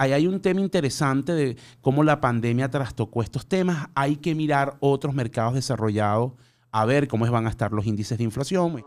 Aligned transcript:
ahí 0.00 0.12
hay 0.14 0.26
un 0.26 0.40
tema 0.40 0.62
interesante 0.62 1.32
de 1.32 1.56
cómo 1.82 2.02
la 2.02 2.22
pandemia 2.22 2.70
trastocó 2.70 3.22
estos 3.22 3.46
temas. 3.46 3.88
Hay 3.94 4.16
que 4.16 4.34
mirar 4.34 4.78
otros 4.80 5.14
mercados 5.14 5.52
desarrollados 5.54 6.32
a 6.72 6.86
ver 6.86 7.06
cómo 7.06 7.30
van 7.30 7.46
a 7.46 7.50
estar 7.50 7.72
los 7.72 7.86
índices 7.86 8.16
de 8.16 8.24
inflación. 8.24 8.82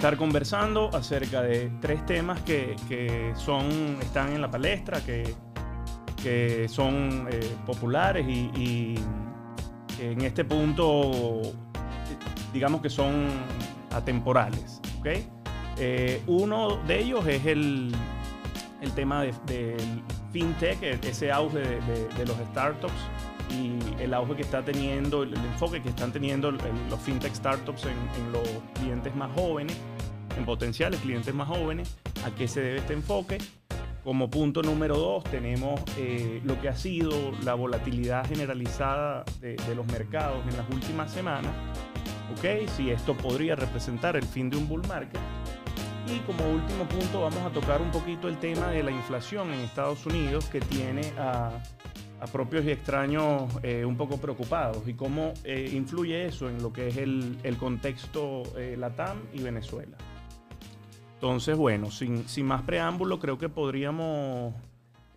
Estar 0.00 0.16
conversando 0.16 0.88
acerca 0.94 1.42
de 1.42 1.70
tres 1.78 2.06
temas 2.06 2.40
que, 2.40 2.74
que 2.88 3.34
son, 3.36 3.98
están 4.00 4.32
en 4.32 4.40
la 4.40 4.50
palestra, 4.50 5.04
que, 5.04 5.34
que 6.22 6.66
son 6.70 7.28
eh, 7.30 7.38
populares 7.66 8.26
y, 8.26 8.50
y 8.58 8.94
en 10.00 10.22
este 10.22 10.46
punto 10.46 11.42
digamos 12.54 12.80
que 12.80 12.88
son 12.88 13.28
atemporales. 13.90 14.80
¿okay? 15.00 15.28
Eh, 15.76 16.22
uno 16.28 16.78
de 16.86 17.00
ellos 17.00 17.26
es 17.26 17.44
el, 17.44 17.94
el 18.80 18.92
tema 18.92 19.20
del 19.20 19.34
de, 19.44 19.76
fintech, 20.32 20.82
ese 20.82 21.30
auge 21.30 21.58
de 21.58 22.26
los 22.26 22.38
startups 22.52 22.94
y 23.50 24.02
el 24.02 24.14
auge 24.14 24.36
que 24.36 24.42
está 24.42 24.64
teniendo, 24.64 25.22
el, 25.22 25.34
enfoque 25.34 25.82
que 25.82 25.88
están 25.88 26.12
teniendo 26.12 26.50
los 26.50 27.00
fintech 27.00 27.34
startups 27.34 27.84
en, 27.84 27.90
en, 27.90 28.32
los 28.32 28.48
clientes 28.74 29.14
más 29.14 29.30
jóvenes, 29.34 29.76
en 30.36 30.44
potenciales 30.44 31.00
clientes 31.00 31.34
más 31.34 31.48
jóvenes, 31.48 31.96
a 32.24 32.30
qué 32.34 32.48
se 32.48 32.60
debe 32.60 32.78
este 32.78 32.92
enfoque. 32.92 33.38
Como 34.04 34.30
punto 34.30 34.62
número 34.62 34.96
dos 34.96 35.24
tenemos 35.24 35.78
eh, 35.98 36.40
lo 36.44 36.58
que 36.60 36.70
ha 36.70 36.76
sido 36.76 37.32
la 37.44 37.54
volatilidad 37.54 38.26
generalizada 38.26 39.24
de, 39.40 39.56
de, 39.56 39.74
los 39.74 39.86
mercados 39.86 40.38
en 40.48 40.56
las 40.56 40.68
últimas 40.70 41.12
semanas. 41.12 41.52
¿Ok? 42.32 42.68
Si 42.76 42.90
esto 42.90 43.14
podría 43.14 43.56
representar 43.56 44.16
el 44.16 44.24
fin 44.24 44.48
de 44.48 44.56
un 44.56 44.68
bull 44.68 44.86
market. 44.88 45.20
Y 46.06 46.18
como 46.20 46.48
último 46.50 46.84
punto 46.88 47.22
vamos 47.22 47.40
a 47.40 47.50
tocar 47.50 47.82
un 47.82 47.90
poquito 47.90 48.26
el 48.28 48.38
tema 48.38 48.68
de 48.68 48.82
la 48.82 48.90
inflación 48.90 49.52
en 49.52 49.60
Estados 49.60 50.06
Unidos 50.06 50.46
que 50.46 50.60
tiene 50.60 51.12
a 51.18 51.50
a 52.20 52.26
propios 52.26 52.64
y 52.66 52.70
extraños 52.70 53.50
eh, 53.62 53.84
un 53.84 53.96
poco 53.96 54.18
preocupados 54.18 54.86
y 54.86 54.94
cómo 54.94 55.32
eh, 55.42 55.70
influye 55.72 56.26
eso 56.26 56.48
en 56.50 56.62
lo 56.62 56.72
que 56.72 56.88
es 56.88 56.98
el, 56.98 57.38
el 57.42 57.56
contexto 57.56 58.42
eh, 58.58 58.76
Latam 58.78 59.18
y 59.32 59.42
Venezuela. 59.42 59.96
Entonces, 61.14 61.56
bueno, 61.56 61.90
sin, 61.90 62.28
sin 62.28 62.46
más 62.46 62.62
preámbulo, 62.62 63.18
creo 63.18 63.38
que 63.38 63.48
podríamos 63.48 64.54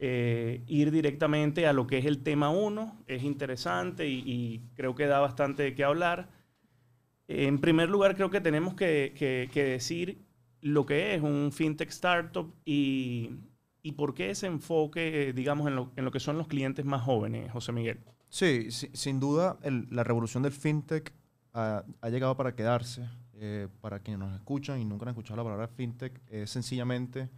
ir 0.05 0.91
directamente 0.91 1.65
a 1.65 1.71
lo 1.71 1.87
que 1.87 1.97
es 1.97 2.05
el 2.05 2.23
tema 2.23 2.49
1. 2.49 3.05
Es 3.07 3.23
interesante 3.23 4.05
y, 4.05 4.61
creo 4.75 4.95
que 4.95 5.05
da 5.05 5.21
bastante 5.21 5.63
de 5.63 5.75
qué 5.75 5.85
hablar. 5.85 6.27
En 7.29 7.59
primer 7.61 7.89
lugar, 7.89 8.13
creo 8.15 8.29
que 8.29 8.41
tenemos 8.41 8.73
que, 8.73 9.13
que 9.17 9.63
decir 9.63 10.25
lo 10.59 10.85
que 10.85 11.15
es 11.15 11.21
un 11.21 11.53
fintech 11.53 11.87
startup 11.87 12.53
y 12.65 13.31
¿Y 13.83 13.91
por 13.91 14.13
qué 14.13 14.29
ese 14.29 14.47
enfoque, 14.47 15.33
digamos, 15.33 15.67
en 15.67 15.75
lo, 16.05 16.11
que 16.11 16.19
son 16.21 16.37
los 16.37 16.47
clientes 16.47 16.85
más 16.85 17.03
jóvenes, 17.03 17.51
José 17.51 17.73
Miguel? 17.73 17.99
Sí, 18.29 18.71
sin 18.71 19.19
duda 19.19 19.59
la 19.61 20.03
revolución 20.05 20.41
del 20.41 20.53
fintech 20.53 21.13
ha, 21.53 21.83
llegado 22.09 22.35
para 22.35 22.55
quedarse. 22.55 23.07
Eh, 23.35 23.67
para 23.81 23.99
quienes 23.99 24.19
nos 24.19 24.33
escuchan 24.33 24.79
y 24.79 24.85
nunca 24.85 25.03
han 25.03 25.09
escuchado 25.09 25.35
la 25.35 25.43
palabra 25.43 25.67
fintech, 25.67 26.21
es 26.29 26.49
sencillamente 26.49 27.29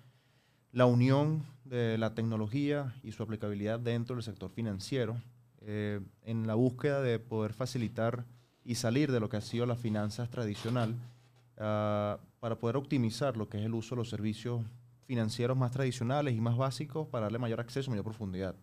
la 0.71 0.85
unión 0.85 1.43
de 1.63 1.97
la 1.97 2.13
tecnología 2.13 2.93
y 3.01 3.11
su 3.11 3.23
aplicabilidad 3.23 3.79
dentro 3.79 4.15
del 4.15 4.23
sector 4.23 4.51
financiero 4.51 5.17
eh, 5.61 5.99
en 6.21 6.45
la 6.45 6.53
búsqueda 6.53 7.01
de 7.01 7.17
poder 7.17 7.53
facilitar 7.53 8.25
y 8.63 8.75
salir 8.75 9.11
de 9.11 9.19
lo 9.19 9.29
que 9.29 9.37
ha 9.37 9.41
sido 9.41 9.65
la 9.65 9.75
finanzas 9.75 10.29
tradicional 10.29 10.91
uh, 11.55 12.19
para 12.39 12.59
poder 12.59 12.77
optimizar 12.77 13.35
lo 13.35 13.49
que 13.49 13.57
es 13.57 13.65
el 13.65 13.73
uso 13.73 13.95
de 13.95 14.01
los 14.01 14.09
servicios 14.09 14.61
financieros 15.05 15.57
más 15.57 15.71
tradicionales 15.71 16.35
y 16.35 16.41
más 16.41 16.57
básicos 16.57 17.07
para 17.07 17.25
darle 17.25 17.39
mayor 17.39 17.59
acceso, 17.59 17.89
mayor 17.89 18.05
profundidad. 18.05 18.55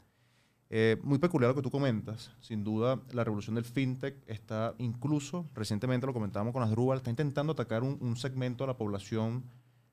Eh, 0.75 0.97
muy 1.03 1.19
peculiar 1.19 1.51
lo 1.51 1.55
que 1.55 1.63
tú 1.63 1.71
comentas. 1.71 2.31
Sin 2.41 2.65
duda, 2.65 3.01
la 3.13 3.25
revolución 3.25 3.55
del 3.57 3.65
fintech 3.65 4.17
está 4.27 4.75
incluso, 4.79 5.47
recientemente 5.55 6.07
lo 6.07 6.15
comentábamos 6.15 6.55
con 6.55 6.63
Asdrúbal, 6.63 6.99
está 6.99 7.11
intentando 7.11 7.53
atacar 7.53 7.83
un, 7.83 7.99
un, 8.01 8.17
segmento 8.17 8.65
de 8.65 8.69
la 8.69 8.77
población 8.79 9.45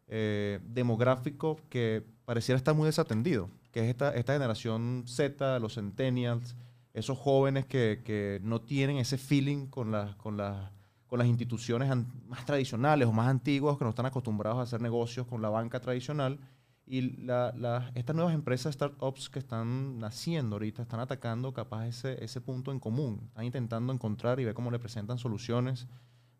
eh, 0.07 0.59
demográfico 0.63 1.59
que 1.69 2.03
pareciera 2.23 2.57
estar 2.57 2.73
muy 2.75 2.85
desatendido, 2.85 3.49
que 3.71 3.81
es 3.81 3.87
esta, 3.87 4.15
esta 4.15 4.33
generación 4.33 5.03
Z, 5.05 5.59
los 5.59 5.75
centennials, 5.75 6.55
esos 6.93 7.17
jóvenes 7.17 7.65
que, 7.65 8.01
que 8.05 8.39
no 8.41 8.61
tienen 8.61 8.97
ese 8.97 9.17
feeling 9.17 9.67
con 9.67 9.91
las 9.91 10.15
con 10.15 10.37
la, 10.37 10.71
con 11.09 11.17
las 11.19 11.27
instituciones 11.27 11.89
más 12.27 12.45
tradicionales 12.45 13.07
o 13.07 13.11
más 13.11 13.27
antiguas 13.27 13.77
que 13.77 13.83
no 13.83 13.89
están 13.89 14.05
acostumbrados 14.05 14.59
a 14.59 14.61
hacer 14.61 14.79
negocios 14.79 15.25
con 15.25 15.41
la 15.41 15.49
banca 15.49 15.79
tradicional. 15.79 16.39
Y 16.85 17.01
la, 17.23 17.53
la, 17.57 17.91
estas 17.95 18.15
nuevas 18.15 18.33
empresas, 18.33 18.73
startups 18.73 19.29
que 19.29 19.39
están 19.39 19.99
naciendo 19.99 20.55
ahorita, 20.55 20.83
están 20.83 20.99
atacando 20.99 21.51
capaz 21.53 21.87
ese, 21.87 22.23
ese 22.23 22.41
punto 22.41 22.71
en 22.71 22.79
común. 22.79 23.21
Están 23.27 23.45
intentando 23.45 23.91
encontrar 23.91 24.39
y 24.39 24.45
ver 24.45 24.53
cómo 24.53 24.71
le 24.71 24.79
presentan 24.79 25.17
soluciones 25.17 25.87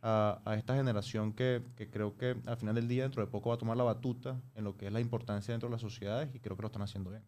a, 0.02 0.42
a 0.46 0.56
esta 0.56 0.76
generación 0.76 1.34
que, 1.34 1.64
que, 1.76 1.90
creo 1.90 2.16
que 2.16 2.36
al 2.46 2.58
final 2.58 2.76
del 2.76 2.88
día, 2.88 3.04
dentro 3.04 3.24
de 3.24 3.32
poco, 3.32 3.50
va 3.50 3.56
a 3.56 3.58
tomar 3.58 3.76
la 3.76 3.84
batuta 3.84 4.40
en 4.56 4.64
lo 4.64 4.78
que 4.78 4.88
es 4.88 4.94
la 4.94 5.00
importancia 5.00 5.52
dentro 5.52 5.68
de 5.68 5.74
las 5.74 5.82
sociedades 5.82 6.34
y 6.34 6.40
creo 6.40 6.56
que 6.56 6.62
lo 6.62 6.68
están 6.68 6.84
haciendo 6.84 7.10
bien. 7.10 7.24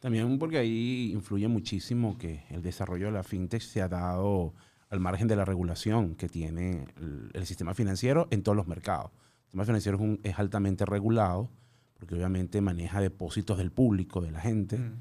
También 0.00 0.38
porque 0.38 0.58
ahí 0.58 1.10
influye 1.12 1.48
muchísimo 1.48 2.18
que 2.18 2.44
el 2.50 2.62
desarrollo 2.62 3.06
de 3.06 3.12
la 3.12 3.22
fintech 3.22 3.62
se 3.62 3.82
ha 3.82 3.88
dado 3.88 4.54
al 4.92 5.00
margen 5.00 5.26
de 5.26 5.36
la 5.36 5.46
regulación 5.46 6.14
que 6.14 6.28
tiene 6.28 6.86
el, 7.00 7.30
el, 7.32 7.46
sistema 7.46 7.74
financiero 7.74 8.28
en 8.30 8.42
todos 8.42 8.54
los 8.54 8.66
mercados. 8.66 9.10
El 9.10 9.44
sistema 9.46 9.64
financiero 9.64 9.96
es, 9.96 10.02
un, 10.02 10.20
es, 10.22 10.38
altamente 10.38 10.84
regulado 10.84 11.50
porque 11.98 12.14
obviamente 12.14 12.60
maneja 12.60 13.00
depósitos 13.00 13.56
del 13.56 13.70
público, 13.70 14.20
de 14.20 14.32
la 14.32 14.40
gente, 14.40 14.76
mm. 14.76 14.92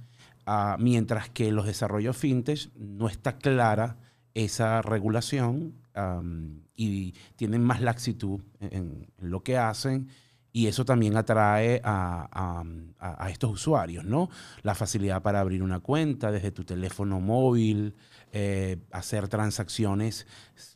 uh, 0.47 0.77
mientras 0.79 1.29
que 1.29 1.51
los 1.51 1.65
desarrollos 1.65 2.15
fintech 2.15 2.71
no 2.75 3.09
está 3.09 3.37
clara 3.37 3.97
esa 4.33 4.81
regulación 4.81 5.73
um, 5.93 6.61
y 6.73 7.13
tienen 7.35 7.61
más 7.61 7.81
laxitud 7.81 8.39
en, 8.61 9.07
en, 9.17 9.29
lo 9.29 9.43
que 9.43 9.57
hacen 9.57 10.07
y 10.53 10.67
eso 10.67 10.83
también 10.83 11.15
atrae 11.15 11.81
a, 11.83 12.63
a, 12.99 13.29
estos 13.29 13.51
usuarios, 13.51 14.03
¿no? 14.03 14.29
La 14.63 14.75
facilidad 14.75 15.21
para 15.21 15.39
abrir 15.39 15.63
una 15.63 15.79
cuenta 15.79 16.31
desde 16.31 16.51
tu 16.51 16.65
teléfono 16.65 17.21
móvil, 17.21 17.95
eh, 18.33 18.77
hacer 18.91 19.27
transacciones 19.29 20.27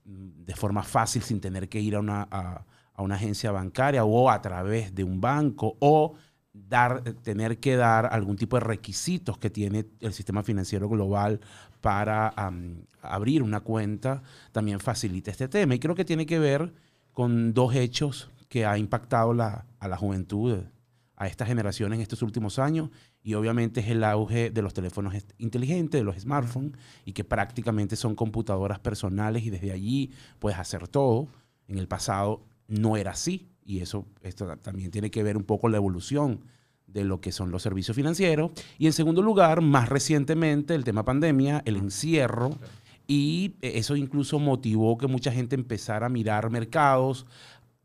de 0.05 0.55
forma 0.55 0.83
fácil 0.83 1.21
sin 1.21 1.41
tener 1.41 1.67
que 1.67 1.81
ir 1.81 1.95
a 1.95 1.99
una, 1.99 2.65
agencia 2.95 3.51
bancaria 3.51 4.05
o 4.05 4.29
a 4.29 4.41
través 4.41 4.95
de 4.95 5.03
un 5.03 5.19
banco 5.19 5.75
o 5.79 6.15
dar, 6.53 7.03
tener 7.23 7.59
que 7.59 7.75
dar 7.75 8.07
algún 8.11 8.37
tipo 8.37 8.57
de 8.57 8.61
requisitos 8.61 9.37
que 9.37 9.49
tiene 9.49 9.85
el 9.99 10.13
sistema 10.13 10.41
financiero 10.43 10.87
global 10.87 11.41
para 11.81 12.33
abrir 13.01 13.43
una 13.43 13.59
cuenta, 13.59 14.23
también 14.53 14.79
facilita 14.79 15.31
este 15.31 15.49
tema. 15.49 15.75
Y 15.75 15.79
creo 15.79 15.95
que 15.95 16.05
tiene 16.05 16.25
que 16.25 16.39
ver 16.39 16.73
con 17.13 17.53
dos 17.53 17.75
hechos 17.75 18.31
que 18.55 18.65
ha 18.65 18.77
impactado 18.77 19.33
la, 19.33 19.65
a 19.79 19.89
la 19.89 19.97
juventud, 19.97 20.63
a 21.17 21.27
esta 21.27 21.45
generación 21.45 21.91
en 21.91 21.99
estos 21.99 22.21
últimos 22.21 22.57
años 22.57 22.89
y 23.21 23.33
obviamente 23.33 23.81
es 23.81 23.89
el 23.89 24.01
auge 24.01 24.49
de 24.49 24.61
los 24.61 24.73
teléfonos 24.73 25.13
inteligentes, 25.37 25.99
de 25.99 26.05
los 26.05 26.15
smartphones, 26.17 26.71
y 27.03 27.11
que 27.11 27.25
prácticamente 27.25 27.97
son 27.97 28.15
computadoras 28.15 28.79
personales 28.79 29.43
y 29.43 29.49
desde 29.49 29.73
allí 29.73 30.13
puedes 30.39 30.57
hacer 30.57 30.87
todo. 30.87 31.27
En 31.67 31.77
el 31.77 31.89
pasado 31.89 32.45
no 32.69 32.95
era 32.95 33.11
así, 33.11 33.49
y 33.65 33.81
eso 33.81 34.05
esto 34.21 34.47
también 34.59 34.89
tiene 34.89 35.11
que 35.11 35.21
ver 35.21 35.35
un 35.35 35.43
poco 35.43 35.67
la 35.67 35.75
evolución 35.75 36.39
de 36.87 37.03
lo 37.03 37.19
que 37.19 37.33
son 37.33 37.51
los 37.51 37.61
servicios 37.61 37.93
financieros. 37.93 38.51
Y 38.77 38.85
en 38.85 38.93
segundo 38.93 39.21
lugar, 39.21 39.59
más 39.59 39.89
recientemente, 39.89 40.75
el 40.75 40.85
tema 40.85 41.03
pandemia, 41.03 41.61
el 41.65 41.75
encierro, 41.75 42.57
y 43.07 43.55
eso 43.61 43.95
incluso 43.95 44.39
motivó 44.39 44.97
que 44.97 45.07
mucha 45.07 45.31
gente 45.31 45.55
empezara 45.55 46.07
a 46.07 46.09
mirar 46.09 46.49
mercados, 46.49 47.25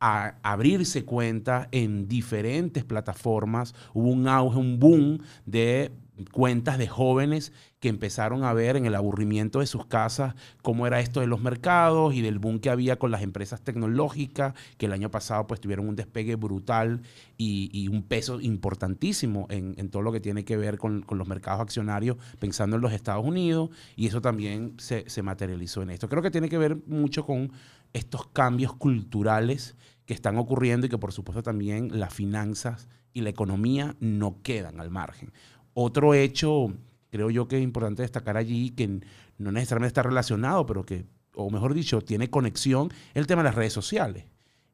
a 0.00 0.36
abrirse 0.42 1.04
cuenta 1.04 1.68
en 1.72 2.08
diferentes 2.08 2.84
plataformas. 2.84 3.74
Hubo 3.92 4.08
un 4.08 4.26
auge, 4.26 4.58
un 4.58 4.78
boom 4.78 5.18
de 5.46 5.92
cuentas 6.32 6.78
de 6.78 6.86
jóvenes 6.86 7.52
que 7.80 7.88
empezaron 7.88 8.44
a 8.44 8.52
ver 8.52 8.76
en 8.76 8.84
el 8.84 8.94
aburrimiento 8.94 9.60
de 9.60 9.66
sus 9.66 9.86
casas 9.86 10.34
cómo 10.62 10.86
era 10.86 11.00
esto 11.00 11.20
de 11.20 11.26
los 11.26 11.40
mercados 11.40 12.14
y 12.14 12.20
del 12.20 12.38
boom 12.38 12.60
que 12.60 12.68
había 12.68 12.98
con 12.98 13.10
las 13.10 13.22
empresas 13.22 13.62
tecnológicas, 13.62 14.54
que 14.76 14.86
el 14.86 14.92
año 14.92 15.10
pasado 15.10 15.46
pues 15.46 15.60
tuvieron 15.60 15.88
un 15.88 15.96
despegue 15.96 16.36
brutal 16.36 17.00
y, 17.38 17.88
un 17.88 18.02
peso 18.02 18.40
importantísimo 18.40 19.46
en, 19.48 19.88
todo 19.88 20.02
lo 20.02 20.12
que 20.12 20.20
tiene 20.20 20.44
que 20.44 20.58
ver 20.58 20.76
con, 20.76 21.06
los 21.10 21.26
mercados 21.26 21.62
accionarios, 21.62 22.18
pensando 22.38 22.76
en 22.76 22.82
los 22.82 22.92
Estados 22.92 23.24
Unidos, 23.24 23.70
y 23.96 24.06
eso 24.06 24.20
también 24.20 24.74
se, 24.76 25.08
se 25.08 25.22
materializó 25.22 25.82
en 25.82 25.90
esto. 25.90 26.08
Creo 26.08 26.22
que 26.22 26.30
tiene 26.30 26.50
que 26.50 26.58
ver 26.58 26.76
mucho 26.86 27.24
con 27.24 27.50
estos 27.92 28.28
cambios 28.28 28.74
culturales 28.74 29.76
que 30.06 30.14
están 30.14 30.38
ocurriendo 30.38 30.86
y 30.86 30.88
que 30.88 30.98
por 30.98 31.12
supuesto 31.12 31.42
también 31.42 31.98
las 31.98 32.12
finanzas 32.12 32.88
y 33.12 33.20
la 33.22 33.30
economía 33.30 33.96
no 34.00 34.42
quedan 34.42 34.80
al 34.80 34.90
margen. 34.90 35.32
Otro 35.74 36.14
hecho, 36.14 36.72
creo 37.10 37.30
yo 37.30 37.48
que 37.48 37.58
es 37.58 37.62
importante 37.62 38.02
destacar 38.02 38.36
allí, 38.36 38.70
que 38.70 39.00
no 39.38 39.52
necesariamente 39.52 39.88
está 39.88 40.02
relacionado, 40.02 40.66
pero 40.66 40.84
que, 40.84 41.06
o 41.34 41.50
mejor 41.50 41.74
dicho, 41.74 42.00
tiene 42.00 42.30
conexión, 42.30 42.92
el 43.14 43.26
tema 43.26 43.42
de 43.42 43.48
las 43.48 43.54
redes 43.54 43.72
sociales. 43.72 44.24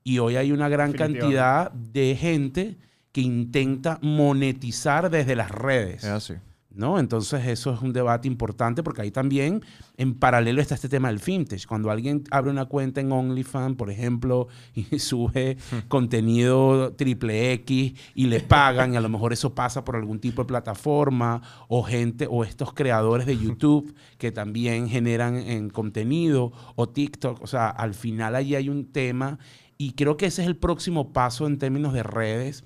Y 0.04 0.18
hoy 0.18 0.36
hay 0.36 0.52
una 0.52 0.68
gran 0.68 0.92
cantidad 0.92 1.70
de 1.72 2.16
gente 2.16 2.78
que 3.12 3.20
intenta 3.22 3.98
monetizar 4.02 5.10
desde 5.10 5.36
las 5.36 5.50
redes. 5.50 6.04
Es 6.04 6.10
así. 6.10 6.34
¿No? 6.76 6.98
Entonces 6.98 7.46
eso 7.46 7.72
es 7.72 7.80
un 7.80 7.92
debate 7.92 8.28
importante 8.28 8.82
porque 8.82 9.02
ahí 9.02 9.10
también 9.10 9.62
en 9.96 10.14
paralelo 10.14 10.60
está 10.60 10.74
este 10.74 10.88
tema 10.88 11.08
del 11.08 11.20
fintech. 11.20 11.66
Cuando 11.66 11.90
alguien 11.90 12.24
abre 12.30 12.50
una 12.50 12.66
cuenta 12.66 13.00
en 13.00 13.12
OnlyFans, 13.12 13.76
por 13.76 13.90
ejemplo, 13.90 14.48
y 14.74 14.84
sube 14.98 15.56
contenido 15.88 16.92
triple 16.94 17.52
X 17.52 17.94
y 18.14 18.26
le 18.26 18.40
pagan, 18.40 18.94
y 18.94 18.96
a 18.96 19.00
lo 19.00 19.08
mejor 19.08 19.32
eso 19.32 19.54
pasa 19.54 19.84
por 19.84 19.96
algún 19.96 20.20
tipo 20.20 20.42
de 20.42 20.46
plataforma, 20.46 21.42
o 21.68 21.82
gente, 21.82 22.26
o 22.30 22.44
estos 22.44 22.72
creadores 22.72 23.26
de 23.26 23.36
YouTube 23.36 23.94
que 24.18 24.32
también 24.32 24.88
generan 24.88 25.36
en 25.36 25.70
contenido, 25.70 26.52
o 26.74 26.88
TikTok, 26.88 27.42
o 27.42 27.46
sea, 27.46 27.68
al 27.68 27.94
final 27.94 28.34
ahí 28.34 28.54
hay 28.54 28.68
un 28.68 28.92
tema 28.92 29.38
y 29.78 29.92
creo 29.92 30.16
que 30.16 30.26
ese 30.26 30.42
es 30.42 30.48
el 30.48 30.56
próximo 30.56 31.12
paso 31.12 31.46
en 31.46 31.58
términos 31.58 31.92
de 31.92 32.02
redes. 32.02 32.64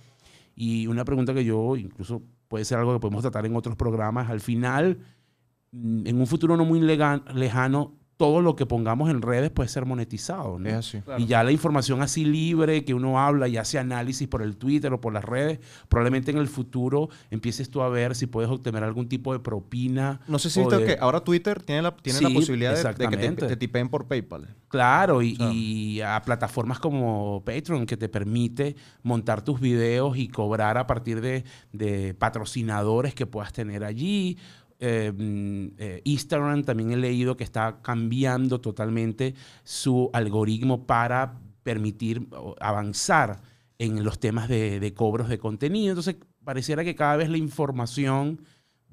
Y 0.54 0.86
una 0.86 1.04
pregunta 1.04 1.34
que 1.34 1.44
yo 1.44 1.76
incluso 1.76 2.22
puede 2.50 2.64
ser 2.64 2.78
algo 2.78 2.92
que 2.92 2.98
podemos 2.98 3.22
tratar 3.22 3.46
en 3.46 3.54
otros 3.54 3.76
programas. 3.76 4.28
Al 4.28 4.40
final, 4.40 4.98
mm, 5.70 6.04
en 6.04 6.20
un 6.20 6.26
futuro 6.26 6.56
no 6.56 6.64
muy 6.64 6.80
lejano, 6.80 7.94
todo 8.20 8.42
lo 8.42 8.54
que 8.54 8.66
pongamos 8.66 9.08
en 9.08 9.22
redes 9.22 9.50
puede 9.50 9.70
ser 9.70 9.86
monetizado. 9.86 10.58
¿no? 10.58 10.68
Es 10.68 10.74
así. 10.74 11.02
Y 11.16 11.24
ya 11.24 11.42
la 11.42 11.52
información 11.52 12.02
así 12.02 12.26
libre 12.26 12.84
que 12.84 12.92
uno 12.92 13.18
habla 13.18 13.48
y 13.48 13.56
hace 13.56 13.78
análisis 13.78 14.28
por 14.28 14.42
el 14.42 14.58
Twitter 14.58 14.92
o 14.92 15.00
por 15.00 15.14
las 15.14 15.24
redes, 15.24 15.58
probablemente 15.88 16.30
en 16.30 16.36
el 16.36 16.46
futuro 16.46 17.08
empieces 17.30 17.70
tú 17.70 17.80
a 17.80 17.88
ver 17.88 18.14
si 18.14 18.26
puedes 18.26 18.50
obtener 18.50 18.84
algún 18.84 19.08
tipo 19.08 19.32
de 19.32 19.38
propina. 19.38 20.20
No 20.28 20.38
sé 20.38 20.50
si 20.50 20.60
viste 20.60 20.84
que 20.84 20.98
ahora 21.00 21.20
Twitter 21.20 21.62
tiene 21.62 21.80
la, 21.80 21.96
tiene 21.96 22.20
la 22.20 22.28
posibilidad 22.28 22.74
de, 22.74 23.08
que 23.08 23.16
te, 23.16 23.32
te, 23.32 23.56
tipeen 23.56 23.88
por 23.88 24.06
PayPal. 24.06 24.54
Claro, 24.68 25.22
y, 25.22 25.38
y, 25.40 26.02
a 26.02 26.20
plataformas 26.20 26.78
como 26.78 27.42
Patreon 27.42 27.86
que 27.86 27.96
te 27.96 28.10
permite 28.10 28.76
montar 29.02 29.42
tus 29.42 29.60
videos 29.60 30.18
y 30.18 30.28
cobrar 30.28 30.76
a 30.76 30.86
partir 30.86 31.22
de, 31.22 31.44
de 31.72 32.12
patrocinadores 32.12 33.14
que 33.14 33.24
puedas 33.24 33.54
tener 33.54 33.82
allí 33.82 34.36
Em, 34.82 35.72
eh, 35.76 36.00
Instagram 36.04 36.64
también 36.64 36.90
he 36.90 36.96
leído 36.96 37.36
que 37.36 37.44
está 37.44 37.82
cambiando 37.82 38.62
totalmente 38.62 39.34
su 39.62 40.08
algoritmo 40.14 40.86
para 40.86 41.38
permitir 41.62 42.26
avanzar 42.60 43.42
en 43.78 44.02
los 44.04 44.18
temas 44.18 44.48
de, 44.48 44.80
de 44.80 44.94
cobros 44.94 45.28
de 45.28 45.38
contenido. 45.38 45.90
Entonces, 45.90 46.16
pareciera 46.44 46.82
que 46.82 46.94
cada 46.94 47.16
vez 47.16 47.28
la 47.28 47.36
información 47.36 48.40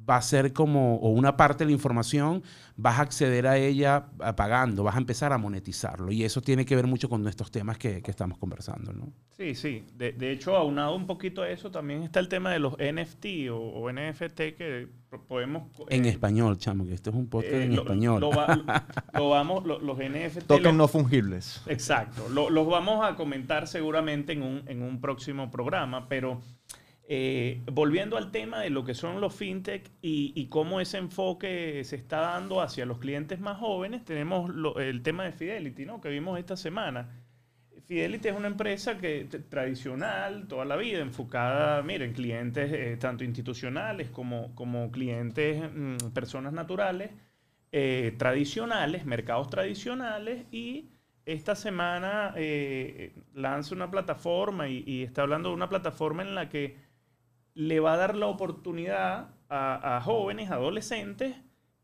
va 0.10 0.18
a 0.18 0.22
ser 0.22 0.54
como, 0.54 0.98
o 0.98 1.10
una 1.10 1.36
parte 1.36 1.64
de 1.64 1.70
la 1.70 1.74
información, 1.74 2.44
vas 2.76 3.00
a 3.00 3.02
acceder 3.02 3.48
a 3.48 3.58
ella 3.58 4.08
pagando, 4.36 4.84
vas 4.84 4.96
a 4.96 5.00
empezar 5.00 5.34
a 5.34 5.38
monetizarlo. 5.38 6.12
Y 6.12 6.24
eso 6.24 6.42
tiene 6.42 6.66
que 6.66 6.76
ver 6.76 6.88
mucho 6.88 7.10
con 7.10 7.28
estos 7.28 7.52
temas 7.52 7.78
que, 7.78 8.02
que 8.02 8.12
estamos 8.12 8.38
conversando, 8.38 8.94
¿no? 8.94 9.12
Sí, 9.38 9.54
sí. 9.56 9.84
De, 9.96 10.14
de, 10.14 10.32
hecho, 10.32 10.56
aunado 10.56 10.96
un 10.96 11.06
poquito 11.06 11.42
a 11.42 11.50
eso, 11.50 11.70
también 11.70 12.04
está 12.04 12.20
el 12.20 12.30
tema 12.30 12.52
de 12.52 12.60
los 12.60 12.74
NFT 12.78 13.50
o, 13.52 13.92
NFT 13.92 14.38
que 14.58 14.88
podemos... 15.28 15.64
En 15.90 16.06
eh, 16.06 16.10
español, 16.10 16.58
chamo, 16.58 16.86
que 16.86 16.94
esto 16.94 17.10
es 17.10 17.16
un 17.16 17.28
podcast 17.28 17.54
eh, 17.54 17.64
en 17.66 17.74
español. 17.74 18.22
Lo, 18.22 18.32
vamos, 19.30 19.66
los 19.66 19.98
NFT... 19.98 20.48
Token 20.48 20.78
no 20.78 20.88
fungibles. 20.88 21.62
Exacto. 21.68 22.30
los 22.30 22.68
vamos 22.68 23.06
a 23.06 23.16
comentar 23.16 23.68
seguramente 23.68 24.34
en 24.34 24.44
un, 24.44 24.64
en 24.68 24.82
un 24.82 25.02
próximo 25.02 25.52
programa, 25.52 26.08
pero... 26.08 26.42
Eh, 27.10 27.62
volviendo 27.72 28.18
al 28.18 28.32
tema 28.32 28.60
de 28.60 28.70
lo 28.70 28.84
que 28.84 28.94
son 28.94 29.22
los 29.22 29.34
fintech 29.34 29.90
y, 30.02 30.46
cómo 30.48 30.82
ese 30.82 30.98
enfoque 30.98 31.82
se 31.86 31.96
está 31.96 32.20
dando 32.20 32.60
hacia 32.62 32.86
los 32.86 33.00
clientes 33.00 33.40
más 33.40 33.60
jóvenes, 33.60 34.04
tenemos 34.04 34.52
el 34.76 35.02
tema 35.04 35.24
de 35.24 35.32
Fidelity, 35.32 35.86
¿no? 35.86 36.02
que 36.02 36.10
vimos 36.10 36.38
esta 36.38 36.58
semana. 36.58 37.24
Fidelity 37.86 38.28
es 38.28 38.36
una 38.36 38.48
empresa 38.48 38.98
que 38.98 39.24
tradicional, 39.48 40.50
toda 40.50 40.66
la 40.66 40.76
vida, 40.76 41.00
enfocada, 41.00 41.82
miren, 41.82 42.12
clientes 42.12 42.74
eh, 42.74 42.98
tanto 42.98 43.24
institucionales 43.24 44.10
como, 44.10 44.54
como 44.54 44.92
clientes, 44.92 45.64
mm, 45.74 46.10
personas 46.14 46.52
naturales, 46.52 47.12
eh, 47.72 48.16
tradicionales, 48.18 49.06
mercados 49.06 49.50
tradicionales 49.50 50.46
y 50.52 50.90
esta 51.26 51.56
semana 51.56 52.34
lanza 53.34 53.76
una 53.76 53.92
plataforma 53.92 54.68
y, 54.68 55.04
está 55.04 55.22
hablando 55.22 55.50
de 55.50 55.56
una 55.56 55.70
plataforma 55.70 56.22
en 56.24 56.36
la 56.36 56.50
que 56.50 56.87
le 57.58 57.80
va 57.80 57.94
a 57.94 57.98
dar 57.98 58.16
la 58.16 58.28
oportunidad 58.28 59.32
a, 59.50 60.00
jóvenes, 60.04 60.52
adolescentes, 60.52 61.36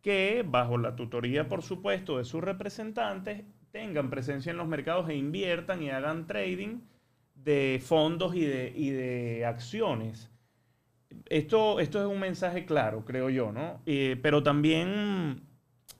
que 0.03 0.45
bajo 0.47 0.77
la 0.77 0.95
tutoría, 0.95 1.47
por 1.49 1.63
supuesto, 1.63 2.19
de 2.19 2.25
sus 2.25 2.43
representantes, 2.43 3.43
tengan 3.71 4.11
presencia 4.11 4.51
en 4.51 4.57
los 4.57 4.67
mercados 4.67 5.09
e 5.09 5.15
inviertan 5.15 5.81
y 5.81 5.89
hagan 5.89 6.27
trading 6.27 6.81
de 7.33 7.81
fondos 7.83 8.35
y 8.35 8.41
de, 8.41 8.71
de 8.71 9.45
acciones. 9.45 10.29
Esto, 11.27 11.79
esto 11.79 11.99
es 11.99 12.05
un 12.05 12.19
mensaje 12.19 12.65
claro, 12.65 13.03
creo 13.03 13.31
yo, 13.31 13.51
¿no? 13.51 13.81
Eh, 13.87 14.19
pero 14.21 14.43
también 14.43 15.41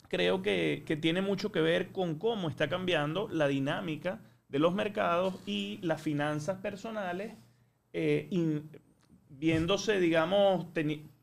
creo 0.08 0.44
que, 0.44 0.84
tiene 1.02 1.24
mucho 1.24 1.52
que 1.52 1.62
ver 1.62 1.92
con 1.92 2.19
cómo 2.19 2.48
está 2.48 2.69
cambiando 2.69 3.28
la 3.28 3.48
dinámica 3.48 4.19
de 4.50 4.60
los 4.60 4.76
mercados 4.76 5.34
y 5.48 5.80
las 5.81 6.00
finanzas 6.00 6.60
personales 6.60 7.34
eh, 7.94 8.28
viéndose, 9.38 10.00
digamos, 10.00 10.68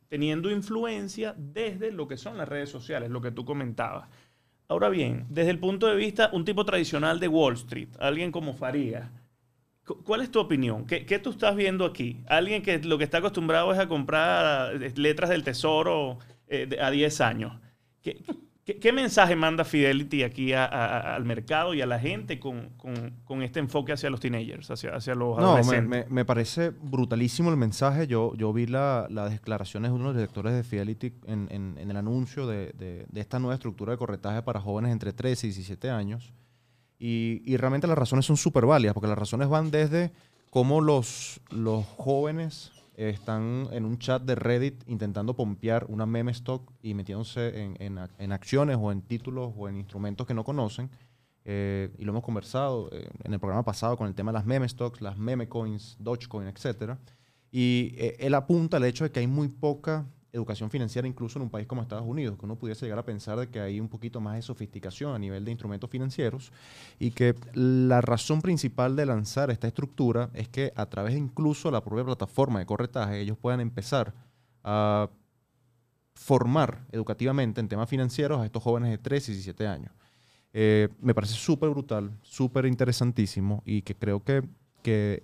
teniendo 0.08 0.50
influencia 0.50 1.34
desde 1.36 1.92
lo 1.92 2.08
que 2.08 2.16
son 2.16 2.38
las 2.38 2.48
redes 2.48 2.68
sociales, 2.68 3.10
lo 3.10 3.20
que 3.20 3.30
tú 3.30 3.44
comentabas. 3.44 4.08
Ahora 4.68 4.88
bien, 4.88 5.26
desde 5.28 5.50
el 5.50 5.58
punto 5.58 5.86
de 5.86 5.96
vista, 5.96 6.30
un 6.32 6.44
tipo 6.44 6.64
tradicional 6.64 7.18
de 7.18 7.28
Wall 7.28 7.54
Street, 7.54 7.88
alguien 7.98 8.30
como 8.30 8.54
Faría, 8.54 9.10
¿cuál 10.04 10.20
es 10.20 10.30
tu 10.30 10.38
opinión? 10.38 10.86
¿Qué, 10.86 11.04
¿Qué, 11.04 11.18
tú 11.18 11.30
estás 11.30 11.56
viendo 11.56 11.84
aquí? 11.84 12.22
Alguien 12.28 12.62
que 12.62 12.78
lo 12.78 12.96
que 12.96 13.04
está 13.04 13.18
acostumbrado 13.18 13.72
es 13.72 13.78
a 13.78 13.88
comprar 13.88 14.74
letras 14.96 15.30
del 15.30 15.42
tesoro 15.42 16.18
eh, 16.46 16.68
a 16.80 16.90
10 16.90 17.20
años. 17.20 17.58
¿Qué, 18.02 18.22
¿Qué, 18.78 18.92
mensaje 18.92 19.36
manda 19.36 19.64
Fidelity 19.64 20.22
aquí 20.22 20.52
al 20.52 21.24
mercado 21.24 21.74
y 21.74 21.80
a 21.80 21.86
la 21.86 21.98
gente 21.98 22.38
con, 22.38 22.72
este 23.42 23.60
enfoque 23.60 23.92
hacia 23.92 24.10
los 24.10 24.20
teenagers, 24.20 24.70
hacia, 24.70 24.94
hacia 24.94 25.14
los 25.14 25.38
no, 25.38 25.52
adolescentes? 25.52 26.06
Me, 26.08 26.14
me, 26.14 26.24
parece 26.24 26.70
brutalísimo 26.70 27.50
el 27.50 27.56
mensaje. 27.56 28.06
Yo, 28.06 28.34
yo 28.34 28.52
vi 28.52 28.66
las 28.66 29.30
declaraciones 29.30 29.90
de 29.90 29.94
uno 29.94 30.04
de 30.04 30.08
los 30.08 30.16
directores 30.16 30.52
de 30.54 30.62
Fidelity 30.62 31.12
en, 31.26 31.76
el 31.78 31.96
anuncio 31.96 32.46
de, 32.46 33.06
esta 33.14 33.38
nueva 33.38 33.54
estructura 33.54 33.92
de 33.92 33.98
corretaje 33.98 34.42
para 34.42 34.60
jóvenes 34.60 34.92
entre 34.92 35.12
13 35.12 35.46
y 35.46 35.50
17 35.50 35.90
años. 35.90 36.32
Y, 36.98 37.42
y 37.46 37.56
realmente 37.56 37.86
las 37.86 37.96
razones 37.96 38.26
son 38.26 38.36
súper 38.36 38.66
válidas, 38.66 38.94
porque 38.94 39.08
las 39.08 39.18
razones 39.18 39.48
van 39.48 39.70
desde 39.70 40.12
cómo 40.50 40.80
los, 40.80 41.40
los 41.50 41.86
jóvenes 41.86 42.72
están 43.08 43.68
en 43.72 43.84
un 43.84 43.98
chat 43.98 44.22
de 44.22 44.34
Reddit 44.34 44.82
intentando 44.86 45.34
pompear 45.34 45.86
una 45.88 46.04
meme 46.04 46.32
stock 46.32 46.70
y 46.82 46.94
metiéndose 46.94 47.62
en, 47.62 47.98
en, 48.18 48.32
acciones 48.32 48.76
o 48.78 48.92
en 48.92 49.02
títulos 49.02 49.52
o 49.56 49.68
en 49.68 49.76
instrumentos 49.78 50.26
que 50.26 50.34
no 50.34 50.44
conocen. 50.44 50.90
Eh, 51.44 51.90
y 51.98 52.04
lo 52.04 52.12
hemos 52.12 52.22
conversado 52.22 52.90
eh, 52.92 53.08
en 53.24 53.32
el 53.32 53.40
programa 53.40 53.64
pasado 53.64 53.96
con 53.96 54.06
el 54.06 54.14
tema 54.14 54.32
de 54.32 54.38
las 54.38 54.44
meme 54.44 54.68
stocks, 54.68 55.00
las 55.00 55.16
meme 55.16 55.48
coins, 55.48 55.96
Dogecoin, 55.98 56.46
etc. 56.48 56.96
Y 57.50 57.94
eh, 57.96 58.16
él 58.20 58.34
apunta 58.34 58.76
al 58.76 58.84
hecho 58.84 59.04
de 59.04 59.10
que 59.10 59.20
hay 59.20 59.26
muy 59.26 59.48
poca 59.48 60.06
educación 60.32 60.70
financiera 60.70 61.08
incluso 61.08 61.38
en 61.38 61.44
un 61.44 61.50
país 61.50 61.66
como 61.66 61.82
Estados 61.82 62.06
Unidos, 62.06 62.38
que 62.38 62.44
uno 62.44 62.56
pudiese 62.56 62.86
llegar 62.86 62.98
a 62.98 63.04
pensar 63.04 63.38
de 63.38 63.48
que 63.48 63.60
hay 63.60 63.80
un 63.80 63.88
poquito 63.88 64.20
más 64.20 64.36
de 64.36 64.42
sofisticación 64.42 65.14
a 65.14 65.18
nivel 65.18 65.44
de 65.44 65.50
instrumentos 65.50 65.90
financieros 65.90 66.52
y 66.98 67.10
que 67.10 67.34
la 67.54 68.00
razón 68.00 68.40
principal 68.40 68.96
de 68.96 69.06
lanzar 69.06 69.50
esta 69.50 69.66
estructura 69.66 70.30
es 70.34 70.48
que 70.48 70.72
a 70.76 70.86
través 70.86 71.14
de 71.14 71.20
incluso 71.20 71.70
la 71.70 71.82
propia 71.82 72.04
plataforma 72.04 72.58
de 72.58 72.66
corretaje 72.66 73.20
ellos 73.20 73.36
puedan 73.38 73.60
empezar 73.60 74.14
a 74.62 75.08
formar 76.14 76.86
educativamente 76.92 77.60
en 77.60 77.68
temas 77.68 77.88
financieros 77.88 78.40
a 78.40 78.46
estos 78.46 78.62
jóvenes 78.62 78.90
de 78.90 78.98
13 78.98 79.32
y 79.32 79.34
17 79.34 79.66
años. 79.66 79.92
Eh, 80.52 80.88
me 81.00 81.14
parece 81.14 81.34
súper 81.34 81.70
brutal, 81.70 82.10
súper 82.22 82.66
interesantísimo 82.66 83.62
y 83.64 83.82
que 83.82 83.94
creo 83.94 84.22
que, 84.22 84.42
que 84.82 85.22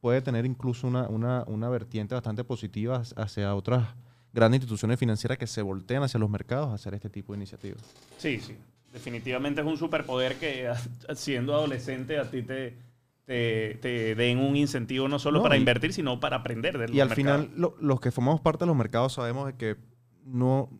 puede 0.00 0.22
tener 0.22 0.46
incluso 0.46 0.86
una, 0.86 1.08
una, 1.08 1.44
una 1.46 1.68
vertiente 1.68 2.14
bastante 2.14 2.42
positiva 2.42 3.02
hacia 3.16 3.54
otras 3.54 3.86
grandes 4.32 4.58
instituciones 4.58 4.98
financieras 4.98 5.38
que 5.38 5.46
se 5.46 5.62
voltean 5.62 6.02
hacia 6.02 6.18
los 6.20 6.30
mercados 6.30 6.70
a 6.70 6.74
hacer 6.74 6.94
este 6.94 7.10
tipo 7.10 7.32
de 7.32 7.38
iniciativas. 7.38 7.82
Sí, 8.18 8.40
sí. 8.40 8.56
Definitivamente 8.92 9.60
es 9.60 9.66
un 9.66 9.76
superpoder 9.76 10.36
que 10.36 10.70
siendo 11.14 11.54
adolescente 11.54 12.18
a 12.18 12.28
ti 12.28 12.42
te, 12.42 12.76
te, 13.24 14.14
den 14.16 14.38
un 14.38 14.56
incentivo 14.56 15.06
no 15.06 15.18
solo 15.20 15.42
para 15.42 15.56
invertir, 15.56 15.92
sino 15.92 16.18
para 16.18 16.38
aprender 16.38 16.76
del 16.76 16.92
Y 16.92 17.00
al 17.00 17.10
final, 17.10 17.50
los 17.54 18.00
que 18.00 18.10
formamos 18.10 18.40
parte 18.40 18.64
de 18.64 18.66
los 18.66 18.76
mercados 18.76 19.12
sabemos 19.12 19.46
de 19.46 19.54
que 19.54 19.76
no, 20.24 20.70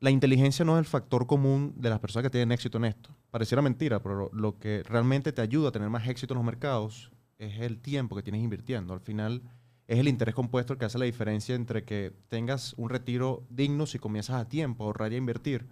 la 0.00 0.10
inteligencia 0.10 0.64
no 0.66 0.76
es 0.76 0.80
el 0.80 0.84
factor 0.84 1.26
común 1.26 1.72
de 1.76 1.88
las 1.88 1.98
personas 1.98 2.24
que 2.24 2.30
tienen 2.30 2.52
éxito 2.52 2.76
en 2.76 2.84
esto. 2.84 3.16
Pareciera 3.30 3.62
mentira, 3.62 4.02
pero 4.02 4.30
lo 4.34 4.58
que 4.58 4.82
realmente 4.82 5.32
te 5.32 5.40
ayuda 5.40 5.70
a 5.70 5.72
tener 5.72 5.88
más 5.88 6.06
éxito 6.06 6.34
en 6.34 6.38
los 6.38 6.44
mercados 6.44 7.10
es 7.38 7.60
el 7.60 7.80
tiempo 7.80 8.14
que 8.14 8.22
tienes 8.22 8.42
invirtiendo. 8.42 8.92
Al 8.92 9.00
final 9.00 9.42
es 9.86 9.98
el 9.98 10.08
interés 10.08 10.34
compuesto 10.34 10.72
el 10.72 10.78
que 10.78 10.86
hace 10.86 10.98
la 10.98 11.04
diferencia 11.04 11.54
entre 11.54 11.84
que 11.84 12.12
tengas 12.28 12.74
un 12.76 12.88
retiro 12.88 13.44
digno 13.50 13.86
si 13.86 13.98
comienzas 13.98 14.36
a 14.36 14.48
tiempo 14.48 14.84
a 14.84 14.86
ahorrar 14.86 15.12
y 15.12 15.16
a 15.16 15.18
invertir, 15.18 15.66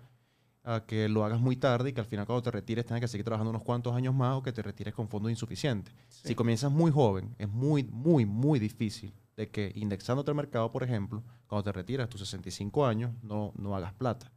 a 0.64 0.84
que 0.86 1.08
lo 1.08 1.24
hagas 1.24 1.40
muy 1.40 1.56
tarde 1.56 1.90
y 1.90 1.92
que 1.92 2.00
al 2.00 2.06
final 2.06 2.26
cuando 2.26 2.42
te 2.42 2.50
retires 2.50 2.86
tengas 2.86 3.00
que 3.00 3.08
seguir 3.08 3.24
trabajando 3.24 3.50
unos 3.50 3.62
cuantos 3.62 3.94
años 3.94 4.14
más 4.14 4.36
o 4.36 4.42
que 4.42 4.52
te 4.52 4.62
retires 4.62 4.94
con 4.94 5.08
fondos 5.08 5.30
insuficientes. 5.30 5.94
Si 6.08 6.34
comienzas 6.34 6.70
muy 6.70 6.90
joven, 6.90 7.34
es 7.38 7.48
muy, 7.48 7.84
muy, 7.84 8.26
muy 8.26 8.58
difícil 8.58 9.12
de 9.36 9.48
que 9.50 9.72
indexándote 9.74 10.30
al 10.30 10.36
mercado, 10.36 10.70
por 10.70 10.82
ejemplo, 10.82 11.22
cuando 11.46 11.64
te 11.64 11.72
retiras 11.72 12.06
a 12.06 12.08
tus 12.08 12.20
65 12.20 12.86
años, 12.86 13.12
no, 13.22 13.52
no 13.56 13.74
hagas 13.74 13.94
plata. 13.94 14.30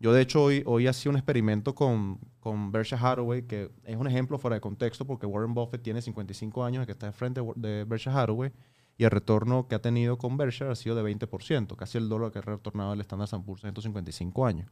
Yo, 0.00 0.12
de 0.12 0.22
hecho, 0.22 0.44
hoy, 0.44 0.62
hoy 0.64 0.86
hacía 0.86 1.10
un 1.10 1.16
experimento 1.16 1.74
con, 1.74 2.20
con 2.38 2.70
Berkshire 2.70 3.00
Hathaway, 3.02 3.42
que 3.42 3.70
es 3.84 3.96
un 3.96 4.06
ejemplo 4.06 4.38
fuera 4.38 4.54
de 4.54 4.60
contexto, 4.60 5.04
porque 5.04 5.26
Warren 5.26 5.54
Buffett 5.54 5.82
tiene 5.82 6.00
55 6.00 6.64
años, 6.64 6.86
que 6.86 6.92
está 6.92 7.06
de 7.06 7.12
frente 7.12 7.40
de 7.56 7.84
Berkshire 7.84 8.16
Hathaway, 8.16 8.52
y 8.98 9.04
el 9.04 9.10
retorno 9.10 9.66
que 9.68 9.74
ha 9.74 9.80
tenido 9.80 10.18
con 10.18 10.36
Berkshire 10.36 10.70
ha 10.70 10.74
sido 10.74 10.94
de 10.94 11.02
20%, 11.02 11.76
casi 11.76 11.96
el 11.96 12.10
dólar 12.10 12.30
que 12.30 12.40
ha 12.40 12.42
retornado 12.42 12.92
el 12.92 13.00
Standard 13.00 13.42
Poor's 13.42 13.64
en 13.64 13.68
estos 13.68 13.84
55 13.84 14.44
años. 14.44 14.70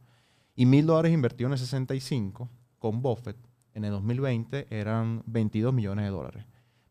Y 0.53 0.67
mil 0.67 0.85
dólares 0.85 1.11
invertidos 1.13 1.49
en 1.49 1.53
el 1.53 1.59
65 1.59 2.49
con 2.77 3.01
Buffett 3.01 3.37
en 3.73 3.85
el 3.85 3.91
2020 3.91 4.67
eran 4.69 5.23
22 5.25 5.73
millones 5.73 6.05
de 6.05 6.11
dólares 6.11 6.45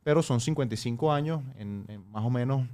pero 0.06 0.22
son 0.22 0.40
55 0.40 1.12
años, 1.12 1.42
en, 1.56 1.84
más 2.12 2.24
o 2.24 2.30
menos 2.30 2.64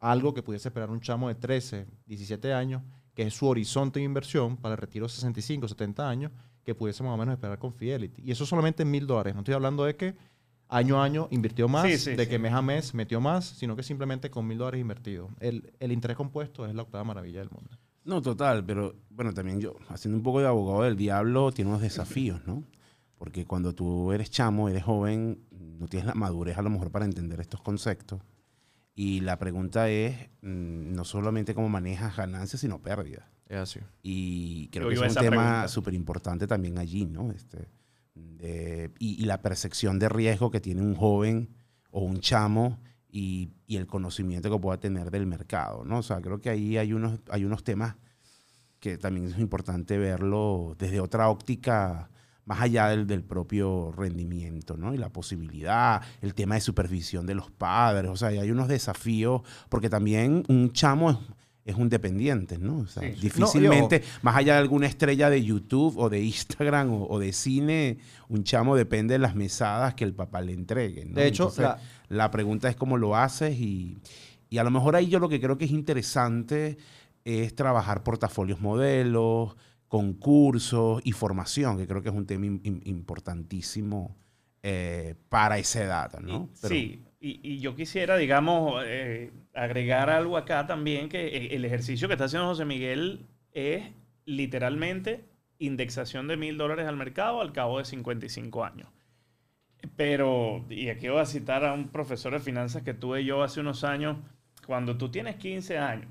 algo 0.00 0.32
que 0.32 0.42
pudiese 0.42 0.68
esperar 0.68 0.88
un 0.88 0.98
chamo 0.98 1.28
de 1.28 1.34
13, 1.34 1.86
17 2.06 2.54
años, 2.54 2.80
que 3.12 3.24
es 3.24 3.34
su 3.34 3.46
horizonte 3.46 3.98
de 3.98 4.06
inversión 4.06 4.56
para 4.56 4.74
el 4.74 4.80
retiro 4.80 5.06
65, 5.06 5.68
70 5.68 6.08
años, 6.08 6.32
que 6.64 6.74
pudiese 6.74 7.02
más 7.02 7.12
o 7.12 7.18
menos 7.18 7.34
esperar 7.34 7.58
con 7.58 7.74
Fidelity. 7.74 8.22
Y 8.24 8.30
eso 8.30 8.46
solamente 8.46 8.82
en 8.82 8.90
mil 8.90 9.06
dólares. 9.06 9.34
No 9.34 9.40
estoy 9.40 9.52
hablando 9.52 9.84
de 9.84 9.94
que 9.94 10.16
año 10.68 11.00
a 11.00 11.04
año 11.04 11.28
invirtió 11.30 11.68
más, 11.68 12.04
de 12.04 12.28
que 12.28 12.38
mes 12.38 12.52
a 12.52 12.62
mes 12.62 12.94
metió 12.94 13.20
más, 13.20 13.44
sino 13.44 13.76
que 13.76 13.82
simplemente 13.82 14.30
con 14.30 14.46
mil 14.46 14.58
dólares 14.58 14.80
invertidos. 14.80 15.30
El, 15.40 15.72
el 15.78 15.92
interés 15.92 16.16
compuesto 16.16 16.66
es 16.66 16.74
la 16.74 16.82
octava 16.82 17.04
maravilla 17.04 17.40
del 17.40 17.50
mundo. 17.50 17.70
No, 18.04 18.20
total, 18.20 18.64
pero 18.64 18.94
bueno, 19.10 19.32
también 19.32 19.60
yo, 19.60 19.76
haciendo 19.88 20.18
un 20.18 20.22
poco 20.22 20.40
de 20.40 20.46
abogado 20.46 20.82
del 20.82 20.96
diablo, 20.96 21.52
tiene 21.52 21.70
unos 21.70 21.80
desafíos, 21.80 22.46
¿no? 22.46 22.62
Porque 23.16 23.46
cuando 23.46 23.74
tú 23.74 24.12
eres 24.12 24.30
chamo, 24.30 24.68
eres 24.68 24.84
joven, 24.84 25.40
no 25.50 25.88
tienes 25.88 26.06
la 26.06 26.14
madurez 26.14 26.58
a 26.58 26.62
lo 26.62 26.70
mejor 26.70 26.90
para 26.90 27.06
entender 27.06 27.40
estos 27.40 27.62
conceptos. 27.62 28.20
Y 28.94 29.20
la 29.20 29.38
pregunta 29.38 29.88
es 29.88 30.14
mm, 30.42 30.92
no 30.92 31.04
solamente 31.04 31.54
cómo 31.54 31.68
manejas 31.68 32.16
ganancias, 32.16 32.60
sino 32.60 32.80
pérdidas. 32.82 33.24
Es 33.48 33.56
así. 33.56 33.80
Y 34.02 34.68
creo 34.68 34.88
que 34.88 34.94
es 34.94 35.00
un 35.00 35.14
tema 35.14 35.66
súper 35.68 35.94
importante 35.94 36.46
también 36.46 36.78
allí, 36.78 37.06
¿no? 37.06 37.30
Este, 37.32 37.68
y, 38.14 39.24
la 39.24 39.42
percepción 39.42 39.98
de 39.98 40.08
riesgo 40.08 40.50
que 40.50 40.60
tiene 40.60 40.82
un 40.82 40.94
joven 40.94 41.48
o 41.90 42.00
un 42.00 42.20
chamo 42.20 42.80
y, 43.10 43.50
el 43.68 43.86
conocimiento 43.86 44.50
que 44.50 44.58
pueda 44.58 44.78
tener 44.78 45.10
del 45.10 45.26
mercado, 45.26 45.84
¿no? 45.84 45.98
O 45.98 46.02
sea, 46.02 46.20
creo 46.20 46.40
que 46.40 46.50
ahí 46.50 46.76
hay 46.76 46.92
unos, 46.92 47.20
hay 47.30 47.44
unos 47.44 47.64
temas 47.64 47.96
que 48.78 48.98
también 48.98 49.26
es 49.26 49.38
importante 49.38 49.98
verlo 49.98 50.76
desde 50.78 51.00
otra 51.00 51.28
óptica 51.28 52.10
más 52.44 52.60
allá 52.60 52.88
del, 52.88 53.06
del, 53.06 53.24
propio 53.24 53.90
rendimiento, 53.92 54.76
¿no? 54.76 54.92
Y 54.92 54.98
la 54.98 55.08
posibilidad, 55.08 56.02
el 56.20 56.34
tema 56.34 56.56
de 56.56 56.60
supervisión 56.60 57.24
de 57.26 57.34
los 57.34 57.50
padres, 57.50 58.10
o 58.10 58.16
sea, 58.16 58.28
hay 58.28 58.50
unos 58.50 58.68
desafíos, 58.68 59.42
porque 59.70 59.88
también 59.88 60.44
un 60.48 60.70
chamo 60.72 61.10
es, 61.10 61.16
es 61.64 61.76
un 61.76 61.88
dependiente, 61.88 62.58
¿no? 62.58 62.78
O 62.78 62.86
sea, 62.86 63.02
difícilmente, 63.02 64.02
más 64.22 64.36
allá 64.36 64.54
de 64.54 64.58
alguna 64.58 64.86
estrella 64.86 65.30
de 65.30 65.42
YouTube 65.42 65.96
o 65.96 66.10
de 66.10 66.22
Instagram 66.22 66.92
o, 66.92 67.18
de 67.18 67.32
cine, 67.32 67.98
un 68.28 68.44
chamo 68.44 68.76
depende 68.76 69.14
de 69.14 69.18
las 69.18 69.34
mesadas 69.34 69.94
que 69.94 70.04
el 70.04 70.14
papá 70.14 70.42
le 70.42 70.52
entregue, 70.52 71.06
¿no? 71.06 71.14
De 71.14 71.26
hecho, 71.26 71.52
la, 71.56 71.78
la, 72.08 72.30
pregunta 72.30 72.68
es 72.68 72.76
cómo 72.76 72.98
lo 72.98 73.16
haces 73.16 73.58
y, 73.58 73.96
y 74.50 74.58
a 74.58 74.64
lo 74.64 74.70
mejor 74.70 74.94
ahí 74.94 75.08
yo 75.08 75.18
lo 75.18 75.28
que 75.28 75.40
creo 75.40 75.56
que 75.56 75.64
es 75.64 75.70
interesante 75.70 76.76
es 77.24 77.54
trabajar 77.54 78.02
portafolios 78.02 78.60
modelos, 78.60 79.56
concursos 79.88 81.00
y 81.04 81.12
formación, 81.12 81.78
que 81.78 81.86
creo 81.86 82.02
que 82.02 82.10
es 82.10 82.14
un 82.14 82.26
tema 82.26 82.46
importantísimo 82.46 84.16
eh, 84.62 85.14
para 85.28 85.58
esa 85.58 85.82
edad, 85.82 86.20
¿no? 86.20 86.50
sí, 86.52 87.04
y, 87.26 87.58
yo 87.58 87.74
quisiera, 87.74 88.16
digamos, 88.16 88.82
eh, 88.86 89.30
agregar 89.54 90.10
algo 90.10 90.36
acá 90.36 90.66
también, 90.66 91.08
que 91.08 91.26
e, 91.28 91.56
el 91.56 91.64
ejercicio 91.64 92.06
que 92.06 92.14
está 92.14 92.26
haciendo 92.26 92.48
José 92.48 92.66
Miguel 92.66 93.26
es 93.52 93.84
literalmente 94.26 95.24
indexación 95.58 96.28
de 96.28 96.36
mil 96.36 96.58
dólares 96.58 96.86
al 96.86 96.96
mercado 96.96 97.40
al 97.40 97.52
cabo 97.52 97.78
de 97.78 97.86
55 97.86 98.64
años. 98.64 98.88
Pero, 99.96 100.64
y 100.68 100.88
aquí 100.88 101.08
voy 101.08 101.20
a 101.20 101.26
citar 101.26 101.64
a 101.64 101.72
un 101.72 101.88
profesor 101.88 102.32
de 102.32 102.40
finanzas 102.40 102.82
que 102.82 102.94
tuve 102.94 103.24
yo 103.24 103.42
hace 103.42 103.60
unos 103.60 103.84
años, 103.84 104.18
cuando 104.66 104.96
tú 104.96 105.10
tienes 105.10 105.36
15 105.36 105.78
años, 105.78 106.08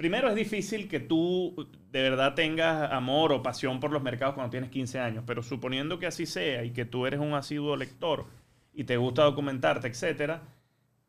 Primero 0.00 0.30
es 0.30 0.34
difícil 0.34 0.88
que 0.88 0.98
tú 0.98 1.68
de 1.92 2.00
verdad 2.00 2.34
tengas 2.34 2.90
amor 2.90 3.34
o 3.34 3.42
pasión 3.42 3.80
por 3.80 3.92
los 3.92 4.02
mercados 4.02 4.34
cuando 4.34 4.50
tienes 4.50 4.70
15 4.70 4.98
años, 4.98 5.24
pero 5.26 5.42
suponiendo 5.42 5.98
que 5.98 6.06
así 6.06 6.24
sea 6.24 6.64
y 6.64 6.70
que 6.70 6.86
tú 6.86 7.04
eres 7.04 7.20
un 7.20 7.34
asiduo 7.34 7.76
lector 7.76 8.24
y 8.72 8.84
te 8.84 8.96
gusta 8.96 9.24
documentarte, 9.24 9.88
etcétera, 9.88 10.42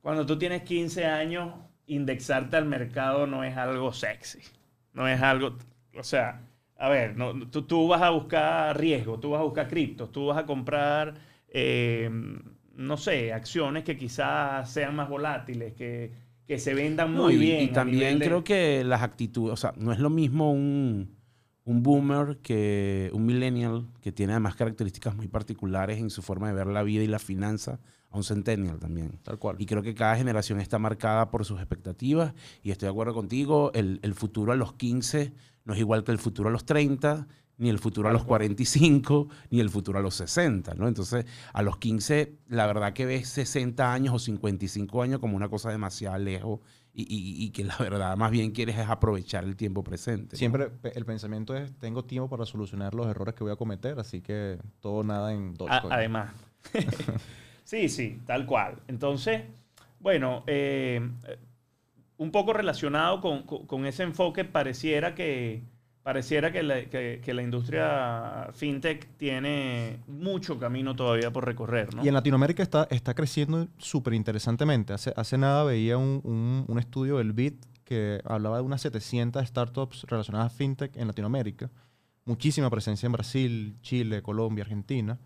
cuando 0.02 0.26
tú 0.26 0.38
tienes 0.38 0.64
15 0.64 1.06
años, 1.06 1.54
indexarte 1.86 2.58
al 2.58 2.66
mercado 2.66 3.28
no 3.28 3.44
es 3.44 3.56
algo 3.58 3.94
sexy. 3.94 4.40
No 4.94 5.08
es 5.08 5.22
algo, 5.22 5.58
o 5.98 6.04
sea, 6.04 6.42
a 6.78 6.90
ver, 6.90 7.16
no, 7.16 7.48
tú, 7.50 7.62
tú, 7.64 7.88
vas 7.88 8.02
a 8.02 8.10
buscar 8.10 8.78
riesgo, 8.78 9.20
tú 9.20 9.32
vas 9.32 9.42
a 9.42 9.44
buscar 9.44 9.68
criptos, 9.68 10.12
tú 10.12 10.28
vas 10.28 10.38
a 10.38 10.46
comprar, 10.46 11.14
eh, 11.48 12.10
no 12.76 12.98
sé, 12.98 13.32
acciones 13.32 13.84
que 13.84 13.96
quizás 13.96 14.70
sean 14.70 14.96
más 14.96 15.08
volátiles, 15.08 15.74
que 15.74 16.12
que 16.52 16.60
se 16.60 16.74
vendan 16.74 17.14
muy 17.14 17.38
bien. 17.38 17.64
Y 17.64 17.68
también 17.70 18.20
creo 18.20 18.44
que 18.44 18.84
las 18.84 19.04
actitudes, 19.04 19.54
o 19.54 19.56
sea, 19.56 19.74
no 19.78 19.94
es 19.94 20.00
lo 20.00 20.10
mismo 20.10 20.52
un, 20.52 21.16
un 21.64 21.84
boomer 21.84 22.38
que 22.38 23.10
un 23.14 23.26
millennial 23.26 23.88
que 24.02 24.12
tiene 24.12 24.34
además 24.34 24.56
características 24.56 25.16
muy 25.16 25.28
particulares 25.28 26.00
en 26.00 26.10
su 26.10 26.22
forma 26.22 26.48
de 26.48 26.54
ver 26.54 26.68
la 26.68 26.84
vida 26.84 27.04
y 27.04 27.08
la 27.08 27.20
finanza 27.20 27.80
a 28.10 28.18
un 28.18 28.24
centennial 28.24 28.80
también. 28.80 29.20
Tal 29.24 29.38
cual. 29.38 29.56
Y 29.60 29.66
creo 29.66 29.82
que 29.84 29.94
cada 29.94 30.16
generación 30.16 30.60
está 30.60 30.80
marcada 30.80 31.30
por 31.32 31.46
sus 31.46 31.60
expectativas 31.60 32.34
y 32.64 32.72
estoy 32.72 32.88
de 32.88 32.92
acuerdo 32.92 33.14
contigo, 33.14 33.72
el, 33.74 34.00
el 34.02 34.14
futuro 34.14 34.52
a 34.52 34.56
los 34.56 34.74
15 34.74 35.34
no 35.64 35.74
es 35.74 35.80
igual 35.80 36.04
que 36.04 36.12
el 36.12 36.18
futuro 36.18 36.50
a 36.50 36.52
los 36.52 36.66
30 36.66 37.28
ni 37.62 37.70
el 37.70 37.78
futuro 37.78 38.10
a 38.10 38.12
los 38.12 38.24
45, 38.24 39.28
ni 39.52 39.60
el 39.60 39.70
futuro 39.70 40.00
a 40.00 40.02
los 40.02 40.16
60, 40.16 40.74
¿no? 40.74 40.88
Entonces, 40.88 41.28
a 41.54 41.62
los 41.62 41.78
15, 41.78 42.40
la 42.48 42.66
verdad 42.66 42.94
que 42.94 43.06
ves 43.06 43.30
60 43.30 43.94
años 43.94 44.16
o 44.16 44.18
55 44.20 45.04
años 45.04 45.20
como 45.20 45.38
una 45.38 45.48
cosa 45.48 45.70
demasiado 45.70 46.18
lejos 46.18 46.62
y, 46.94 47.50
que 47.52 47.64
la 47.64 47.78
verdad 47.78 48.18
más 48.18 48.32
bien 48.32 48.52
quieres 48.52 48.78
es 48.78 48.90
aprovechar 48.90 49.44
el 49.44 49.56
tiempo 49.56 49.84
presente. 49.84 50.36
Siempre 50.36 50.72
el 50.94 51.06
pensamiento 51.06 51.56
es, 51.56 51.72
tengo 51.80 52.04
tiempo 52.04 52.30
para 52.30 52.46
solucionar 52.46 52.94
los 52.94 53.08
errores 53.08 53.34
que 53.36 53.44
voy 53.44 53.54
a 53.54 53.56
cometer, 53.56 54.00
así 54.00 54.22
que 54.22 54.58
todo 54.82 55.04
nada 55.04 55.34
en 55.34 55.54
Dogecoin. 55.54 55.94
Además. 55.94 56.34
sí, 57.64 57.88
sí, 57.90 58.20
tal 58.26 58.46
cual. 58.46 58.82
Entonces, 58.88 59.44
bueno, 60.00 60.44
eh, 60.48 61.02
un 62.18 62.32
poco 62.32 62.54
relacionado 62.54 63.22
con 63.22 63.86
ese 63.86 64.04
enfoque, 64.04 64.44
pareciera 64.44 65.16
que 65.16 65.64
pareciera 66.04 66.52
que 66.52 66.64
la, 66.64 66.86
que, 66.86 67.34
la, 67.34 67.42
industria 67.42 68.50
fintech 68.54 69.08
tiene 69.18 70.00
mucho 70.08 70.58
camino 70.58 70.96
todavía 70.96 71.32
por 71.32 71.46
recorrer. 71.46 71.94
¿no? 71.94 72.04
Y 72.04 72.08
en 72.08 72.14
Latinoamérica 72.14 72.64
está, 72.64 72.88
está 72.90 73.14
creciendo 73.14 73.68
súper 73.78 74.14
interesantemente. 74.14 74.94
Hace, 74.94 75.14
hace 75.16 75.38
nada 75.38 75.64
veía 75.64 75.98
un, 75.98 76.66
un, 76.68 76.80
estudio 76.80 77.18
del 77.18 77.34
BIT 77.34 77.66
que 77.84 78.22
hablaba 78.26 78.58
de 78.58 78.64
unas 78.64 78.82
700 78.82 79.48
startups 79.48 80.06
relacionadas 80.08 80.52
a 80.52 80.56
fintech 80.56 80.96
en 80.98 81.08
Latinoamérica. 81.08 81.70
Muchísima 82.26 82.70
presencia 82.70 83.06
en 83.06 83.12
Brasil, 83.12 83.76
Chile, 83.82 84.22
Colombia, 84.22 84.64
Argentina. 84.64 85.20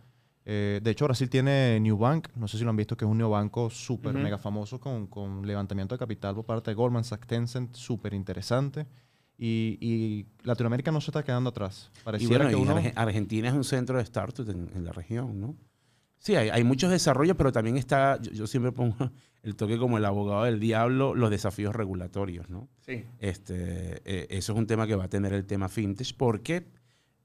Eh, 0.46 0.79
de 0.84 0.91
hecho, 0.91 1.05
Brasil 1.05 1.29
tiene 1.29 1.79
New 1.79 1.98
Bank, 1.98 2.29
no 2.36 2.48
sé 2.48 2.58
si 2.58 2.63
lo 2.63 2.70
han 2.70 2.75
visto, 2.75 2.96
que 2.96 3.03
es 3.03 3.10
un 3.10 3.17
neobanco 3.17 3.70
súper 3.72 4.13
mega 4.13 4.38
famoso 4.38 4.79
con, 4.79 5.08
con, 5.08 5.46
levantamiento 5.46 5.96
de 5.96 6.00
capital 6.00 6.36
por 6.36 6.46
parte 6.46 6.72
de 6.72 6.75
Goldman 6.75 7.03
Sachs, 7.03 7.25
Tencent, 7.25 7.75
súper 7.75 8.13
interesante. 8.13 8.86
Y, 9.38 10.25
Latinoamérica 10.44 10.92
no 10.92 11.01
se 11.01 11.12
está 11.12 11.24
quedando 11.24 11.50
atrás. 11.50 11.92
Pareciera 12.04 12.50
que 12.50 12.94
Argentina 12.96 13.50
es 13.50 13.54
un 13.54 13.63
centro 13.63 13.98
de 13.98 14.06
startups 14.06 14.50
en, 14.50 14.86
la 14.86 14.92
región, 14.92 15.39
¿no? 15.39 15.56
Sí, 16.18 16.36
hay, 16.36 16.50
hay 16.50 16.63
muchos 16.63 16.89
desarrollos, 16.89 17.36
pero 17.36 17.51
también 17.51 17.77
está, 17.77 18.20
yo, 18.22 18.32
yo 18.32 18.48
siempre 18.48 18.72
pongo 18.72 18.96
el 19.44 19.56
toque 19.56 19.77
como 19.77 19.98
el 19.98 20.06
abogado 20.06 20.46
del 20.46 20.60
diablo, 20.60 21.13
los 21.13 21.30
desafíos 21.30 21.75
regulatorios, 21.75 22.50
¿no? 22.50 22.68
Sí. 22.82 23.06
Este, 23.20 24.01
eh, 24.06 24.27
eso 24.30 24.54
es 24.54 24.58
un 24.58 24.68
tema 24.68 24.88
que 24.88 24.96
va 24.96 25.06
a 25.06 25.10
tener 25.10 25.34
el 25.34 25.46
tema 25.46 25.70
fintech 25.70 26.15
porque 26.15 26.65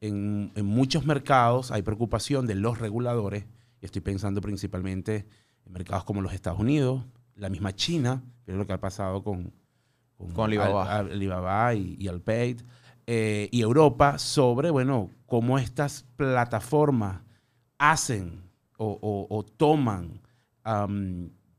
en, 0.01 0.53
en 0.55 0.67
muchos 0.67 1.07
mercados 1.07 1.71
hay 1.71 1.83
preocupación 1.83 2.47
de 2.47 2.57
los 2.57 2.79
reguladores, 2.79 3.47
y 3.81 3.87
estoy 3.87 4.03
pensando 4.03 4.41
principalmente 4.41 5.27
en 5.65 5.73
mercados 5.73 6.05
como 6.05 6.21
los 6.21 6.35
Estados 6.35 6.61
Unidos, 6.61 7.05
la 7.37 7.49
misma 7.49 7.75
China, 7.75 8.23
es 8.47 8.55
lo 8.55 8.67
que 8.67 8.75
ha 8.75 8.81
pasado 8.81 9.23
con, 9.23 9.53
Con 10.35 10.45
Alibaba. 10.47 10.97
Al- 10.99 11.13
Alibaba 11.13 11.75
y, 11.75 11.97
y 11.99 12.09
eh, 13.07 13.49
y 13.51 13.61
Europa 13.61 14.19
sobre, 14.19 14.71
bueno, 14.71 15.11
cómo 15.27 15.59
estas 15.59 16.05
plataformas 16.17 17.23
hacen 17.79 18.43
o, 18.77 18.99
o- 19.01 19.27
o 19.37 19.43
toman 19.43 20.21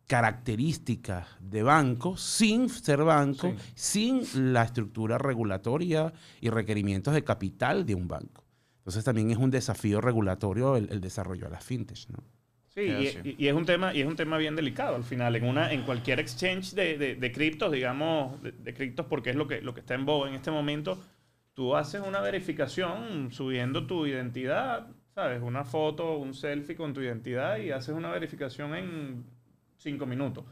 características 0.07 1.25
de 1.39 1.63
banco 1.63 2.17
sin 2.17 2.69
ser 2.69 3.03
banco, 3.03 3.53
sin 3.75 4.53
la 4.53 4.63
estructura 4.63 5.17
regulatoria 5.17 6.13
y 6.41 6.49
requerimientos 6.49 7.13
de 7.13 7.23
capital 7.23 7.85
de 7.85 7.95
un 7.95 8.07
banco. 8.07 8.43
Entonces 8.79 9.03
también 9.03 9.31
es 9.31 9.37
un 9.37 9.51
desafío 9.51 10.01
regulatorio 10.01 10.75
el, 10.75 10.89
el 10.91 11.01
desarrollo 11.01 11.45
de 11.45 11.51
las 11.51 11.63
fintech, 11.63 12.09
¿no? 12.09 12.19
Sí, 12.73 13.35
y, 13.37 13.47
es 13.47 13.53
un 13.53 13.65
tema 13.65 13.93
y 13.93 13.99
es 13.99 14.07
un 14.07 14.15
tema 14.15 14.37
bien 14.37 14.55
delicado 14.55 14.95
al 14.95 15.03
final 15.03 15.35
en 15.35 15.43
una 15.43 15.73
en 15.73 15.81
cualquier 15.81 16.21
exchange 16.21 16.71
de, 16.73 16.97
de, 16.97 17.15
de 17.15 17.31
criptos 17.33 17.69
digamos 17.69 18.41
de, 18.41 18.53
de 18.53 18.73
criptos 18.73 19.05
porque 19.07 19.31
es 19.31 19.35
lo 19.35 19.45
que 19.45 19.61
lo 19.61 19.73
que 19.73 19.81
está 19.81 19.93
en 19.93 20.05
boga 20.05 20.29
en 20.29 20.35
este 20.35 20.51
momento 20.51 20.97
tú 21.53 21.75
haces 21.75 22.01
una 22.07 22.21
verificación 22.21 23.29
subiendo 23.31 23.85
tu 23.87 24.05
identidad 24.07 24.87
sabes 25.13 25.41
una 25.41 25.65
foto 25.65 26.17
un 26.17 26.33
selfie 26.33 26.75
con 26.77 26.93
tu 26.93 27.01
identidad 27.01 27.57
y 27.57 27.71
haces 27.71 27.93
una 27.93 28.09
verificación 28.09 28.73
en 28.75 29.25
cinco 29.77 30.05
minutos 30.05 30.45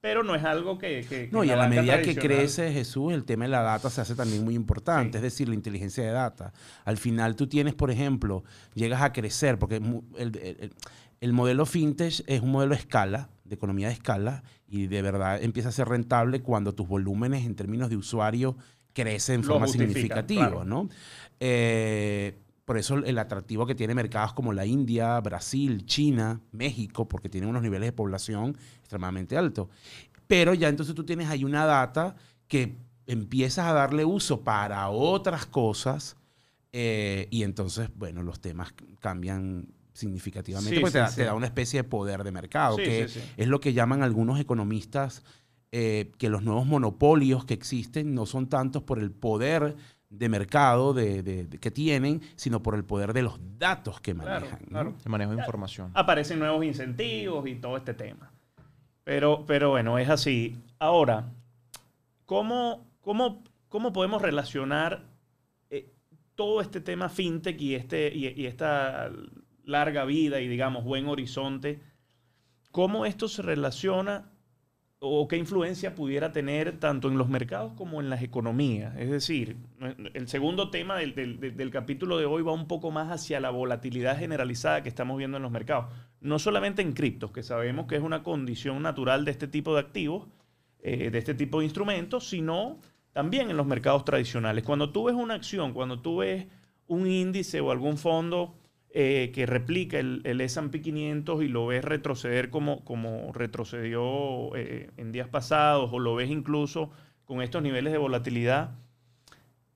pero 0.00 0.22
no 0.22 0.34
es 0.34 0.44
algo 0.44 0.76
que, 0.78 1.00
que- 1.08 1.28
que 1.28 1.32
No, 1.32 1.42
y 1.44 1.50
a 1.50 1.56
la 1.56 1.66
medida 1.66 2.02
que 2.02 2.14
crece 2.14 2.70
Jesús, 2.70 3.14
el 3.14 3.24
tema 3.24 3.46
de 3.46 3.50
la 3.52 3.62
data 3.62 3.88
se 3.88 4.02
hace 4.02 4.14
también 4.14 4.44
muy 4.44 4.54
importante, 4.54 5.12
Sí. 5.12 5.16
es 5.16 5.22
decir, 5.22 5.48
la 5.48 5.54
inteligencia 5.54 6.04
de 6.04 6.10
data. 6.10 6.52
Al 6.84 6.98
final 6.98 7.36
tú 7.36 7.46
tienes, 7.46 7.72
por 7.72 7.90
ejemplo, 7.90 8.44
llegas 8.74 9.00
a 9.00 9.14
crecer, 9.14 9.58
porque 9.58 9.76
el- 9.76 10.36
el- 10.36 10.72
el 11.20 11.32
modelo 11.32 11.66
fintech 11.66 12.22
es 12.26 12.40
un 12.40 12.50
modelo 12.50 12.74
de 12.74 12.80
escala, 12.80 13.30
de 13.44 13.54
economía 13.54 13.88
de 13.88 13.94
escala, 13.94 14.42
y 14.66 14.86
de 14.86 15.02
verdad 15.02 15.42
empieza 15.42 15.68
a 15.68 15.72
ser 15.72 15.88
rentable 15.88 16.42
cuando 16.42 16.74
tus 16.74 16.88
volúmenes 16.88 17.44
en 17.44 17.54
términos 17.54 17.90
de 17.90 17.96
usuario 17.96 18.56
crecen 18.92 19.36
en 19.36 19.44
forma 19.44 19.66
significativa, 19.66 20.48
claro. 20.48 20.64
¿no? 20.64 20.88
Eh, 21.40 22.38
por 22.64 22.78
eso 22.78 22.96
el 22.96 23.18
atractivo 23.18 23.66
que 23.66 23.74
tiene 23.74 23.94
mercados 23.94 24.32
como 24.32 24.52
la 24.52 24.64
India, 24.64 25.20
Brasil, 25.20 25.84
China, 25.84 26.40
México, 26.52 27.06
porque 27.06 27.28
tienen 27.28 27.50
unos 27.50 27.62
niveles 27.62 27.88
de 27.88 27.92
población 27.92 28.56
extremadamente 28.80 29.36
altos. 29.36 29.68
Pero 30.26 30.54
ya 30.54 30.68
entonces 30.68 30.94
tú 30.94 31.04
tienes 31.04 31.28
ahí 31.28 31.44
una 31.44 31.66
data 31.66 32.16
que 32.48 32.76
empiezas 33.06 33.66
a 33.66 33.74
darle 33.74 34.04
uso 34.04 34.42
para 34.42 34.88
otras 34.88 35.44
cosas 35.44 36.16
eh, 36.72 37.28
y 37.30 37.42
entonces, 37.42 37.90
bueno, 37.94 38.22
los 38.22 38.40
temas 38.40 38.74
cambian 38.98 39.68
significativamente 39.94 40.74
Sí, 40.76 40.80
porque 40.80 40.90
sí, 40.90 40.92
te, 40.92 40.98
da, 40.98 41.08
sí. 41.08 41.16
te 41.16 41.24
da 41.24 41.34
una 41.34 41.46
especie 41.46 41.80
de 41.82 41.88
poder 41.88 42.22
de 42.24 42.32
mercado, 42.32 42.76
Sí, 42.76 42.82
que 42.84 43.08
sí, 43.08 43.20
sí. 43.20 43.26
es 43.36 43.48
lo 43.48 43.60
que 43.60 43.72
llaman 43.72 44.02
algunos 44.02 44.38
economistas 44.38 45.22
eh, 45.72 46.12
que 46.18 46.28
los 46.28 46.42
nuevos 46.42 46.66
monopolios 46.66 47.44
que 47.46 47.54
existen 47.54 48.14
no 48.14 48.26
son 48.26 48.48
tantos 48.48 48.82
por 48.82 48.98
el 49.00 49.10
poder 49.10 49.74
de 50.10 50.28
mercado 50.28 50.94
de, 50.94 51.22
de- 51.24 51.46
de- 51.46 51.58
que 51.58 51.70
tienen, 51.72 52.20
sino 52.36 52.62
por 52.62 52.76
el 52.76 52.84
poder 52.84 53.12
de 53.12 53.22
los 53.22 53.40
datos 53.58 54.00
que 54.00 54.14
Claro, 54.14 54.28
manejan. 54.46 54.60
¿no? 54.66 54.68
claro. 54.68 54.94
El 55.04 55.10
manejo 55.10 55.32
de 55.32 55.38
información. 55.38 55.90
aparecen 55.94 56.38
nuevos 56.38 56.64
incentivos 56.64 57.48
y 57.48 57.54
todo 57.56 57.76
este 57.76 57.94
tema. 57.94 58.30
Pero, 59.02 59.44
pero 59.46 59.70
bueno, 59.70 59.98
es 59.98 60.08
así. 60.08 60.56
Ahora, 60.78 61.32
¿cómo, 62.26 62.86
cómo, 63.00 63.42
cómo 63.68 63.92
podemos 63.92 64.22
relacionar 64.22 65.02
eh, 65.70 65.90
todo 66.36 66.60
este 66.60 66.80
tema 66.80 67.08
fintech 67.08 67.60
y, 67.60 67.74
este, 67.74 68.14
y, 68.14 68.28
y 68.28 68.46
esta 68.46 69.10
larga 69.64 70.04
vida 70.04 70.40
y, 70.40 70.48
digamos, 70.48 70.84
buen 70.84 71.06
horizonte? 71.08 71.80
¿Cómo 72.70 73.06
esto 73.06 73.28
se 73.28 73.42
relaciona 73.42 74.30
o 74.98 75.28
qué 75.28 75.36
influencia 75.36 75.94
pudiera 75.94 76.32
tener 76.32 76.78
tanto 76.80 77.08
en 77.08 77.18
los 77.18 77.28
mercados 77.28 77.72
como 77.74 78.00
en 78.00 78.10
las 78.10 78.22
economías? 78.22 78.96
Es 78.98 79.10
decir, 79.10 79.56
el 80.14 80.28
segundo 80.28 80.70
tema 80.70 80.96
del, 80.96 81.14
del- 81.14 81.56
del- 81.56 81.70
capítulo 81.70 82.18
de 82.18 82.24
hoy 82.26 82.42
va 82.42 82.52
un 82.52 82.66
poco 82.66 82.90
más 82.90 83.10
hacia 83.10 83.38
la 83.40 83.50
volatilidad 83.50 84.18
generalizada 84.18 84.82
que 84.82 84.88
estamos 84.88 85.18
viendo 85.18 85.36
en 85.36 85.42
los 85.42 85.52
mercados. 85.52 85.86
No 86.20 86.38
solamente 86.38 86.82
en 86.82 86.92
criptos, 86.94 87.30
que 87.32 87.42
sabemos 87.42 87.86
que 87.86 87.96
es 87.96 88.02
una 88.02 88.22
condición 88.22 88.82
natural 88.82 89.24
de 89.24 89.30
este 89.30 89.46
tipo 89.46 89.74
de 89.74 89.80
activos, 89.80 90.26
eh, 90.80 91.10
de 91.10 91.18
este 91.18 91.34
tipo 91.34 91.60
de 91.60 91.66
instrumentos, 91.66 92.28
sino 92.28 92.78
también 93.12 93.50
en 93.50 93.56
los 93.56 93.66
mercados 93.66 94.04
tradicionales. 94.04 94.64
Cuando 94.64 94.90
tú 94.90 95.04
ves 95.04 95.14
una 95.14 95.34
acción, 95.34 95.72
cuando 95.72 96.00
tú 96.00 96.18
ves 96.18 96.46
un 96.88 97.06
índice 97.06 97.60
o 97.60 97.70
algún 97.70 97.96
fondo 97.98 98.54
eh, 98.94 99.32
que 99.34 99.46
replica 99.46 99.98
el, 99.98 100.22
el 100.24 100.40
S&P 100.40 100.80
500 100.80 101.42
y 101.42 101.48
lo 101.48 101.66
ves 101.66 101.84
retroceder 101.84 102.50
como, 102.50 102.84
como 102.84 103.32
retrocedió 103.34 104.54
eh, 104.56 104.90
en 104.96 105.12
días 105.12 105.28
pasados 105.28 105.90
o 105.92 105.98
lo 105.98 106.14
ves 106.16 106.30
incluso 106.30 106.90
con 107.26 107.42
estos 107.42 107.62
niveles 107.62 107.92
de 107.92 107.98
volatilidad, 107.98 108.76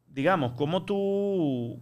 digamos, 0.06 0.52
¿cómo 0.52 0.84
tú, 0.84 1.80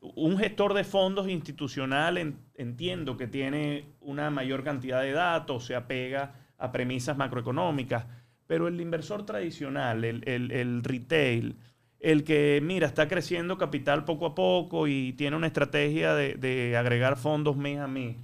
un 0.00 0.38
gestor 0.38 0.74
de 0.74 0.84
fondos 0.84 1.28
institucional, 1.28 2.18
en- 2.18 2.38
entiendo 2.54 3.16
que 3.16 3.26
tiene 3.26 3.86
una 4.00 4.30
mayor 4.30 4.64
cantidad 4.64 5.02
de 5.02 5.12
datos, 5.12 5.64
se 5.66 5.74
apega 5.74 6.34
a 6.58 6.72
premisas 6.72 7.16
macroeconómicas, 7.16 8.06
pero 8.46 8.68
el 8.68 8.80
inversor 8.80 9.24
tradicional, 9.24 10.04
el, 10.04 10.22
el- 10.28 10.50
el 10.52 10.82
retail, 10.84 11.56
el 12.02 12.24
que, 12.24 12.60
mira, 12.62 12.86
está 12.86 13.08
creciendo 13.08 13.56
capital 13.56 14.04
poco 14.04 14.26
a 14.26 14.34
poco 14.34 14.88
y 14.88 15.14
tiene 15.14 15.36
una 15.36 15.46
estrategia 15.46 16.14
de, 16.14 16.34
agregar 16.76 17.16
fondos 17.16 17.56
mes 17.56 17.78
a 17.78 17.86
mes, 17.86 18.16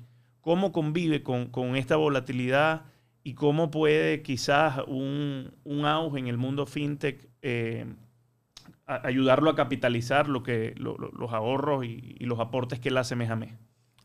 ¿cómo 0.42 0.72
convive 0.72 1.22
con, 1.22 1.46
esta 1.76 1.96
volatilidad 1.96 2.82
y 3.22 3.34
cómo 3.34 3.70
puede 3.70 4.22
quizás 4.22 4.80
un, 4.86 5.52
un 5.64 5.84
auge 5.86 6.18
en 6.18 6.26
el 6.26 6.36
mundo 6.38 6.66
fintech 6.66 7.28
eh, 7.42 7.86
ayudarlo 8.86 9.50
a 9.50 9.54
capitalizar 9.54 10.28
lo 10.28 10.42
que, 10.42 10.74
lo- 10.76 10.96
lo- 10.98 11.12
los 11.12 11.32
ahorros 11.32 11.84
y, 11.84 12.16
y 12.18 12.24
los 12.24 12.40
aportes 12.40 12.80
que 12.80 12.88
él 12.88 12.96
hace 12.96 13.16
mes 13.16 13.30
a 13.30 13.36
mes? 13.36 13.52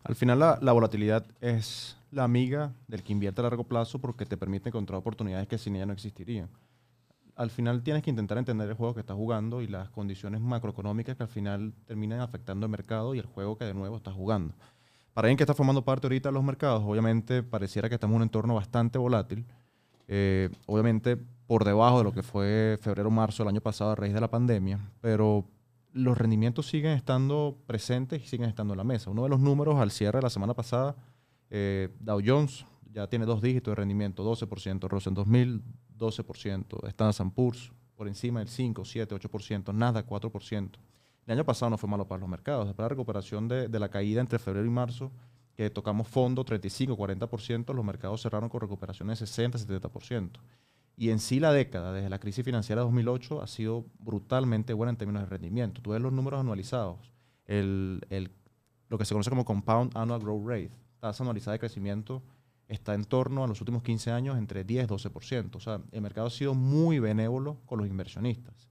Al 0.03 0.15
final 0.15 0.39
la, 0.39 0.59
la 0.61 0.71
volatilidad 0.73 1.25
es 1.41 1.97
la 2.11 2.25
amiga 2.25 2.73
del 2.87 3.01
que 3.03 3.13
invierte 3.13 3.41
a 3.41 3.43
largo 3.43 3.63
plazo 3.63 3.99
porque 3.99 4.25
te 4.25 4.37
permite 4.37 4.69
encontrar 4.69 4.99
oportunidades 4.99 5.47
que 5.47 5.57
sin 5.57 5.75
ella 5.75 5.85
no 5.85 5.93
existirían. 5.93 6.49
Al 7.35 7.49
final 7.49 7.81
tienes 7.81 8.03
que 8.03 8.09
intentar 8.09 8.37
entender 8.37 8.69
el 8.69 8.75
juego 8.75 8.93
que 8.93 8.99
estás 8.99 9.15
jugando 9.15 9.61
y 9.61 9.67
las 9.67 9.89
condiciones 9.89 10.41
macroeconómicas 10.41 11.15
que 11.15 11.23
al 11.23 11.29
final 11.29 11.73
terminan 11.85 12.19
afectando 12.19 12.65
el 12.65 12.71
mercado 12.71 13.15
y 13.15 13.19
el 13.19 13.25
juego 13.25 13.57
que 13.57 13.65
de 13.65 13.73
nuevo 13.73 13.97
estás 13.97 14.13
jugando. 14.13 14.53
Para 15.13 15.27
alguien 15.27 15.37
que 15.37 15.43
está 15.43 15.53
formando 15.53 15.83
parte 15.83 16.07
ahorita 16.07 16.29
de 16.29 16.33
los 16.33 16.43
mercados, 16.43 16.83
obviamente 16.85 17.43
pareciera 17.43 17.89
que 17.89 17.95
estamos 17.95 18.15
en 18.15 18.17
un 18.17 18.23
entorno 18.23 18.55
bastante 18.55 18.97
volátil. 18.97 19.45
Eh, 20.07 20.49
obviamente 20.65 21.17
por 21.47 21.65
debajo 21.65 21.99
de 21.99 22.03
lo 22.03 22.11
que 22.11 22.23
fue 22.23 22.77
febrero-marzo 22.81 23.43
del 23.43 23.49
año 23.49 23.61
pasado 23.61 23.91
a 23.91 23.95
raíz 23.95 24.13
de 24.13 24.21
la 24.21 24.29
pandemia, 24.29 24.79
pero 25.01 25.45
los 25.91 26.17
rendimientos 26.17 26.67
siguen 26.67 26.93
estando 26.93 27.57
presentes 27.67 28.23
y 28.23 28.27
siguen 28.27 28.49
estando 28.49 28.73
en 28.73 28.79
la 28.79 28.83
mesa. 28.83 29.11
Uno 29.11 29.23
de 29.23 29.29
los 29.29 29.39
números 29.39 29.75
al 29.75 29.91
cierre 29.91 30.19
de 30.19 30.23
la 30.23 30.29
semana 30.29 30.53
pasada, 30.53 30.95
eh, 31.49 31.89
Dow 31.99 32.21
Jones 32.25 32.65
ya 32.91 33.07
tiene 33.07 33.25
dos 33.25 33.41
dígitos 33.41 33.71
de 33.71 33.75
rendimiento, 33.75 34.23
12%, 34.23 34.87
Russell 34.87 35.13
2000, 35.13 35.61
12%, 36.03 36.87
Standard 36.89 37.31
Poor's 37.33 37.71
por 37.95 38.07
encima 38.07 38.39
del 38.39 38.49
5, 38.49 38.85
7, 38.85 39.15
8%, 39.15 39.73
Nasdaq 39.73 40.07
4%. 40.07 40.69
El 41.25 41.33
año 41.33 41.45
pasado 41.45 41.69
no 41.69 41.77
fue 41.77 41.89
malo 41.89 42.07
para 42.07 42.19
los 42.19 42.29
mercados. 42.29 42.65
Después 42.65 42.83
de 42.83 42.85
la 42.85 42.89
recuperación 42.89 43.47
de, 43.47 43.67
de 43.69 43.79
la 43.79 43.89
caída 43.89 44.19
entre 44.19 44.39
febrero 44.39 44.65
y 44.65 44.69
marzo, 44.69 45.11
que 45.55 45.69
tocamos 45.69 46.07
fondo 46.07 46.43
35, 46.43 46.97
40%, 46.97 47.73
los 47.73 47.85
mercados 47.85 48.21
cerraron 48.21 48.49
con 48.49 48.59
recuperaciones 48.59 49.19
de 49.19 49.27
60, 49.27 49.57
70%. 49.59 50.31
Y 50.97 51.09
en 51.11 51.19
sí 51.19 51.39
la 51.39 51.53
década, 51.53 51.93
desde 51.93 52.09
la 52.09 52.19
crisis 52.19 52.43
financiera 52.43 52.81
de 52.81 52.85
2008, 52.85 53.41
ha 53.41 53.47
sido 53.47 53.85
brutalmente 53.99 54.73
buena 54.73 54.91
en 54.91 54.97
términos 54.97 55.23
de 55.23 55.29
rendimiento. 55.29 55.81
Tú 55.81 55.91
ves 55.91 56.01
los 56.01 56.11
números 56.11 56.39
anualizados, 56.39 57.11
el, 57.45 58.01
el- 58.09 58.31
lo 58.89 58.97
que 58.97 59.05
se 59.05 59.13
conoce 59.13 59.29
como 59.29 59.45
Compound 59.45 59.95
Annual 59.97 60.19
Growth 60.19 60.45
Rate, 60.47 60.71
tasa 60.99 61.23
anualizada 61.23 61.53
de 61.53 61.59
crecimiento, 61.59 62.21
está 62.67 62.93
en 62.93 63.03
torno 63.05 63.43
a 63.43 63.47
los 63.47 63.59
últimos 63.61 63.83
15 63.83 64.11
años 64.11 64.37
entre 64.37 64.63
10 64.63 64.85
y 64.85 64.87
12%. 64.87 65.55
O 65.55 65.59
sea, 65.59 65.81
el 65.91 66.01
mercado 66.01 66.27
ha 66.27 66.31
sido 66.31 66.53
muy 66.53 66.99
benévolo 66.99 67.59
con 67.65 67.79
los 67.79 67.87
inversionistas. 67.87 68.69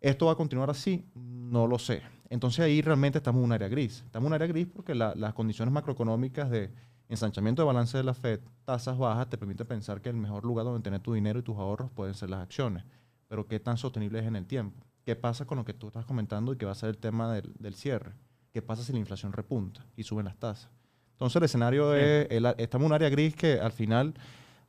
¿Esto 0.00 0.26
va 0.26 0.32
a 0.32 0.36
continuar 0.36 0.70
así? 0.70 1.04
No 1.14 1.66
lo 1.66 1.78
sé. 1.78 2.02
Entonces 2.30 2.60
ahí 2.60 2.82
realmente 2.82 3.18
estamos 3.18 3.40
en 3.40 3.44
un 3.46 3.52
área 3.52 3.68
gris. 3.68 4.02
Estamos 4.04 4.26
en 4.26 4.28
un 4.28 4.34
área 4.34 4.46
gris 4.48 4.66
porque 4.66 4.94
la- 4.94 5.14
las 5.14 5.34
condiciones 5.34 5.72
macroeconómicas 5.72 6.50
de 6.50 6.72
ensanchamiento 7.08 7.62
de 7.62 7.66
balance 7.66 7.96
de 7.96 8.04
la 8.04 8.14
Fed, 8.14 8.40
tasas 8.64 8.96
bajas, 8.98 9.28
te 9.28 9.38
permiten 9.38 9.66
pensar 9.66 10.00
que 10.00 10.08
el 10.08 10.16
mejor 10.16 10.44
lugar 10.44 10.64
donde 10.64 10.82
tener 10.82 11.00
tu 11.00 11.12
dinero 11.14 11.38
y 11.38 11.42
tus 11.42 11.56
ahorros 11.56 11.90
pueden 11.90 12.14
ser 12.14 12.30
las 12.30 12.40
acciones. 12.40 12.84
Pero 13.28 13.46
¿qué 13.46 13.60
tan 13.60 13.76
sostenible 13.76 14.18
es 14.20 14.26
en 14.26 14.36
el 14.36 14.46
tiempo? 14.46 14.84
¿Qué 15.04 15.16
pasa 15.16 15.46
con 15.46 15.58
lo 15.58 15.64
que 15.64 15.74
tú 15.74 15.88
estás 15.88 16.06
comentando 16.06 16.52
y 16.52 16.56
que 16.56 16.64
va 16.66 16.72
a 16.72 16.76
ser 16.76 16.88
el 16.90 16.98
tema 16.98 17.32
del, 17.32 17.52
del 17.58 17.74
cierre? 17.74 18.14
¿Qué 18.52 18.62
pasa 18.62 18.82
si 18.82 18.92
la 18.92 18.98
inflación 18.98 19.32
repunta 19.32 19.86
y 19.96 20.02
suben 20.04 20.24
las 20.26 20.36
tasas? 20.38 20.70
Entonces 21.24 21.36
el 21.36 21.44
escenario 21.44 21.94
es, 21.94 22.26
el- 22.30 22.46
estamos 22.58 22.84
en 22.84 22.90
un 22.90 22.92
área 22.94 23.08
gris 23.08 23.34
que 23.34 23.58
al 23.60 23.72
final 23.72 24.14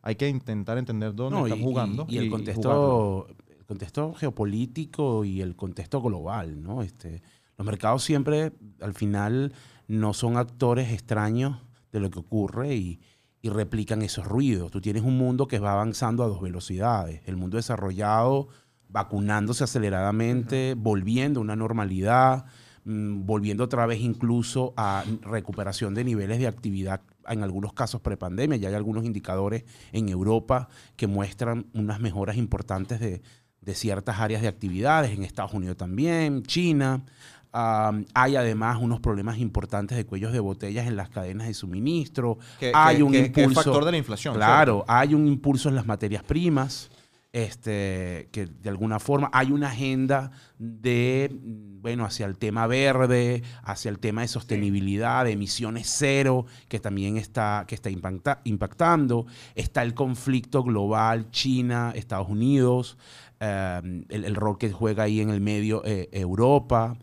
hay 0.01 0.15
que 0.15 0.29
intentar 0.29 0.77
entender 0.77 1.13
dónde 1.15 1.37
No, 1.39 1.47
y- 1.47 1.61
jugando. 1.63 2.05
Y, 2.09 2.17
el, 2.17 2.25
jugarlo. 2.29 2.37
contexto, 2.37 3.27
el 3.59 3.65
contexto 3.65 4.13
geopolítico 4.13 5.25
y 5.25 5.41
el 5.41 5.55
contexto 5.55 6.01
global, 6.01 6.61
¿no? 6.61 6.81
Este, 6.81 7.21
los 7.57 7.65
mercados 7.65 8.03
siempre, 8.03 8.51
al 8.81 8.93
final, 8.93 9.53
no 9.87 10.13
son 10.13 10.37
actores 10.37 10.91
extraños 10.91 11.57
de 11.91 11.99
lo 11.99 12.09
que 12.09 12.19
ocurre 12.19 12.75
y, 12.75 12.99
y 13.41 13.49
replican 13.49 14.01
esos 14.01 14.25
ruidos. 14.25 14.71
Tú 14.71 14.81
tienes 14.81 15.03
un 15.03 15.17
mundo 15.17 15.47
que 15.47 15.59
va 15.59 15.71
avanzando 15.73 16.23
a 16.23 16.27
dos 16.27 16.41
velocidades. 16.41 17.21
El 17.25 17.37
mundo 17.37 17.57
desarrollado, 17.57 18.47
vacunándose 18.89 19.63
aceleradamente, 19.63 20.75
volviendo 20.77 21.39
a 21.39 21.43
una 21.43 21.55
normalidad, 21.55 22.45
mm, 22.85 23.25
volviendo 23.25 23.63
otra 23.63 23.85
vez 23.85 23.99
incluso 23.99 24.73
a 24.77 25.03
recuperación 25.21 25.93
de 25.93 26.03
niveles 26.03 26.39
de 26.39 26.47
actividad, 26.47 27.01
en 27.27 27.43
algunos 27.43 27.73
casos 27.73 28.01
prepandemia. 28.01 28.57
Ya 28.57 28.69
hay 28.69 28.75
algunos 28.75 29.03
indicadores 29.05 29.63
en 29.91 30.09
Europa 30.09 30.69
que 30.95 31.07
muestran 31.07 31.65
unas 31.73 31.99
mejoras 31.99 32.37
importantes 32.37 32.99
de, 32.99 33.21
de 33.61 33.75
ciertas 33.75 34.19
áreas 34.19 34.41
de 34.41 34.47
actividades, 34.47 35.11
en 35.11 35.23
Estados 35.23 35.53
Unidos 35.53 35.77
también, 35.77 36.43
China. 36.43 37.03
Am, 37.57 38.05
hay 38.13 38.35
además 38.35 38.77
unos 38.81 38.99
problemas 38.99 39.37
importantes 39.39 39.95
de 39.97 40.05
cuellos 40.05 40.33
de 40.33 40.41
botellas 40.41 40.87
en 40.87 40.97
las 40.97 41.07
cadenas 41.09 41.47
de 41.47 41.53
suministro. 41.53 42.37
Que- 42.59 42.71
hay 42.75 42.97
que- 42.97 43.03
un 43.03 43.11
que- 43.13 43.19
es 43.21 43.25
impulso. 43.27 43.63
factor 43.63 43.85
de 43.85 43.91
la 43.91 43.97
inflación, 43.97 44.35
Claro, 44.35 44.83
hay 44.89 45.13
un 45.13 45.25
impulso 45.25 45.69
en 45.69 45.75
las 45.75 45.85
materias 45.85 46.21
primas. 46.21 46.89
Este, 47.37 48.29
que 48.31 48.45
de 48.45 48.69
alguna 48.69 48.97
forma 48.97 49.29
hay 49.33 49.51
una 49.51 49.67
agenda 49.67 50.31
de, 50.57 51.29
bueno, 51.81 52.05
hacia 52.05 52.25
el 52.27 52.37
tema 52.37 52.65
verde, 52.65 53.43
hacia 53.61 53.89
el 53.89 53.99
tema 53.99 54.21
de 54.21 54.29
sostenibilidad, 54.29 55.25
de 55.25 55.33
emisiones 55.33 55.93
cero, 55.93 56.45
que 56.69 56.79
también 56.79 57.17
está, 57.17 57.65
que 57.67 57.75
está 57.75 57.89
impacta- 57.89 58.39
impactando. 58.45 59.25
Está 59.53 59.83
el 59.83 59.93
conflicto 59.93 60.63
global 60.63 61.29
China, 61.31 61.91
Estados 61.93 62.29
Unidos, 62.29 62.97
eh, 63.41 63.81
el, 64.07 64.23
el 64.23 64.35
rol 64.35 64.57
que 64.57 64.71
juega 64.71 65.03
ahí 65.03 65.19
en 65.19 65.29
el 65.29 65.41
medio 65.41 65.81
eh, 65.83 66.07
Europa. 66.13 66.97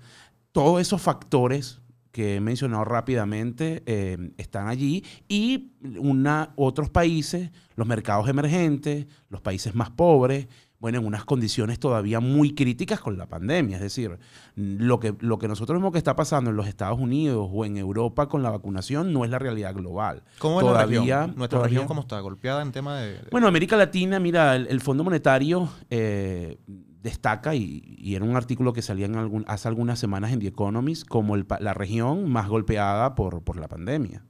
Todos 0.52 0.80
esos 0.80 1.02
factores 1.02 1.81
que 2.12 2.36
he 2.36 2.40
mencionado 2.40 2.84
rápidamente 2.84 3.82
eh, 3.86 4.30
están 4.36 4.68
allí 4.68 5.02
y 5.28 5.72
una, 5.98 6.52
otros 6.56 6.90
países, 6.90 7.50
los 7.74 7.86
mercados 7.88 8.28
emergentes, 8.28 9.06
los 9.30 9.40
países 9.40 9.74
más 9.74 9.90
pobres, 9.90 10.46
bueno, 10.78 10.98
en 10.98 11.06
unas 11.06 11.24
condiciones 11.24 11.78
todavía 11.78 12.18
muy 12.18 12.54
críticas 12.56 12.98
con 13.00 13.16
la 13.16 13.26
pandemia. 13.26 13.76
Es 13.76 13.82
decir, 13.82 14.18
lo 14.56 14.98
que, 14.98 15.14
lo 15.20 15.38
que 15.38 15.46
nosotros 15.46 15.78
vemos 15.78 15.92
que 15.92 15.98
está 15.98 16.16
pasando 16.16 16.50
en 16.50 16.56
los 16.56 16.66
Estados 16.66 16.98
Unidos 16.98 17.48
o 17.52 17.64
en 17.64 17.76
Europa 17.76 18.28
con 18.28 18.42
la 18.42 18.50
vacunación 18.50 19.12
no 19.12 19.24
es 19.24 19.30
la 19.30 19.38
realidad 19.38 19.74
global. 19.74 20.24
¿Cómo 20.38 20.58
es 20.60 20.66
la 20.66 20.72
Todavía- 20.72 20.98
región? 21.00 21.34
Nuestra 21.36 21.58
todavía- 21.60 21.68
región, 21.78 21.86
¿cómo 21.86 22.00
está? 22.00 22.18
¿Golpeada 22.18 22.62
en 22.62 22.72
tema 22.72 22.98
de...? 22.98 23.12
de- 23.12 23.28
bueno, 23.30 23.46
América 23.46 23.76
Latina, 23.76 24.18
mira, 24.18 24.56
el, 24.56 24.66
el 24.66 24.80
Fondo 24.80 25.04
Monetario 25.04 25.68
eh, 25.88 26.58
destaca, 27.02 27.54
y, 27.54 27.82
y 27.98 28.14
era 28.14 28.24
un 28.24 28.36
artículo 28.36 28.72
que 28.72 28.82
salía 28.82 29.08
hace 29.46 29.68
algunas 29.68 29.98
semanas 29.98 30.32
en 30.32 30.38
The 30.38 30.48
Economist, 30.48 31.06
como 31.06 31.36
la 31.36 31.74
región 31.74 32.30
más 32.30 32.48
golpeada 32.48 33.14
por, 33.14 33.56
la 33.56 33.68
pandemia. 33.68 34.24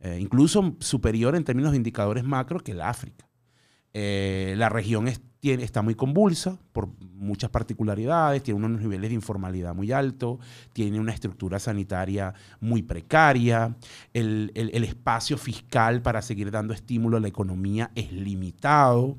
Eh, 0.00 0.18
incluso 0.20 0.76
superior 0.78 1.34
en 1.34 1.44
términos 1.44 1.72
de 1.72 1.78
indicadores 1.78 2.24
macro 2.24 2.60
que 2.60 2.72
el 2.72 2.82
África. 2.82 3.26
Eh, 3.94 4.54
la 4.56 4.68
región 4.68 5.08
está 5.08 5.82
muy 5.82 5.94
convulsa 5.94 6.58
por 6.72 6.88
muchas 7.00 7.50
particularidades, 7.50 8.42
tiene 8.42 8.64
unos 8.64 8.80
niveles 8.80 9.10
de 9.10 9.14
informalidad 9.14 9.74
muy 9.74 9.90
altos, 9.90 10.38
tiene 10.72 11.00
una 11.00 11.12
estructura 11.12 11.58
sanitaria 11.58 12.34
muy 12.60 12.82
precaria, 12.82 13.74
el 14.12 14.84
espacio 14.84 15.38
fiscal 15.38 16.02
para 16.02 16.22
seguir 16.22 16.50
dando 16.50 16.74
estímulo 16.74 17.16
a 17.16 17.20
la 17.20 17.28
economía 17.28 17.90
es 17.94 18.12
limitado. 18.12 19.16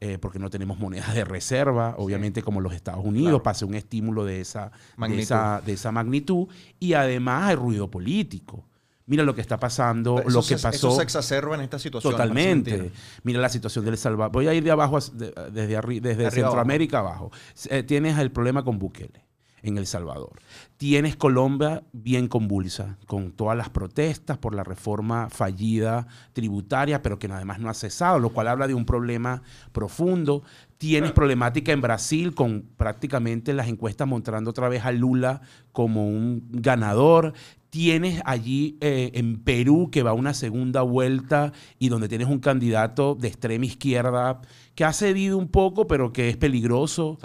Eh, 0.00 0.18
porque 0.18 0.38
no 0.38 0.48
tenemos 0.50 0.78
monedas 0.78 1.14
de 1.14 1.24
reserva, 1.24 1.94
obviamente 1.98 2.42
como 2.42 2.60
los 2.60 2.72
Estados 2.72 3.04
Unidos, 3.04 3.28
Claro. 3.28 3.42
pase 3.42 3.64
un 3.66 3.74
estímulo 3.74 4.24
de 4.24 4.40
esa, 4.40 4.66
de, 4.66 4.70
Magnitud. 4.96 5.22
esa, 5.22 5.60
de 5.64 5.72
esa 5.74 5.92
magnitud, 5.92 6.48
y 6.78 6.94
además 6.94 7.48
hay 7.50 7.56
ruido 7.56 7.90
político. 7.90 8.64
Mira 9.06 9.24
lo 9.24 9.34
que 9.34 9.40
está 9.40 9.58
pasando, 9.58 10.20
Eso 10.20 10.30
lo 10.30 10.40
que 10.40 10.56
se- 10.56 10.62
pasó. 10.62 10.88
Eso 10.88 10.96
se 10.96 11.02
exacerba 11.02 11.56
en 11.56 11.62
esta 11.62 11.78
situación. 11.80 12.12
Totalmente. 12.12 12.92
Mira 13.24 13.40
la 13.40 13.48
situación 13.48 13.84
del 13.84 13.98
Salvador. 13.98 14.30
Voy 14.32 14.46
a 14.46 14.54
ir 14.54 14.62
de 14.62 14.70
abajo, 14.70 14.96
a- 14.98 15.00
de- 15.00 15.32
desde, 15.52 15.76
arri- 15.78 16.00
desde 16.00 16.26
Arriba 16.26 16.46
Centroamérica 16.48 17.00
abajo. 17.00 17.32
Eh, 17.70 17.82
tienes 17.82 18.16
el 18.18 18.30
problema 18.30 18.64
con 18.64 18.78
Bukele 18.78 19.24
en 19.62 19.78
El 19.78 19.86
Salvador. 19.86 20.40
Tienes 20.76 21.16
Colombia 21.16 21.82
bien 21.92 22.28
convulsa, 22.28 22.96
con 23.06 23.32
todas 23.32 23.56
las 23.56 23.68
protestas 23.68 24.38
por 24.38 24.54
la 24.54 24.64
reforma 24.64 25.28
fallida 25.30 26.06
tributaria, 26.32 27.02
pero 27.02 27.18
que 27.18 27.26
además 27.26 27.60
no 27.60 27.68
ha 27.68 27.74
cesado, 27.74 28.18
lo 28.18 28.30
cual 28.30 28.48
habla 28.48 28.66
de 28.66 28.74
un 28.74 28.86
problema 28.86 29.42
profundo. 29.72 30.42
Tienes 30.78 31.12
problemática 31.12 31.72
en 31.72 31.82
Brasil, 31.82 32.34
con 32.34 32.64
prácticamente 32.78 33.52
las 33.52 33.68
encuestas 33.68 34.08
mostrando 34.08 34.50
otra 34.50 34.70
vez 34.70 34.84
a 34.84 34.92
Lula 34.92 35.42
como 35.72 36.08
un 36.08 36.48
ganador. 36.50 37.34
Tienes 37.70 38.20
allí 38.24 38.76
eh, 38.80 39.12
en 39.14 39.42
Perú 39.42 39.90
que 39.90 40.02
va 40.02 40.10
a 40.10 40.14
una 40.14 40.34
segunda 40.34 40.82
vuelta 40.82 41.52
y 41.78 41.88
donde 41.88 42.08
tienes 42.08 42.28
un 42.28 42.40
candidato 42.40 43.14
de 43.14 43.28
extrema 43.28 43.64
izquierda 43.64 44.40
que 44.74 44.84
ha 44.84 44.92
cedido 44.92 45.38
un 45.38 45.48
poco, 45.48 45.86
pero 45.86 46.12
que 46.12 46.28
es 46.28 46.36
peligroso. 46.36 47.18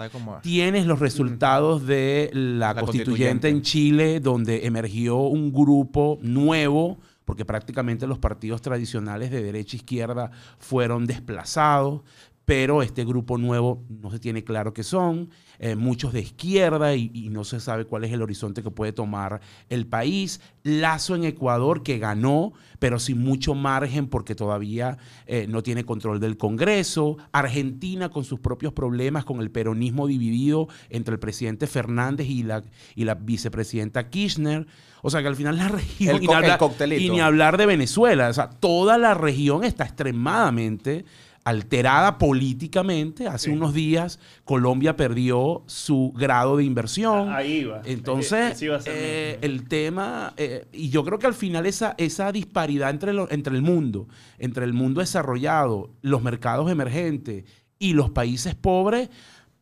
Tienes 0.44 0.86
los 0.86 1.00
resultados 1.00 1.88
de 1.88 2.30
la, 2.34 2.74
La 2.74 2.82
constituyente, 2.82 3.12
constituyente. 3.12 3.50
en 3.50 3.62
Chile, 3.64 4.20
donde 4.20 4.66
emergió 4.68 5.18
un 5.18 5.52
grupo 5.52 6.20
nuevo, 6.22 7.00
porque 7.26 7.44
prácticamente 7.44 8.06
los 8.06 8.20
partidos 8.20 8.62
tradicionales 8.62 9.32
de 9.32 9.42
derecha 9.42 9.76
e 9.76 9.78
izquierda 9.78 10.32
fueron 10.60 11.08
desplazados, 11.08 12.02
pero 12.46 12.82
este 12.82 13.04
grupo 13.04 13.38
nuevo 13.38 13.84
no 13.90 14.12
se 14.12 14.20
tiene 14.20 14.44
claro 14.44 14.74
qué 14.74 14.84
son, 14.84 15.30
eh, 15.60 15.76
muchos 15.76 16.14
de 16.14 16.22
izquierda 16.22 16.96
y, 16.96 17.12
y 17.14 17.30
no 17.30 17.44
se 17.44 17.60
sabe 17.60 17.86
cuál 17.86 18.04
es 18.04 18.14
el 18.14 18.22
horizonte 18.22 18.62
que 18.62 18.72
puede 18.72 18.94
tomar 18.94 19.42
el 19.70 19.88
país. 19.88 20.42
Lazo 20.64 21.16
en 21.16 21.24
Ecuador 21.24 21.84
que 21.84 22.00
ganó, 22.00 22.54
pero 22.80 23.00
sin 23.00 23.20
mucho 23.20 23.56
margen 23.56 24.08
porque 24.08 24.36
todavía 24.36 24.98
eh, 25.26 25.48
no 25.48 25.64
tiene 25.64 25.86
control 25.86 26.20
del 26.20 26.38
Congreso. 26.38 27.18
Argentina 27.32 28.10
con 28.10 28.24
sus 28.24 28.40
propios 28.40 28.74
problemas, 28.74 29.26
con 29.26 29.42
el 29.42 29.52
peronismo 29.52 30.08
dividido 30.08 30.68
entre 30.90 31.14
el 31.14 31.20
presidente 31.20 31.68
Fernández 31.68 32.28
y 32.28 32.44
la, 32.44 32.64
y 32.96 33.06
la 33.06 33.16
vicepresidenta 33.16 34.10
Kirchner. 34.10 34.68
O 35.02 35.10
sea 35.10 35.22
que 35.22 35.28
al 35.28 35.36
final 35.36 35.58
la 35.58 35.68
región, 35.68 36.16
El 36.16 36.24
y, 36.24 36.28
ni 36.28 36.34
hablar, 36.34 36.60
y 36.98 37.10
ni 37.10 37.20
hablar 37.20 37.58
de 37.58 37.68
Venezuela, 37.68 38.30
o 38.30 38.34
sea, 38.34 38.50
toda 38.50 38.98
la 38.98 39.14
región 39.14 39.64
está 39.64 39.84
extremadamente 39.84 41.06
alterada 41.46 42.18
políticamente. 42.18 43.28
Hace 43.28 43.46
Sí. 43.46 43.52
unos 43.52 43.74
días 43.74 44.20
Colombia 44.44 44.96
perdió 44.98 45.64
su 45.68 46.12
grado 46.16 46.58
de 46.58 46.64
inversión. 46.66 47.32
Ahí 47.32 47.64
va. 47.64 47.82
Entonces, 47.86 48.62
eh, 48.86 49.38
el 49.42 49.68
tema, 49.68 50.34
eh, 50.38 50.66
y 50.74 50.90
yo 50.90 51.06
creo 51.06 51.18
que 51.20 51.28
al 51.28 51.34
final 51.36 51.66
esa, 51.66 51.96
esa 51.98 52.32
disparidad 52.32 52.90
entre, 52.90 53.14
lo- 53.14 53.32
entre 53.32 53.56
el 53.56 53.62
mundo, 53.62 54.08
entre 54.40 54.66
el 54.66 54.74
mundo 54.74 55.00
desarrollado, 55.02 55.92
los 56.02 56.22
mercados 56.22 56.70
emergentes 56.70 57.46
y 57.80 57.94
los 57.94 58.10
países 58.10 58.56
pobres, 58.56 59.10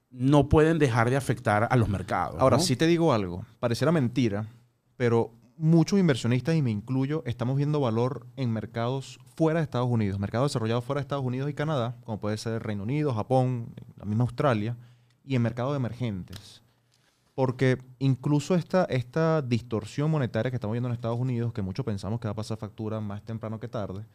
no 0.09 0.47
pueden 0.47 0.79
dejar 0.79 1.09
de 1.09 1.15
afectar 1.17 1.67
a 1.69 1.75
los 1.75 1.89
mercados. 1.89 2.35
Ahora, 2.39 2.57
¿no? 2.57 2.63
sí 2.63 2.75
te 2.75 2.87
digo 2.87 3.13
algo. 3.13 3.45
Pareciera 3.59 3.91
mentira, 3.91 4.45
pero 4.95 5.31
muchos 5.57 5.99
inversionistas, 5.99 6.55
y 6.55 6.61
me 6.61 6.71
incluyo, 6.71 7.23
estamos 7.25 7.57
viendo 7.57 7.79
valor 7.79 8.25
en 8.37 8.51
mercados 8.51 9.19
fuera 9.35 9.59
de 9.59 9.63
Estados 9.63 9.89
Unidos, 9.89 10.19
mercados 10.19 10.51
desarrollados 10.51 10.83
fuera 10.83 10.99
de 10.99 11.03
Estados 11.03 11.25
Unidos 11.25 11.49
y 11.49 11.53
Canadá, 11.53 11.95
como 12.03 12.19
puede 12.19 12.37
ser 12.37 12.61
Reino 12.63 12.83
Unido, 12.83 13.13
Japón, 13.13 13.73
la 13.97 14.05
misma 14.05 14.23
Australia, 14.23 14.77
y 15.25 15.35
en 15.35 15.41
mercados 15.41 15.75
emergentes. 15.75 16.61
Porque 17.35 17.79
incluso 17.99 18.53
esta, 18.55 18.85
esta 18.85 19.41
distorsión 19.41 20.11
monetaria 20.11 20.51
que 20.51 20.57
estamos 20.57 20.73
viendo 20.73 20.89
en 20.89 20.93
Estados 20.93 21.19
Unidos, 21.19 21.53
que 21.53 21.61
muchos 21.61 21.85
pensamos 21.85 22.19
que 22.19 22.27
va 22.27 22.33
a 22.33 22.35
pasar 22.35 22.57
factura 22.57 22.99
más 22.99 23.23
temprano 23.23 23.59
que 23.59 23.67
tarde, 23.67 24.05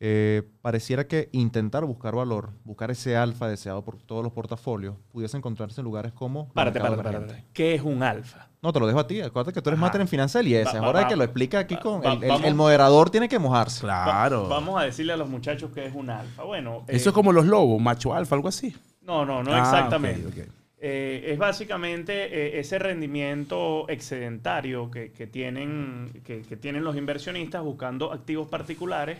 eh, 0.00 0.42
pareciera 0.60 1.06
que 1.06 1.28
intentar 1.32 1.84
buscar 1.84 2.14
valor, 2.14 2.50
buscar 2.64 2.90
ese 2.90 3.16
alfa 3.16 3.48
deseado 3.48 3.82
por 3.84 3.96
todos 4.02 4.22
los 4.22 4.32
portafolios, 4.32 4.96
pudiese 5.12 5.36
encontrarse 5.36 5.80
en 5.80 5.84
lugares 5.84 6.12
como... 6.12 6.48
Párate, 6.52 6.80
párate, 6.80 7.02
párate. 7.02 7.44
¿Qué 7.52 7.74
es 7.74 7.82
un 7.82 8.02
alfa? 8.02 8.48
No, 8.60 8.72
te 8.72 8.80
lo 8.80 8.86
dejo 8.86 8.98
a 8.98 9.06
ti. 9.06 9.20
Acuérdate 9.20 9.52
que 9.54 9.62
tú 9.62 9.70
eres 9.70 9.78
máster 9.80 10.00
en 10.00 10.08
finanzas 10.08 10.40
del 10.42 10.48
IES. 10.52 10.66
Va- 10.66 10.70
Es 10.72 10.82
va- 10.82 10.88
hora 10.88 10.98
de 11.00 11.04
va- 11.04 11.08
que 11.10 11.16
lo 11.16 11.24
explique 11.24 11.56
aquí 11.56 11.76
con... 11.76 12.02
va- 12.02 12.14
el, 12.14 12.22
el- 12.24 12.28
vamos- 12.28 12.46
el 12.46 12.54
moderador 12.54 13.10
tiene 13.10 13.28
que 13.28 13.38
mojarse. 13.38 13.86
Va- 13.86 14.04
Claro. 14.04 14.48
vamos 14.48 14.80
a 14.80 14.84
decirle 14.84 15.12
a 15.12 15.16
los 15.16 15.28
muchachos 15.28 15.70
qué 15.74 15.86
es 15.86 15.94
un 15.94 16.10
alfa. 16.10 16.42
Bueno, 16.44 16.84
Eso 16.88 17.08
eh, 17.08 17.10
es 17.10 17.14
como 17.14 17.32
los 17.32 17.46
lobos, 17.46 17.80
macho 17.80 18.14
alfa, 18.14 18.34
algo 18.34 18.48
así. 18.48 18.74
No, 19.02 19.24
no, 19.24 19.42
no 19.42 19.52
Ah, 19.54 19.58
exactamente. 19.60 20.48
Eh, 20.86 21.32
es 21.32 21.38
básicamente 21.38 22.12
eh, 22.56 22.60
ese 22.60 22.78
rendimiento 22.78 23.88
excedentario 23.88 24.90
que, 24.90 25.12
que 25.12 25.26
tienen, 25.26 26.10
que, 26.24 26.42
que 26.42 26.56
tienen 26.58 26.84
los 26.84 26.96
inversionistas 26.96 27.62
buscando 27.62 28.12
activos 28.12 28.48
particulares 28.48 29.18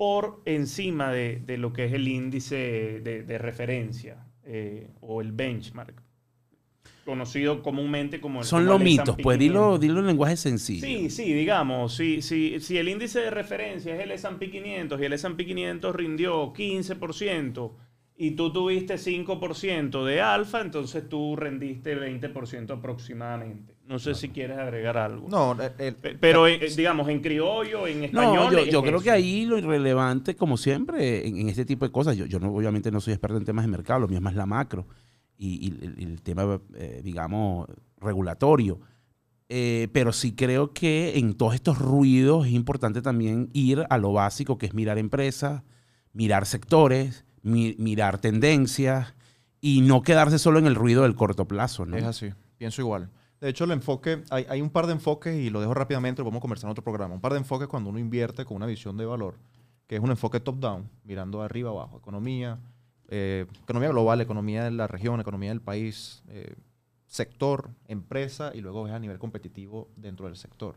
por 0.00 0.40
encima 0.46 1.12
de, 1.12 1.42
de 1.44 1.58
lo 1.58 1.74
que 1.74 1.84
es 1.84 1.92
el 1.92 2.08
índice 2.08 2.56
de, 3.04 3.22
de 3.22 3.36
referencia 3.36 4.16
eh, 4.44 4.88
o 5.02 5.20
el 5.20 5.32
benchmark. 5.32 6.02
conocido 7.04 7.62
comúnmente 7.62 8.18
como 8.18 8.40
el 8.40 8.46
Son 8.46 8.64
los 8.64 8.80
mitos, 8.80 9.18
pues 9.22 9.38
dilo, 9.38 9.78
500. 9.78 9.80
dilo 9.82 10.00
en 10.00 10.06
lenguaje 10.06 10.38
sencillo. 10.38 10.86
Sí, 10.86 11.10
sí, 11.10 11.34
digamos, 11.34 11.96
si, 11.96 12.22
si, 12.22 12.60
si 12.60 12.78
el 12.78 12.88
índice 12.88 13.20
de 13.20 13.30
referencia 13.30 13.94
es 13.94 14.00
el 14.00 14.12
S&P 14.12 14.50
500 14.50 14.98
y 15.02 15.04
el 15.04 15.12
S&P 15.12 15.44
500 15.44 15.94
rindió 15.94 16.50
15% 16.54 17.72
y 18.16 18.30
tú 18.30 18.50
tuviste 18.54 18.94
5% 18.94 20.02
de 20.06 20.20
alfa, 20.22 20.62
entonces 20.62 21.10
tú 21.10 21.36
rendiste 21.36 21.94
20% 21.94 22.70
aproximadamente. 22.70 23.74
No 23.90 23.98
sé 23.98 24.14
si 24.14 24.28
quieres 24.28 24.56
agregar 24.56 24.96
algo. 24.96 25.28
No, 25.28 25.52
el- 25.60 25.72
el- 25.78 25.94
Pe- 25.96 26.14
Pero, 26.18 26.46
eh, 26.46 26.60
digamos, 26.76 27.08
en 27.08 27.20
criollo, 27.20 27.86
en 27.88 27.98
No, 28.00 28.04
español. 28.06 28.52
yo, 28.52 28.58
es 28.60 28.70
yo 28.70 28.82
creo 28.82 28.94
eso. 28.96 29.04
que 29.04 29.10
ahí 29.10 29.44
lo 29.44 29.58
irrelevante, 29.58 30.36
como 30.36 30.56
siempre, 30.56 31.26
en, 31.26 31.36
en 31.38 31.48
este 31.48 31.64
tipo 31.64 31.84
de 31.84 31.90
cosas, 31.90 32.16
yo, 32.16 32.24
yo 32.24 32.38
no, 32.38 32.54
obviamente 32.54 32.92
no 32.92 33.00
soy 33.00 33.12
experto 33.14 33.36
en 33.36 33.44
temas 33.44 33.64
de 33.64 33.70
mercado, 33.70 33.98
lo 34.00 34.06
mío 34.08 34.18
es 34.18 34.22
más 34.22 34.36
la 34.36 34.46
macro 34.46 34.86
y, 35.36 35.66
y 35.66 35.84
el, 35.84 35.94
el 35.98 36.22
tema, 36.22 36.60
eh, 36.76 37.00
digamos, 37.02 37.66
regulatorio. 37.98 38.80
Eh, 39.48 39.88
pero 39.92 40.12
sí 40.12 40.36
creo 40.36 40.72
que 40.72 41.18
en 41.18 41.34
todos 41.34 41.54
estos 41.56 41.78
ruidos 41.78 42.46
es 42.46 42.52
importante 42.52 43.02
también 43.02 43.50
ir 43.52 43.84
a 43.90 43.98
lo 43.98 44.12
básico, 44.12 44.56
que 44.56 44.66
es 44.66 44.74
mirar 44.74 44.98
empresas, 44.98 45.64
mirar 46.12 46.46
sectores, 46.46 47.24
mi- 47.42 47.74
mirar 47.76 48.20
tendencias 48.20 49.14
y 49.60 49.80
no 49.80 50.02
quedarse 50.02 50.38
solo 50.38 50.60
en 50.60 50.66
el 50.66 50.76
ruido 50.76 51.02
del 51.02 51.16
corto 51.16 51.48
plazo. 51.48 51.84
¿no? 51.86 51.96
Es 51.96 52.04
así, 52.04 52.30
pienso 52.58 52.80
igual. 52.82 53.10
De 53.40 53.48
hecho, 53.48 53.64
el 53.64 53.70
enfoque, 53.70 54.22
hay, 54.30 54.44
hay 54.48 54.60
un 54.60 54.68
par 54.70 54.86
de 54.86 54.92
enfoques 54.92 55.34
y 55.34 55.48
lo 55.50 55.60
dejo 55.60 55.72
rápidamente, 55.74 56.20
lo 56.20 56.24
podemos 56.26 56.42
conversar 56.42 56.68
en 56.68 56.72
otro 56.72 56.84
programa. 56.84 57.14
Un 57.14 57.20
par 57.20 57.32
de 57.32 57.38
enfoques 57.38 57.68
cuando 57.68 57.88
uno 57.90 57.98
invierte 57.98 58.44
con 58.44 58.56
una 58.58 58.66
visión 58.66 58.96
de 58.96 59.06
valor, 59.06 59.36
que 59.86 59.96
es 59.96 60.02
un 60.02 60.10
enfoque 60.10 60.40
top-down, 60.40 60.88
mirando 61.04 61.40
arriba 61.42 61.70
abajo, 61.70 61.96
economía, 61.98 62.58
eh, 63.08 63.46
economía 63.62 63.88
global, 63.88 64.20
economía 64.20 64.64
de 64.64 64.70
la 64.72 64.86
región, 64.86 65.20
economía 65.20 65.48
del 65.50 65.62
país, 65.62 66.22
eh, 66.28 66.54
sector, 67.06 67.70
empresa 67.88 68.52
y 68.54 68.60
luego 68.60 68.86
es 68.86 68.92
a 68.92 68.98
nivel 68.98 69.18
competitivo 69.18 69.88
dentro 69.96 70.26
del 70.26 70.36
sector. 70.36 70.76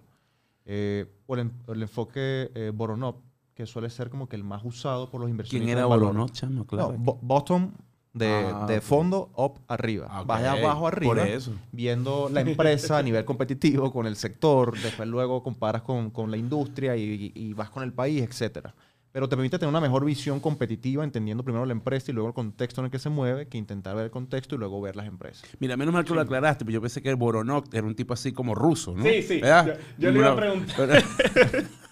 Eh, 0.66 1.06
o 1.28 1.36
el, 1.36 1.52
el 1.68 1.82
enfoque 1.82 2.50
eh, 2.56 2.72
bottom-up, 2.74 3.18
que 3.54 3.66
suele 3.66 3.90
ser 3.90 4.10
como 4.10 4.28
que 4.30 4.36
el 4.38 4.44
más 4.44 4.64
usado 4.64 5.12
por 5.12 5.20
los 5.22 5.30
inversionistas. 5.30 5.68
¿Quién 5.68 5.78
era 5.78 5.84
en 5.84 5.90
valor. 5.90 6.08
Bolono, 6.08 6.30
chamo? 6.30 6.66
Claro. 6.66 6.94
No, 6.94 6.98
bo- 6.98 7.20
bottom 7.22 7.72
de, 8.14 8.28
Ah, 8.54 8.66
de 8.68 8.80
fondo, 8.82 9.32
up 9.36 9.60
arriba. 9.68 10.08
Ah, 10.10 10.22
ok. 10.22 10.28
Vas 10.28 10.42
de 10.44 10.48
abajo 10.50 10.88
arriba, 10.88 11.14
Por 11.16 11.20
eso. 11.20 11.52
viendo 11.72 12.30
la 12.30 12.42
empresa 12.42 13.00
a 13.00 13.02
nivel 13.04 13.26
competitivo 13.26 13.92
con 13.92 14.06
el 14.06 14.16
sector, 14.16 14.78
después 14.80 15.08
luego 15.10 15.42
comparas 15.42 15.82
con, 15.82 16.12
con 16.12 16.30
la 16.30 16.38
industria 16.38 16.96
y, 16.96 17.32
y- 17.36 17.50
y 17.50 17.54
vas 17.54 17.70
con 17.72 17.82
el 17.84 17.92
país, 17.94 18.22
etcétera. 18.22 18.74
Pero 19.12 19.30
te 19.30 19.36
permite 19.36 19.60
tener 19.60 19.70
una 19.70 19.80
mejor 19.82 20.06
visión 20.06 20.40
competitiva, 20.40 21.04
entendiendo 21.04 21.44
primero 21.44 21.66
la 21.68 21.72
empresa 21.72 22.10
y 22.10 22.16
luego 22.16 22.30
el 22.30 22.34
contexto 22.34 22.82
en 22.82 22.86
el 22.86 22.92
que 22.92 22.98
se 22.98 23.10
mueve, 23.10 23.48
que 23.48 23.60
intentar 23.60 23.96
ver 23.96 24.06
el 24.06 24.12
contexto 24.12 24.56
y 24.56 24.58
luego 24.58 24.82
ver 24.82 24.96
las 24.96 25.06
empresas. 25.06 25.48
Mira, 25.60 25.78
menos 25.78 25.94
mal 25.94 26.04
que 26.04 26.16
lo 26.16 26.22
aclaraste, 26.22 26.66
pero 26.66 26.74
yo 26.74 26.82
pensé 26.82 27.00
que 27.02 27.10
el 27.10 27.16
Boronok 27.16 27.72
era 27.74 27.86
un 27.86 27.94
tipo 27.96 28.14
así 28.16 28.32
como 28.32 28.56
ruso, 28.56 28.96
¿no? 28.96 29.04
Sí, 29.04 29.22
sí. 29.22 29.40
¿Verdad? 29.40 29.68
Yo- 29.68 29.74
yo 30.00 30.12
le 30.12 30.18
iba 30.20 30.32
a 30.32 30.36
preguntar. 30.36 30.90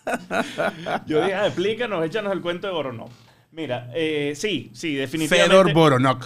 Yo 1.05 1.19
dije, 1.21 1.33
ah, 1.35 1.45
explícanos, 1.45 2.03
échanos 2.03 2.33
el 2.33 2.41
cuento 2.41 2.65
de 2.67 2.73
Boronov. 2.73 3.09
Mira, 3.51 3.89
eh, 3.93 4.33
sí, 4.35 4.71
sí, 4.73 4.95
definitivamente. 4.95 5.51
Fedor 5.55 5.73
Boronok. 5.73 6.25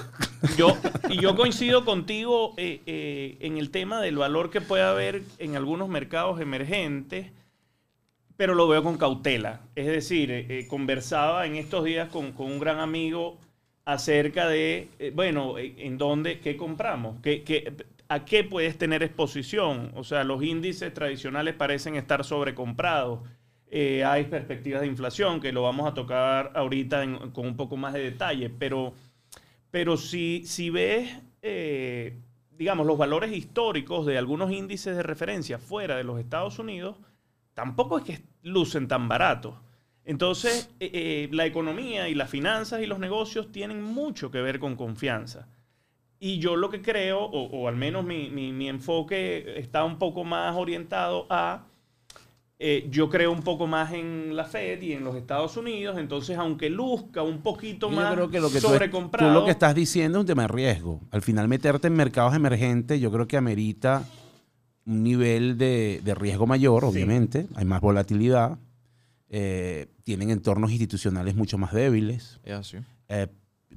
Yo, 0.58 0.78
y 1.10 1.20
yo 1.20 1.36
coincido 1.36 1.84
contigo 1.84 2.54
eh, 2.58 2.82
eh, 2.86 3.38
en 3.40 3.58
el 3.58 3.72
tema 3.72 4.00
del 4.00 4.18
valor 4.18 4.52
que 4.52 4.62
puede 4.62 4.84
haber 4.84 5.24
en 5.40 5.56
algunos 5.56 5.90
mercados 5.90 6.40
emergentes, 6.40 7.32
pero 8.38 8.54
lo 8.54 8.68
veo 8.68 8.84
con 8.84 8.98
cautela. 8.98 9.62
Es 9.76 9.88
decir, 9.88 10.30
eh, 10.30 10.46
eh, 10.50 10.68
conversaba 10.68 11.46
en 11.48 11.56
estos 11.56 11.84
días 11.86 12.10
con, 12.10 12.32
con 12.34 12.48
un 12.52 12.60
gran 12.60 12.80
amigo 12.80 13.38
acerca 13.86 14.48
de, 14.48 14.90
eh, 15.00 15.12
bueno, 15.16 15.56
en 15.58 15.98
dónde, 15.98 16.40
qué 16.40 16.58
compramos, 16.58 17.18
¿Qué, 17.22 17.44
qué- 17.44 17.74
a 18.08 18.24
qué 18.24 18.44
puedes 18.44 18.78
tener 18.78 19.02
exposición. 19.02 19.92
O 19.96 20.04
sea, 20.04 20.24
los 20.24 20.44
índices 20.44 20.94
tradicionales 20.94 21.56
parecen 21.56 21.96
estar 21.96 22.24
sobrecomprados. 22.24 23.22
Eh, 23.78 24.04
hay 24.06 24.24
perspectivas 24.26 24.82
de 24.82 24.88
inflación, 24.88 25.42
que 25.42 25.52
lo 25.52 25.64
vamos 25.64 25.86
a 25.88 25.94
tocar 25.94 26.52
ahorita 26.56 27.04
en- 27.04 27.32
con 27.32 27.46
un 27.48 27.58
poco 27.58 27.78
más 27.78 27.94
de 27.94 28.02
detalle, 28.12 28.50
pero... 28.50 28.94
Pero 29.72 29.98
si, 29.98 30.44
si 30.46 30.70
ves, 30.70 31.10
eh, 31.42 32.18
digamos, 32.52 32.88
los 32.88 32.98
valores 32.98 33.32
históricos 33.34 34.06
de 34.06 34.18
algunos 34.18 34.52
índices 34.52 34.96
de 34.98 35.04
referencia 35.04 35.60
fuera 35.60 35.98
de 35.98 36.04
los 36.06 36.20
Estados 36.20 36.60
Unidos, 36.60 36.98
tampoco 37.54 37.98
es 38.00 38.04
que 38.06 38.22
lucen 38.44 38.88
tan 38.88 39.08
baratos. 39.10 39.56
Entonces, 40.06 40.70
eh, 40.80 40.92
eh, 40.94 41.30
la 41.34 41.46
economía 41.46 42.08
y 42.10 42.16
las 42.16 42.30
finanzas 42.30 42.82
y 42.82 42.86
los 42.86 43.00
negocios 43.00 43.52
tienen 43.52 43.82
mucho 43.84 44.32
que 44.32 44.42
ver 44.42 44.60
con 44.60 44.76
confianza. 44.76 45.48
Y 46.20 46.40
yo 46.40 46.56
lo 46.56 46.70
que 46.70 46.82
creo, 46.82 47.20
o, 47.24 47.46
o 47.46 47.68
al 47.68 47.76
menos 47.76 48.06
mi, 48.06 48.30
mi- 48.30 48.52
mi 48.54 48.70
enfoque 48.70 49.60
está 49.60 49.84
un 49.84 49.98
poco 50.00 50.24
más 50.24 50.56
orientado 50.56 51.28
a, 51.30 51.66
eh, 52.58 52.88
yo 52.90 53.10
creo 53.10 53.32
un 53.32 53.42
poco 53.42 53.68
más 53.68 53.92
en 53.94 54.36
la 54.36 54.46
Fed 54.46 54.82
y 54.82 54.94
en 54.94 55.04
los 55.04 55.16
Estados 55.16 55.58
Unidos, 55.58 55.98
entonces 56.00 56.38
aunque 56.38 56.70
luzca 56.70 57.22
un 57.22 57.42
poquito 57.42 57.90
Yo 57.90 57.96
más 57.98 58.14
creo 58.14 58.30
que 58.30 58.40
lo 58.40 58.48
que 58.50 58.60
tú, 58.62 58.68
tú 58.68 58.74
sobrecomprado, 58.74 59.34
lo 59.34 59.46
que 59.46 59.52
estás 59.52 59.76
diciendo 59.76 60.18
es 60.18 60.22
un 60.22 60.28
tema 60.28 60.44
de 60.44 60.48
riesgo. 60.50 61.02
Al 61.12 61.22
final 61.22 61.48
meterte 61.48 61.88
en 61.88 61.96
mercados 61.96 62.34
emergentes 62.34 63.00
yo 63.02 63.12
creo 63.12 63.28
que 63.28 63.36
amerita 63.38 64.08
un 64.86 65.04
nivel 65.04 65.58
de, 65.58 66.00
de 66.04 66.16
riesgo 66.16 66.46
mayor, 66.48 66.84
Sí. 66.84 66.88
obviamente. 66.90 67.48
Hay 67.56 67.66
más 67.66 67.82
volatilidad. 67.82 68.58
eh, 69.28 69.88
tienen 70.04 70.30
entornos 70.30 70.70
institucionales 70.72 71.36
mucho 71.36 71.58
más 71.58 71.74
débiles. 71.74 72.40
Eh, 73.10 73.28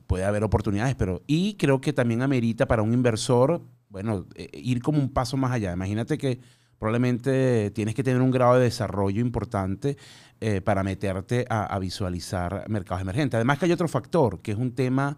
puede 0.07 0.25
haber 0.25 0.45
oportunidades, 0.45 0.95
pero 0.95 1.23
y 1.27 1.55
creo 1.55 1.81
que 1.81 1.93
también 1.95 2.21
amerita 2.23 2.67
para 2.69 2.83
un 2.83 2.93
inversor, 2.93 3.63
bueno, 3.89 4.27
eh, 4.37 4.51
ir 4.53 4.81
como 4.83 4.99
un 4.99 5.09
paso 5.09 5.37
más 5.39 5.51
allá. 5.51 5.73
Imagínate 5.73 6.17
que 6.19 6.39
probablemente 6.79 7.71
tienes 7.73 7.95
que 7.95 8.03
tener 8.03 8.21
un 8.23 8.31
grado 8.31 8.55
de 8.57 8.65
desarrollo 8.65 9.21
importante 9.21 9.97
eh, 10.41 10.61
para 10.61 10.83
meterte 10.83 11.45
a, 11.51 11.65
a 11.65 11.79
visualizar 11.79 12.65
mercados 12.69 13.03
emergentes. 13.03 13.35
Además 13.37 13.59
que 13.59 13.65
hay 13.67 13.73
otro 13.73 13.89
factor, 13.89 14.41
que 14.41 14.53
es 14.53 14.59
un 14.59 14.73
tema 14.73 15.17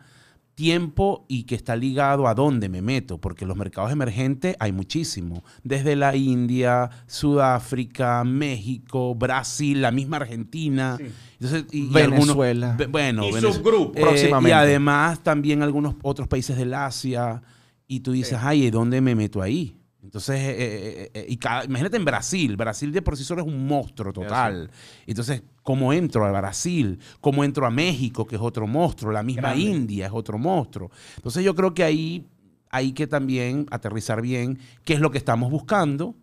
tiempo 0.54 1.24
y 1.28 1.44
que 1.44 1.54
está 1.54 1.74
ligado 1.74 2.28
a 2.28 2.34
dónde 2.34 2.68
me 2.68 2.82
meto, 2.82 3.18
porque 3.18 3.46
los 3.46 3.56
mercados 3.56 3.90
emergentes 3.92 4.56
hay 4.58 4.72
muchísimo, 4.72 5.42
desde 5.64 5.96
la 5.96 6.14
India, 6.16 6.90
Sudáfrica, 7.06 8.22
México, 8.24 9.14
Brasil, 9.14 9.80
la 9.80 9.90
misma 9.90 10.18
Argentina. 10.18 10.96
Sí. 10.98 11.06
Entonces, 11.40 11.64
y- 11.72 11.84
y 11.86 11.88
Venezuela. 11.92 12.66
algunos- 12.72 12.76
ve- 12.78 12.86
bueno, 12.86 13.24
Y 13.26 13.32
Venez- 13.32 13.52
subgrupos. 13.54 13.96
eh, 13.96 14.00
Próximamente. 14.02 14.50
y 14.50 14.52
además 14.52 15.22
también 15.22 15.62
algunos 15.62 15.94
otros 16.02 16.28
países 16.28 16.56
del 16.58 16.74
Asia. 16.74 17.42
Y 17.86 18.00
tú 18.00 18.12
dices, 18.12 18.38
ay, 18.40 18.66
¿y 18.66 18.70
dónde 18.70 19.00
me 19.00 19.14
meto 19.14 19.40
ahí? 19.42 19.76
Entonces, 20.10 20.40
eh, 20.40 20.54
eh, 20.58 21.10
eh, 21.14 21.26
y 21.28 21.36
cada- 21.36 21.64
imagínate 21.64 21.96
en 21.96 22.04
Brasil. 22.04 22.56
Brasil 22.56 22.90
de 22.90 23.00
por 23.00 23.16
sí 23.16 23.22
solo 23.22 23.42
es 23.42 23.46
un 23.46 23.64
monstruo 23.64 24.12
total. 24.12 24.68
Entonces, 25.06 25.44
¿cómo 25.62 25.92
entro 25.92 26.26
a 26.26 26.32
Brasil? 26.32 26.98
¿Cómo 27.20 27.44
entro 27.44 27.64
a 27.64 27.70
México, 27.70 28.26
que 28.26 28.34
es 28.34 28.42
otro 28.42 28.66
monstruo? 28.66 29.12
La 29.12 29.22
misma 29.22 29.50
Grande. 29.54 29.62
India 29.62 30.06
es 30.06 30.12
otro 30.12 30.36
monstruo. 30.36 30.90
Entonces, 31.14 31.44
yo 31.44 31.54
creo 31.54 31.74
que 31.74 31.84
ahí 31.84 32.26
hay 32.70 32.90
que 32.90 33.06
también 33.06 33.66
aterrizar 33.70 34.20
bien 34.20 34.58
qué 34.84 34.94
es 34.94 35.00
lo 35.00 35.12
que 35.12 35.18
estamos 35.18 35.48
buscando. 35.48 36.16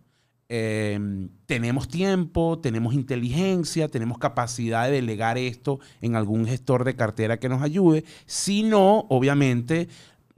Eh, 0.50 0.98
tenemos 1.46 1.88
tiempo, 1.88 2.58
tenemos 2.58 2.92
inteligencia, 2.92 3.88
tenemos 3.88 4.18
capacidad 4.18 4.84
de 4.84 4.92
delegar 4.92 5.38
esto 5.38 5.80
en 6.02 6.14
algún 6.14 6.44
gestor 6.46 6.84
de 6.84 6.94
cartera 6.94 7.38
que 7.38 7.48
nos 7.48 7.62
ayude. 7.62 8.04
Si 8.26 8.64
no, 8.64 9.06
obviamente, 9.08 9.88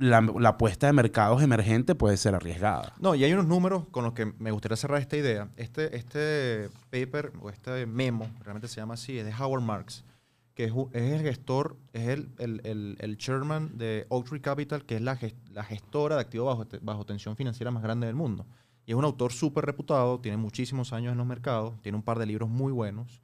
la, 0.01 0.21
la 0.21 0.49
apuesta 0.51 0.87
de 0.89 0.93
mercados 0.93 1.43
emergentes 1.43 1.95
puede 1.95 2.17
ser 2.17 2.35
arriesgada. 2.35 2.95
No, 2.99 3.15
y 3.15 3.23
hay 3.23 3.33
unos 3.33 3.47
números 3.47 3.85
con 3.91 4.03
los 4.05 4.15
que 4.15 4.33
me 4.39 4.51
gustaría 4.51 4.77
cerrar 4.77 5.01
esta 5.01 5.17
idea. 5.17 5.49
Este, 5.57 5.97
este 5.97 6.71
paper 6.91 7.33
o 7.41 7.51
este 7.51 7.87
memo, 7.87 8.29
realmente 8.43 8.67
se 8.67 8.77
llama 8.81 8.95
así, 8.95 9.19
es 9.19 9.25
de 9.25 9.33
Howard 9.35 9.63
Marks, 9.63 10.05
que 10.55 10.65
es, 10.65 10.73
es 10.93 11.13
el 11.13 11.21
gestor, 11.23 11.77
es 11.93 12.09
el, 12.09 12.29
el, 12.39 12.61
el- 12.65 12.97
el 12.99 13.17
chairman 13.17 13.79
de 13.79 14.07
Oaktree 14.09 14.41
Capital, 14.41 14.85
que 14.85 14.97
es 14.97 15.01
la, 15.03 15.17
ges- 15.19 15.35
la 15.53 15.63
gestora 15.65 16.17
de 16.17 16.23
activos 16.23 16.59
bajo, 16.59 16.69
bajo 16.83 17.07
tensión 17.07 17.37
financiera 17.37 17.71
más 17.71 17.83
grande 17.83 18.07
del 18.07 18.17
mundo. 18.17 18.47
Y 18.87 18.93
es 18.93 18.97
un 18.97 19.05
autor 19.05 19.33
súper 19.33 19.65
reputado, 19.67 20.19
tiene 20.21 20.37
muchísimos 20.37 20.93
años 20.93 21.13
en 21.13 21.19
los 21.19 21.27
mercados, 21.27 21.81
tiene 21.83 21.97
un 21.97 22.03
par 22.03 22.19
de 22.19 22.27
libros 22.27 22.49
muy 22.49 22.73
buenos. 22.73 23.23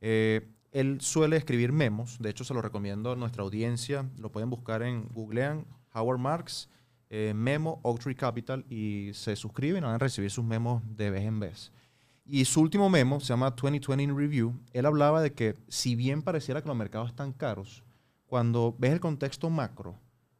Eh, 0.00 0.48
él 0.72 1.00
suele 1.00 1.36
escribir 1.36 1.72
memos, 1.72 2.18
de 2.20 2.28
hecho 2.28 2.44
se 2.44 2.52
lo 2.52 2.60
recomiendo 2.60 3.12
a 3.12 3.16
nuestra 3.16 3.42
audiencia, 3.42 4.04
lo 4.18 4.30
pueden 4.30 4.50
buscar 4.50 4.82
en, 4.82 5.08
googlean 5.08 5.64
Howard 5.96 6.18
Marks, 6.18 6.68
eh, 7.08 7.32
Memo 7.34 7.80
Oaktree 7.82 8.14
Capital 8.14 8.64
y 8.68 9.10
se 9.14 9.36
suscriben, 9.36 9.84
van 9.84 9.94
a 9.94 9.98
recibir 9.98 10.30
sus 10.30 10.44
memos 10.44 10.82
de 10.96 11.10
vez 11.10 11.24
en 11.24 11.40
vez. 11.40 11.72
Y 12.24 12.44
su 12.44 12.60
último 12.60 12.90
memo 12.90 13.20
se 13.20 13.28
llama 13.28 13.50
2020 13.50 14.02
in 14.02 14.16
Review. 14.16 14.60
Él 14.72 14.86
hablaba 14.86 15.22
de 15.22 15.32
que 15.32 15.54
si 15.68 15.94
bien 15.94 16.22
pareciera 16.22 16.60
que 16.60 16.68
los 16.68 16.76
mercados 16.76 17.08
están 17.08 17.32
caros, 17.32 17.84
cuando 18.26 18.74
ves 18.78 18.92
el 18.92 19.00
contexto 19.00 19.48
macro, 19.48 19.94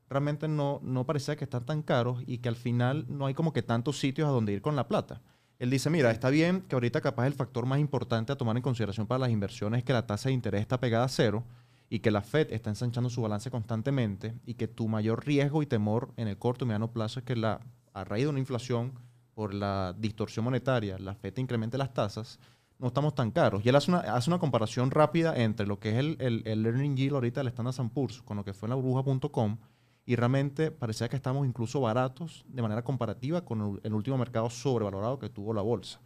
realmente 0.08 0.48
no, 0.48 0.80
no 0.82 1.06
parecía 1.06 1.36
que 1.36 1.44
están 1.44 1.64
tan 1.64 1.82
caros 1.82 2.22
y 2.26 2.38
que 2.38 2.48
al 2.48 2.56
final 2.56 3.06
no 3.08 3.26
hay 3.26 3.34
como 3.34 3.52
que 3.52 3.62
tantos 3.62 3.98
sitios 3.98 4.28
a 4.28 4.32
donde 4.32 4.52
ir 4.52 4.62
con 4.62 4.74
la 4.74 4.88
plata. 4.88 5.22
Él 5.58 5.70
dice, 5.70 5.88
mira, 5.88 6.10
está 6.10 6.28
bien 6.28 6.62
que 6.62 6.74
ahorita 6.74 7.00
capaz 7.00 7.26
el 7.26 7.34
factor 7.34 7.64
más 7.64 7.78
importante 7.78 8.32
a 8.32 8.36
tomar 8.36 8.56
en 8.56 8.62
consideración 8.62 9.06
para 9.06 9.20
las 9.20 9.30
inversiones 9.30 9.78
es 9.78 9.84
que 9.84 9.92
la 9.92 10.06
tasa 10.06 10.28
de 10.28 10.34
interés 10.34 10.60
está 10.60 10.80
pegada 10.80 11.04
a 11.04 11.08
cero 11.08 11.44
y 11.88 12.00
que 12.00 12.10
la 12.10 12.22
Fed 12.22 12.52
está 12.52 12.70
ensanchando 12.70 13.10
su 13.10 13.22
balance 13.22 13.50
constantemente 13.50 14.34
y 14.44 14.54
que 14.54 14.68
tu 14.68 14.88
mayor 14.88 15.24
riesgo 15.24 15.62
y 15.62 15.66
temor 15.66 16.12
en 16.16 16.28
el 16.28 16.38
corto 16.38 16.64
y 16.64 16.68
mediano 16.68 16.92
plazo 16.92 17.20
es 17.20 17.24
que 17.24 17.36
la 17.36 17.60
a 17.92 18.04
raíz 18.04 18.24
de 18.24 18.30
una 18.30 18.38
inflación 18.38 18.92
por 19.32 19.54
la 19.54 19.94
distorsión 19.98 20.44
monetaria, 20.44 20.98
la 20.98 21.14
FED 21.14 21.38
incremente 21.38 21.78
las 21.78 21.94
tasas, 21.94 22.38
no 22.78 22.88
estamos 22.88 23.14
tan 23.14 23.30
caros. 23.30 23.64
Y 23.64 23.70
él 23.70 23.76
hace 23.76 23.90
una, 23.90 24.00
hace 24.00 24.28
una 24.28 24.38
comparación 24.38 24.90
rápida 24.90 25.34
entre 25.36 25.66
lo 25.66 25.78
que 25.78 25.90
es 25.90 25.96
el, 25.96 26.16
el, 26.20 26.42
el 26.44 26.62
Learning 26.62 26.96
Yield 26.96 27.14
ahorita 27.14 27.40
del 27.40 27.48
Standard 27.48 27.90
Poor's 27.90 28.20
con 28.22 28.36
lo 28.36 28.44
que 28.44 28.52
fue 28.52 28.66
en 28.66 28.70
la 28.70 28.76
burbuja.com 28.76 29.56
y 30.04 30.14
realmente 30.14 30.70
parecía 30.70 31.08
que 31.08 31.16
estamos 31.16 31.46
incluso 31.46 31.80
baratos 31.80 32.44
de 32.48 32.62
manera 32.62 32.82
comparativa 32.82 33.44
con 33.44 33.60
el, 33.60 33.80
el 33.82 33.94
último 33.94 34.18
mercado 34.18 34.50
sobrevalorado 34.50 35.18
que 35.18 35.30
tuvo 35.30 35.54
la 35.54 35.62
bolsa. 35.62 36.00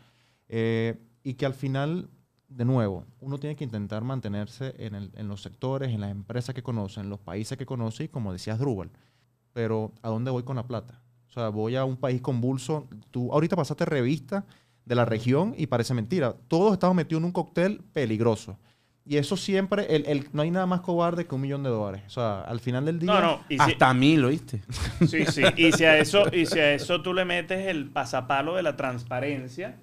Eh, 0.48 0.98
y 1.22 1.34
que 1.34 1.46
al 1.46 1.54
final, 1.54 2.08
de 2.50 2.64
nuevo, 2.64 3.06
uno 3.20 3.38
tiene 3.38 3.56
que 3.56 3.64
intentar 3.64 4.02
mantenerse 4.02 4.74
en, 4.78 4.94
el, 4.94 5.10
en, 5.14 5.28
los 5.28 5.40
sectores, 5.40 5.90
en 5.90 6.00
las 6.00 6.10
empresas 6.10 6.54
que 6.54 6.62
conoce, 6.62 7.00
en 7.00 7.08
los 7.08 7.20
países 7.20 7.56
que 7.56 7.64
conoce 7.64 8.04
y 8.04 8.08
como 8.08 8.32
decías 8.32 8.58
Drupal. 8.58 8.90
Pero 9.52 9.92
¿a 10.02 10.08
dónde 10.08 10.30
voy 10.30 10.42
con 10.42 10.56
la 10.56 10.66
plata? 10.66 11.00
O 11.28 11.32
sea, 11.32 11.48
voy 11.48 11.76
a 11.76 11.84
un 11.84 11.96
país 11.96 12.20
convulso. 12.20 12.88
Tú 13.10 13.32
ahorita 13.32 13.56
pasaste 13.56 13.84
revista 13.84 14.44
de 14.84 14.94
la 14.96 15.04
región 15.04 15.54
y 15.56 15.68
parece 15.68 15.94
mentira. 15.94 16.34
Todos 16.48 16.72
estamos 16.72 16.96
metidos 16.96 17.20
en 17.20 17.26
un 17.26 17.32
cóctel 17.32 17.82
peligroso. 17.92 18.58
Y 19.06 19.16
eso 19.16 19.36
siempre, 19.36 19.86
el, 19.94 20.06
el, 20.06 20.28
no 20.32 20.42
hay 20.42 20.50
nada 20.50 20.66
más 20.66 20.82
cobarde 20.82 21.26
que 21.26 21.34
un 21.34 21.40
millón 21.40 21.62
de 21.62 21.70
dólares. 21.70 22.02
O 22.06 22.10
sea, 22.10 22.42
al 22.42 22.60
final 22.60 22.84
del 22.84 22.98
día. 22.98 23.12
No, 23.12 23.20
no, 23.20 23.40
y 23.48 23.56
si, 23.56 23.60
hasta 23.60 23.94
mil, 23.94 24.24
¿oíste? 24.24 24.62
Sí, 25.08 25.24
sí. 25.26 25.42
Y 25.56 25.72
si, 25.72 25.84
a 25.84 25.98
eso, 25.98 26.24
y 26.32 26.46
si 26.46 26.58
a 26.58 26.74
eso 26.74 27.00
tú 27.00 27.14
le 27.14 27.24
metes 27.24 27.66
el 27.66 27.90
pasapalo 27.90 28.56
de 28.56 28.62
la 28.62 28.76
transparencia, 28.76 29.78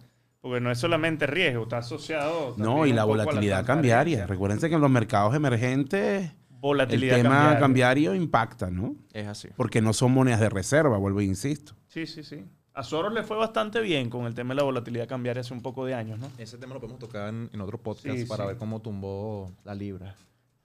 porque 0.47 0.61
no 0.61 0.71
es 0.71 0.79
solamente 0.79 1.27
riesgo, 1.27 1.63
está 1.63 1.79
asociado. 1.79 2.55
No, 2.57 2.85
y 2.85 2.93
la 2.93 3.03
volatilidad 3.03 3.59
la 3.61 3.65
cambiaria. 3.65 4.25
Recuérdense 4.25 4.69
que 4.69 4.75
en 4.75 4.81
los 4.81 4.89
mercados 4.91 5.35
emergentes. 5.35 6.31
Volatilidad 6.59 7.17
el 7.17 7.23
tema 7.23 7.35
cambiaria. 7.35 7.59
cambiario 7.59 8.15
impacta, 8.15 8.71
¿no? 8.71 8.95
Es 9.13 9.27
así. 9.27 9.49
Porque 9.55 9.81
no 9.81 9.93
son 9.93 10.11
monedas 10.11 10.39
de 10.39 10.49
reserva, 10.49 10.97
vuelvo 10.97 11.19
e 11.19 11.25
insisto. 11.25 11.73
Sí, 11.87 12.05
sí, 12.07 12.23
sí. 12.23 12.43
A 12.73 12.83
Soros 12.83 13.11
le 13.13 13.23
fue 13.23 13.37
bastante 13.37 13.79
bien 13.81 14.09
con 14.09 14.25
el 14.25 14.33
tema 14.35 14.49
de 14.53 14.55
la 14.57 14.63
volatilidad 14.63 15.07
cambiaria 15.07 15.41
hace 15.41 15.53
un 15.53 15.61
poco 15.61 15.85
de 15.85 15.93
años, 15.95 16.19
¿no? 16.19 16.31
Ese 16.37 16.57
tema 16.57 16.73
lo 16.73 16.79
podemos 16.79 16.99
tocar 16.99 17.29
en, 17.29 17.49
en 17.53 17.61
otro 17.61 17.77
podcast 17.79 18.17
Sí, 18.17 18.25
para 18.25 18.43
sí. 18.43 18.47
ver 18.49 18.57
cómo 18.57 18.81
tumbó 18.81 19.51
la 19.63 19.73
libra. 19.75 20.15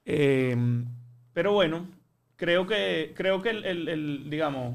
Eh, 0.05 0.57
pero 1.33 1.53
bueno, 1.53 1.87
creo 2.37 2.67
que, 2.67 3.13
creo 3.17 3.41
que 3.43 3.51
el, 3.51 3.65
el- 3.65 3.89
el, 3.89 4.31
digamos, 4.31 4.75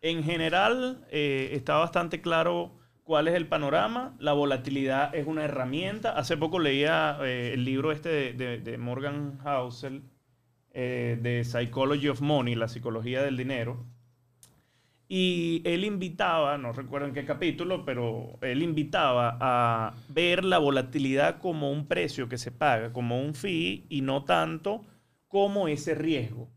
en 0.00 0.22
general 0.22 1.04
eh, 1.10 1.50
está 1.52 1.76
bastante 1.76 2.20
claro 2.20 2.72
cuál 3.08 3.26
es 3.26 3.34
el 3.34 3.46
panorama. 3.46 4.14
La 4.18 4.34
volatilidad 4.34 5.14
es 5.14 5.26
una 5.26 5.42
herramienta. 5.44 6.10
Hace 6.10 6.36
poco 6.36 6.58
leía 6.58 7.16
eh, 7.22 7.52
el 7.54 7.64
libro 7.64 7.90
este 7.90 8.34
de, 8.34 8.76
Morgan 8.76 9.38
Housel, 9.38 10.02
eh, 10.72 11.18
de 11.18 11.42
Psychology 11.42 12.08
of 12.08 12.20
Money, 12.20 12.54
la 12.54 12.68
psicología 12.68 13.22
del 13.22 13.38
dinero. 13.38 13.86
Y 15.08 15.62
él 15.64 15.86
invitaba, 15.86 16.58
no 16.58 16.72
recuerdo 16.72 17.06
en 17.06 17.14
qué 17.14 17.24
capítulo, 17.24 17.86
pero 17.86 18.38
él 18.42 18.62
invitaba 18.62 19.38
a 19.40 19.94
ver 20.10 20.44
la 20.44 20.58
volatilidad 20.58 21.38
como 21.38 21.72
un 21.72 21.86
precio 21.88 22.28
que 22.28 22.36
se 22.36 22.52
paga, 22.52 22.92
como 22.92 23.22
un 23.22 23.34
fee 23.34 23.86
y 23.88 24.02
no 24.02 24.24
tanto 24.24 24.82
como 25.28 25.66
ese 25.66 25.94
riesgo. 25.94 26.50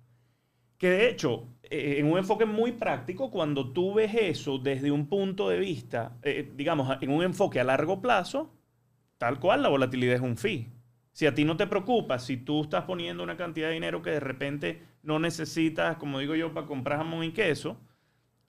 Que 0.81 0.89
de 0.89 1.09
hecho, 1.09 1.47
eh, 1.61 1.97
en 1.99 2.11
un 2.11 2.17
enfoque 2.17 2.43
muy 2.43 2.71
práctico, 2.71 3.29
cuando 3.29 3.71
tú 3.71 3.93
ves 3.93 4.15
eso 4.15 4.57
desde 4.57 4.89
un 4.89 5.05
punto 5.05 5.47
de 5.47 5.59
vista, 5.59 6.17
eh, 6.23 6.51
digamos, 6.55 6.97
en 7.01 7.11
un 7.11 7.21
enfoque 7.21 7.59
a 7.59 7.63
largo 7.63 8.01
plazo, 8.01 8.51
tal 9.19 9.39
cual 9.39 9.61
la 9.61 9.69
volatilidad 9.69 10.15
es 10.15 10.21
un 10.21 10.37
fee. 10.37 10.69
Si 11.11 11.27
a 11.27 11.35
ti 11.35 11.45
no 11.45 11.55
te 11.55 11.67
preocupa, 11.67 12.17
si 12.17 12.37
tú 12.37 12.63
estás 12.63 12.85
poniendo 12.85 13.21
una 13.21 13.37
cantidad 13.37 13.67
de 13.67 13.75
dinero 13.75 14.01
que 14.01 14.09
de 14.09 14.19
repente 14.19 14.81
no 15.03 15.19
necesitas, 15.19 15.97
como 15.97 16.17
digo 16.17 16.33
yo, 16.33 16.51
para 16.51 16.65
comprar 16.65 16.97
jamón 16.97 17.25
y 17.25 17.31
queso, 17.31 17.77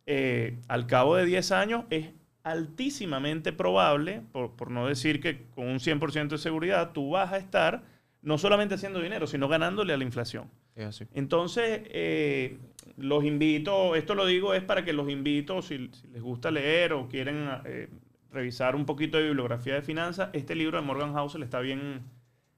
eh, 0.07 0.59
al 0.69 0.87
cabo 0.87 1.17
de 1.17 1.27
10 1.27 1.53
años 1.53 1.85
es 1.91 2.15
altísimamente 2.45 3.53
probable, 3.53 4.23
por, 4.33 4.57
por 4.57 4.71
no 4.71 4.87
decir 4.87 5.21
que 5.21 5.51
con 5.51 5.69
un 5.69 5.81
100% 5.81 6.29
de 6.29 6.39
seguridad, 6.39 6.93
tú 6.93 7.11
vas 7.11 7.31
a 7.31 7.37
estar 7.37 7.83
no 8.23 8.39
solamente 8.39 8.77
haciendo 8.77 9.03
dinero, 9.03 9.27
sino 9.27 9.49
ganándole 9.49 9.93
a 9.93 9.99
la 9.99 10.05
inflación. 10.05 10.49
Es 10.75 10.87
así. 10.87 11.05
Entonces, 11.15 11.83
eh, 11.87 12.59
los 12.97 13.25
invito, 13.25 13.95
esto 13.95 14.15
lo 14.15 14.25
digo 14.27 14.55
es 14.55 14.63
para 14.63 14.85
que 14.85 14.93
los 14.93 15.09
invito, 15.11 15.61
si, 15.63 15.91
si 15.93 16.07
les 16.09 16.23
gusta 16.23 16.51
leer 16.51 16.93
o 16.95 17.09
quieren 17.09 17.49
eh, 17.65 17.89
revisar 18.33 18.75
un 18.75 18.87
poquito 18.87 19.19
de 19.19 19.25
bibliografía 19.25 19.75
de 19.75 19.83
finanzas, 19.83 20.31
este 20.33 20.55
libro 20.55 20.81
de 20.81 20.87
Morgan 20.87 21.13
Housel 21.13 21.43
está 21.43 21.61
bien, 21.61 22.03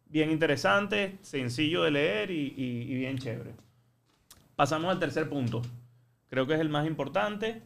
bien 0.06 0.30
interesante, 0.30 1.18
sencillo 1.22 1.82
de 1.82 1.90
leer 1.90 2.30
y, 2.30 2.54
y- 2.56 2.82
y 2.92 2.94
bien 2.94 3.18
chévere. 3.18 3.50
Pasamos 4.56 4.90
al 4.90 5.00
tercer 5.00 5.28
punto. 5.28 5.62
Creo 6.28 6.46
que 6.46 6.54
es 6.54 6.60
el 6.60 6.68
más 6.68 6.86
importante. 6.86 7.62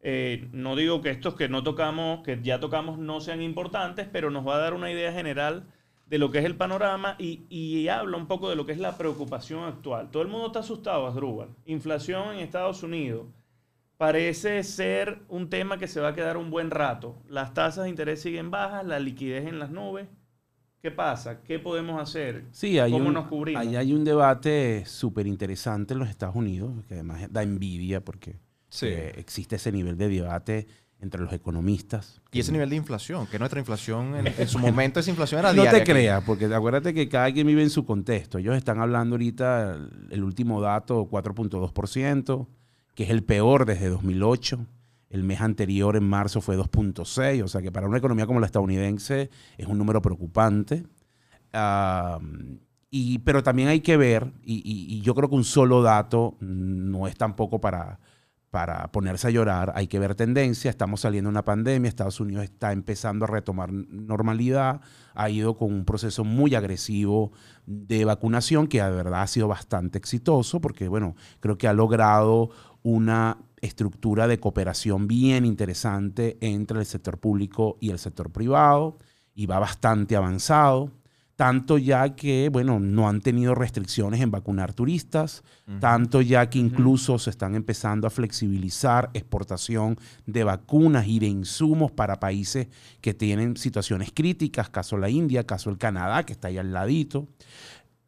Eh, 0.00 0.48
no 0.52 0.76
digo 0.76 1.02
que 1.02 1.10
estos 1.10 1.34
que 1.34 1.48
no 1.48 1.64
tocamos, 1.64 2.22
que 2.22 2.38
ya 2.40 2.60
tocamos, 2.60 2.98
no 2.98 3.20
sean 3.20 3.42
importantes, 3.42 4.06
pero 4.10 4.30
nos 4.30 4.46
va 4.46 4.54
a 4.54 4.58
dar 4.58 4.74
una 4.74 4.92
idea 4.92 5.12
general 5.12 5.64
de 6.08 6.18
lo 6.18 6.30
que 6.30 6.38
es 6.38 6.44
el 6.44 6.56
panorama 6.56 7.16
y, 7.18 7.44
y 7.50 7.88
habla 7.88 8.16
un 8.16 8.26
poco 8.26 8.48
de 8.48 8.56
lo 8.56 8.64
que 8.66 8.72
es 8.72 8.78
la 8.78 8.96
preocupación 8.96 9.64
actual. 9.64 10.10
Todo 10.10 10.22
el 10.22 10.28
mundo 10.28 10.46
está 10.48 10.60
asustado, 10.60 11.06
Asdrúbal. 11.06 11.48
Inflación 11.66 12.34
en 12.34 12.40
Estados 12.40 12.82
Unidos 12.82 13.26
parece 13.96 14.62
ser 14.62 15.20
un 15.28 15.50
tema 15.50 15.76
que 15.78 15.88
se 15.88 16.00
va 16.00 16.08
a 16.08 16.14
quedar 16.14 16.36
un 16.36 16.50
buen 16.50 16.70
rato. 16.70 17.16
Las 17.28 17.52
tasas 17.52 17.84
de 17.84 17.90
interés 17.90 18.22
siguen 18.22 18.50
bajas, 18.50 18.86
la 18.86 18.98
liquidez 19.00 19.46
en 19.46 19.58
las 19.58 19.70
nubes. 19.70 20.08
¿Qué 20.80 20.92
pasa? 20.92 21.42
¿Qué 21.42 21.58
podemos 21.58 22.00
hacer? 22.00 22.44
Sí, 22.52 22.78
hay 22.78 22.92
¿Cómo 22.92 23.08
un, 23.08 23.14
nos 23.14 23.26
cubrimos? 23.26 23.60
ahí 23.60 23.74
hay 23.74 23.92
un 23.92 24.04
debate 24.04 24.84
súper 24.86 25.26
interesante 25.26 25.92
en 25.94 25.98
los 26.00 26.08
Estados 26.08 26.36
Unidos, 26.36 26.70
que 26.86 26.94
además 26.94 27.26
da 27.32 27.42
envidia 27.42 28.04
porque 28.04 28.36
eh, 28.82 29.12
existe 29.16 29.56
ese 29.56 29.72
nivel 29.72 29.98
de 29.98 30.08
debate 30.08 30.66
entre 31.00 31.20
los 31.20 31.32
economistas. 31.32 32.20
Y 32.32 32.40
ese 32.40 32.50
nivel 32.52 32.70
de 32.70 32.76
inflación, 32.76 33.26
que 33.28 33.38
nuestra 33.38 33.60
inflación, 33.60 34.16
en, 34.16 34.26
en 34.26 34.48
su 34.48 34.58
momento 34.58 34.98
esa 35.00 35.10
inflación 35.10 35.38
era 35.40 35.48
No 35.52 35.62
diaria. 35.62 35.70
te 35.70 35.76
aquí. 35.82 35.92
creas, 35.92 36.24
porque 36.24 36.46
acuérdate 36.46 36.92
que 36.94 37.08
cada 37.08 37.32
quien 37.32 37.46
vive 37.46 37.62
en 37.62 37.70
su 37.70 37.84
contexto. 37.86 38.38
Ellos 38.38 38.56
están 38.56 38.80
hablando 38.80 39.14
ahorita, 39.14 39.78
el- 40.10 40.24
último 40.24 40.60
dato, 40.60 41.08
4.2%, 41.08 42.46
que 42.94 43.04
es 43.04 43.10
el 43.10 43.22
peor 43.22 43.64
desde 43.64 43.88
2008. 43.88 44.66
El 45.10 45.22
mes 45.22 45.40
anterior, 45.40 45.96
en 45.96 46.04
marzo, 46.06 46.40
fue 46.40 46.56
2.6. 46.58 47.42
O 47.44 47.48
sea 47.48 47.62
que 47.62 47.70
para 47.72 47.86
una 47.86 47.98
economía 47.98 48.26
como 48.26 48.40
la 48.40 48.46
estadounidense 48.46 49.30
es 49.56 49.66
un 49.66 49.78
número 49.78 50.02
preocupante. 50.02 50.84
Y, 52.90 53.18
pero 53.18 53.42
también 53.42 53.68
hay 53.68 53.80
que 53.80 53.96
ver, 53.98 54.32
y, 54.42 54.56
y- 54.64 54.96
y 54.96 55.00
yo 55.02 55.14
creo 55.14 55.28
que 55.28 55.34
un 55.34 55.44
solo 55.44 55.82
dato 55.82 56.36
no 56.40 57.06
es 57.06 57.16
tampoco 57.16 57.60
para, 57.60 58.00
para 58.50 58.90
ponerse 58.92 59.28
a 59.28 59.30
llorar, 59.30 59.72
hay 59.74 59.88
que 59.88 59.98
ver 59.98 60.14
tendencia, 60.14 60.70
estamos 60.70 61.02
saliendo 61.02 61.28
de 61.28 61.32
una 61.32 61.44
pandemia, 61.44 61.88
Estados 61.88 62.18
Unidos 62.18 62.44
está 62.44 62.72
empezando 62.72 63.26
a 63.26 63.28
retomar 63.28 63.70
normalidad, 63.72 64.80
ha 65.14 65.28
ido 65.28 65.56
con 65.56 65.72
un 65.72 65.84
proceso 65.84 66.24
muy 66.24 66.54
agresivo 66.54 67.32
de 67.66 68.04
vacunación 68.04 68.66
que 68.66 68.82
de 68.82 68.90
verdad 68.90 69.22
ha 69.22 69.26
sido 69.26 69.48
bastante 69.48 69.98
exitoso 69.98 70.60
porque, 70.60 70.88
bueno, 70.88 71.14
creo 71.40 71.58
que 71.58 71.68
ha 71.68 71.74
logrado 71.74 72.50
una 72.82 73.38
estructura 73.60 74.26
de 74.28 74.38
cooperación 74.38 75.08
bien 75.08 75.44
interesante 75.44 76.38
entre 76.40 76.78
el 76.80 76.86
sector 76.86 77.18
público 77.18 77.76
y 77.80 77.90
el 77.90 77.98
sector 77.98 78.30
privado 78.30 78.98
y 79.34 79.46
va 79.46 79.58
bastante 79.58 80.16
avanzado. 80.16 80.90
Tanto 81.38 81.78
ya 81.78 82.16
que, 82.16 82.48
bueno, 82.50 82.80
no 82.80 83.08
han 83.08 83.20
tenido 83.20 83.54
restricciones 83.54 84.20
en 84.20 84.32
vacunar 84.32 84.74
turistas, 84.74 85.44
tanto 85.78 86.20
ya 86.20 86.50
que 86.50 86.58
incluso 86.58 87.16
se 87.20 87.30
están 87.30 87.54
empezando 87.54 88.08
a 88.08 88.10
flexibilizar 88.10 89.10
exportación 89.14 89.96
de 90.26 90.42
vacunas 90.42 91.06
y 91.06 91.20
de 91.20 91.28
insumos 91.28 91.92
para 91.92 92.18
países 92.18 92.66
que 93.00 93.14
tienen 93.14 93.56
situaciones 93.56 94.10
críticas, 94.12 94.68
caso 94.68 94.98
la 94.98 95.10
India, 95.10 95.44
caso 95.46 95.70
el 95.70 95.78
Canadá, 95.78 96.26
que 96.26 96.32
está 96.32 96.48
ahí 96.48 96.58
al 96.58 96.72
ladito. 96.72 97.28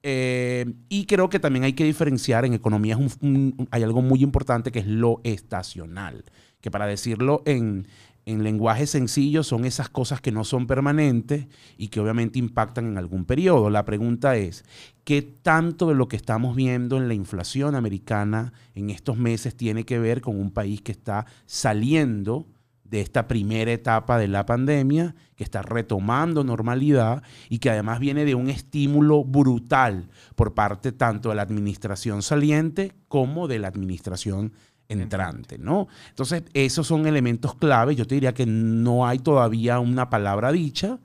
Eh, 0.02 0.64
y 0.88 1.04
creo 1.06 1.28
que 1.28 1.38
también 1.38 1.62
hay 1.64 1.74
que 1.74 1.84
diferenciar 1.84 2.44
en 2.44 2.54
economía, 2.54 2.94
es 2.94 3.00
un- 3.20 3.54
un- 3.58 3.68
hay 3.70 3.84
algo 3.84 4.02
muy 4.02 4.24
importante 4.24 4.72
que 4.72 4.78
es 4.80 4.86
lo 4.88 5.20
estacional, 5.22 6.24
que 6.60 6.70
para 6.70 6.86
decirlo 6.86 7.42
en, 7.46 7.86
en 8.30 8.44
lenguaje 8.44 8.86
sencillo 8.86 9.42
son 9.42 9.64
esas 9.64 9.88
cosas 9.88 10.20
que 10.20 10.32
no 10.32 10.44
son 10.44 10.66
permanentes 10.66 11.46
y 11.76 11.88
que 11.88 12.00
obviamente 12.00 12.38
impactan 12.38 12.86
en 12.86 12.98
algún 12.98 13.24
periodo. 13.24 13.70
La 13.70 13.84
pregunta 13.84 14.36
es, 14.36 14.64
¿qué 15.04 15.22
tanto 15.22 15.88
de 15.88 15.94
lo 15.94 16.08
que 16.08 16.16
estamos 16.16 16.54
viendo 16.54 16.96
en 16.96 17.08
la 17.08 17.14
inflación 17.14 17.74
americana 17.74 18.52
en 18.74 18.90
estos 18.90 19.16
meses 19.16 19.56
tiene 19.56 19.84
que 19.84 19.98
ver 19.98 20.20
con 20.20 20.40
un 20.40 20.50
país 20.50 20.80
que 20.80 20.92
está 20.92 21.26
saliendo 21.46 22.46
de 22.84 23.00
esta 23.00 23.28
primera 23.28 23.70
etapa 23.70 24.18
de 24.18 24.26
la 24.26 24.44
pandemia, 24.46 25.14
que 25.36 25.44
está 25.44 25.62
retomando 25.62 26.42
normalidad 26.42 27.22
y 27.48 27.58
que 27.58 27.70
además 27.70 28.00
viene 28.00 28.24
de 28.24 28.34
un 28.34 28.50
estímulo 28.50 29.22
brutal 29.22 30.08
por 30.34 30.54
parte 30.54 30.90
tanto 30.90 31.28
de 31.28 31.36
la 31.36 31.42
administración 31.42 32.22
saliente 32.22 32.92
como 33.06 33.46
de 33.46 33.60
la 33.60 33.68
administración 33.68 34.52
entrante, 34.90 35.58
¿no? 35.58 35.88
Entonces, 36.08 36.42
esos 36.54 36.86
son 36.86 37.06
elementos 37.06 37.54
claves. 37.54 37.96
Yo 37.96 38.06
te 38.06 38.14
diría 38.16 38.34
que 38.34 38.46
no 38.46 39.06
hay 39.06 39.18
todavía 39.18 39.78
una 39.78 40.10
palabra 40.10 40.50
dicha. 40.52 40.98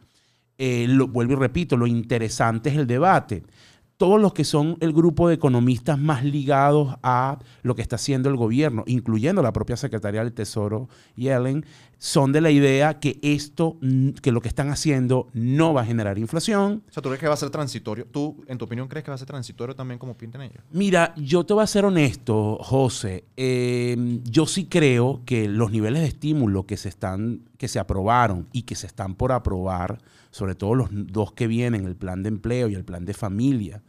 Eh, 0.58 0.86
lo, 0.88 1.08
vuelvo 1.08 1.34
y 1.34 1.36
repito, 1.36 1.78
lo 1.78 1.86
interesante 1.86 2.70
es 2.70 2.78
el 2.78 2.88
debate. 2.88 3.44
Todos 3.98 4.20
los 4.20 4.34
que 4.34 4.44
son 4.44 4.78
el 4.82 4.94
grupo 4.94 5.28
de 5.28 5.36
economistas 5.36 5.98
más 5.98 6.24
ligados 6.24 6.96
a 7.02 7.40
lo 7.64 7.76
que 7.76 7.82
está 7.82 7.96
haciendo 7.96 8.30
el 8.30 8.36
gobierno, 8.36 8.84
incluyendo 8.88 9.42
la 9.42 9.54
propia 9.54 9.78
secretaria 9.78 10.24
del 10.24 10.34
Tesoro, 10.34 10.90
Yellen, 11.16 11.66
son 11.98 12.32
de 12.32 12.42
la 12.42 12.52
idea 12.52 13.00
que 13.00 13.20
esto, 13.22 13.78
que 14.22 14.32
lo 14.32 14.42
que 14.42 14.48
están 14.48 14.70
haciendo 14.70 15.28
no 15.34 15.74
va 15.74 15.82
a 15.82 15.86
generar 15.86 16.18
inflación. 16.20 16.84
O 16.90 16.94
sea, 16.94 17.02
¿tú 17.02 17.10
crees 17.10 17.22
que 17.22 17.28
va 17.28 17.34
a 17.34 17.38
ser 17.38 17.50
transitorio? 17.50 18.06
¿Tú, 18.06 18.44
en 18.48 18.58
tu 18.58 18.66
opinión, 18.66 18.88
crees 18.88 19.04
que 19.06 19.12
va 19.12 19.16
a 19.16 19.18
ser 19.18 19.28
transitorio 19.28 19.76
también 19.76 19.98
como 19.98 20.16
pintan 20.16 20.42
ellos? 20.42 20.64
Mira, 20.72 21.14
yo 21.16 21.46
te 21.46 21.54
voy 21.54 21.64
a 21.64 21.68
ser 21.68 21.86
honesto, 21.86 22.58
José. 22.62 23.24
Eh, 23.38 24.20
yo 24.24 24.46
sí 24.46 24.66
creo 24.66 25.22
que 25.26 25.48
los 25.48 25.72
niveles 25.72 26.02
de 26.02 26.10
estímulo 26.10 26.66
que 26.66 26.78
se, 26.78 26.90
están, 26.90 27.42
que 27.58 27.68
se 27.68 27.80
aprobaron 27.80 28.48
y 28.52 28.64
que 28.64 28.76
se 28.76 28.88
están 28.88 29.16
por 29.16 29.32
aprobar, 29.32 30.00
sobre 30.32 30.56
todo 30.56 30.76
los 30.76 30.90
dos 30.92 31.32
que 31.34 31.48
vienen, 31.48 31.86
el 31.86 31.96
plan 31.96 32.24
de 32.24 32.30
empleo 32.30 32.68
y 32.70 32.76
el 32.76 32.84
plan 32.86 33.06
de 33.06 33.14
familia, 33.14 33.82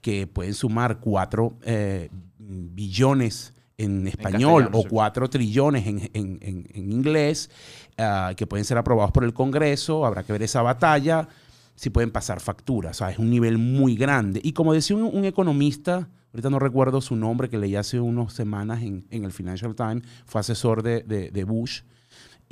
que 0.00 0.26
pueden 0.26 0.54
sumar 0.54 0.98
cuatro 1.00 1.56
eh, 1.62 2.10
billones 2.38 3.54
en 3.78 4.06
español 4.06 4.68
o 4.72 4.82
sí. 4.82 4.88
cuatro 4.90 5.28
trillones 5.28 5.86
en, 5.86 6.10
en- 6.12 6.68
inglés, 6.74 7.50
ah, 7.98 8.32
que 8.36 8.46
pueden 8.46 8.64
ser 8.64 8.78
aprobados 8.78 9.12
por 9.12 9.24
el 9.24 9.32
Congreso. 9.32 10.04
Habrá 10.06 10.22
que 10.22 10.32
ver 10.32 10.42
esa 10.42 10.62
batalla, 10.62 11.28
si 11.74 11.90
pueden 11.90 12.10
pasar 12.10 12.40
facturas. 12.40 12.96
O 12.96 12.98
sea, 12.98 13.10
es 13.10 13.18
un 13.18 13.30
nivel 13.30 13.58
muy 13.58 13.96
grande. 13.96 14.40
Y 14.42 14.52
como 14.52 14.72
decía 14.72 14.96
un, 14.96 15.04
un 15.04 15.24
economista, 15.24 16.08
ahorita 16.32 16.50
no 16.50 16.58
recuerdo 16.58 17.00
su 17.00 17.16
nombre, 17.16 17.48
que 17.48 17.58
leí 17.58 17.74
hace 17.76 17.98
unas 17.98 18.32
semanas 18.32 18.82
en, 18.82 19.06
en 19.10 19.24
el 19.24 19.32
Financial 19.32 19.74
Times, 19.74 20.02
fue 20.26 20.40
asesor 20.40 20.82
de, 20.82 21.02
de- 21.02 21.30
de 21.30 21.44
Bush. 21.44 21.82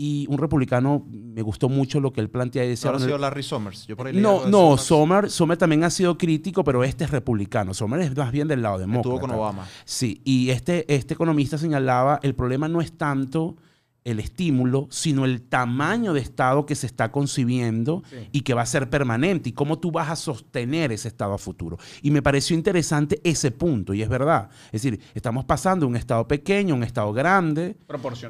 Y 0.03 0.27
un 0.31 0.39
republicano, 0.39 1.07
me 1.11 1.43
gustó 1.43 1.69
mucho 1.69 2.01
lo 2.01 2.11
que 2.11 2.23
él 2.23 2.31
plantea. 2.31 2.63
decía, 2.63 2.89
Ahora 2.89 3.03
ha 3.03 3.05
sido 3.05 3.19
Larry 3.19 3.43
Summers. 3.43 3.87
Yo 3.87 3.99
por 3.99 4.07
ahí 4.07 4.17
no, 4.17 4.47
no, 4.47 4.79
Summers. 4.79 5.31
Sommer 5.31 5.59
también 5.59 5.85
ha 5.85 5.91
sido 5.91 6.17
crítico, 6.17 6.65
pero 6.65 6.83
este 6.85 7.05
es 7.05 7.11
republicano. 7.11 7.75
Sommer 7.75 8.01
es 8.01 8.17
más 8.17 8.33
bien 8.33 8.49
del 8.49 8.63
lado 8.63 8.79
demócrata. 8.79 9.15
Estuvo 9.15 9.21
con 9.21 9.31
Obama. 9.31 9.69
Sí, 9.85 10.23
y 10.25 10.49
este, 10.49 10.91
este 10.91 11.13
economista 11.13 11.59
señalaba, 11.59 12.19
el 12.23 12.35
problema 12.35 12.67
no 12.67 12.81
es 12.81 12.97
tanto 12.97 13.59
el 14.05 14.19
estímulo, 14.19 14.87
sino 14.91 15.25
el 15.27 15.43
tamaño 15.43 16.15
de 16.15 16.21
Estado 16.21 16.65
que 16.65 16.75
se 16.75 16.87
está 16.87 17.13
concibiendo 17.13 18.03
Sí. 18.11 18.17
y 18.33 18.41
que 18.41 18.55
va 18.55 18.63
a 18.63 18.67
ser 18.67 18.89
permanente 18.89 19.51
y 19.51 19.53
cómo 19.53 19.79
tú 19.79 19.91
vas 19.93 20.09
a 20.11 20.17
sostener 20.17 20.91
ese 20.93 21.09
Estado 21.09 21.35
a 21.35 21.39
futuro. 21.39 21.77
Y 22.03 22.11
me 22.11 22.23
pareció 22.23 22.57
interesante 22.57 23.21
ese 23.25 23.51
punto, 23.51 23.93
y 23.93 24.01
es 24.03 24.09
verdad. 24.09 24.49
Es 24.73 24.83
decir, 24.83 25.01
estamos 25.15 25.45
pasando 25.45 25.85
de 25.85 25.91
un 25.91 25.97
Estado 25.97 26.27
pequeño 26.27 26.75
a 26.75 26.77
un 26.79 26.83
Estado 26.85 27.13
grande, 27.13 27.77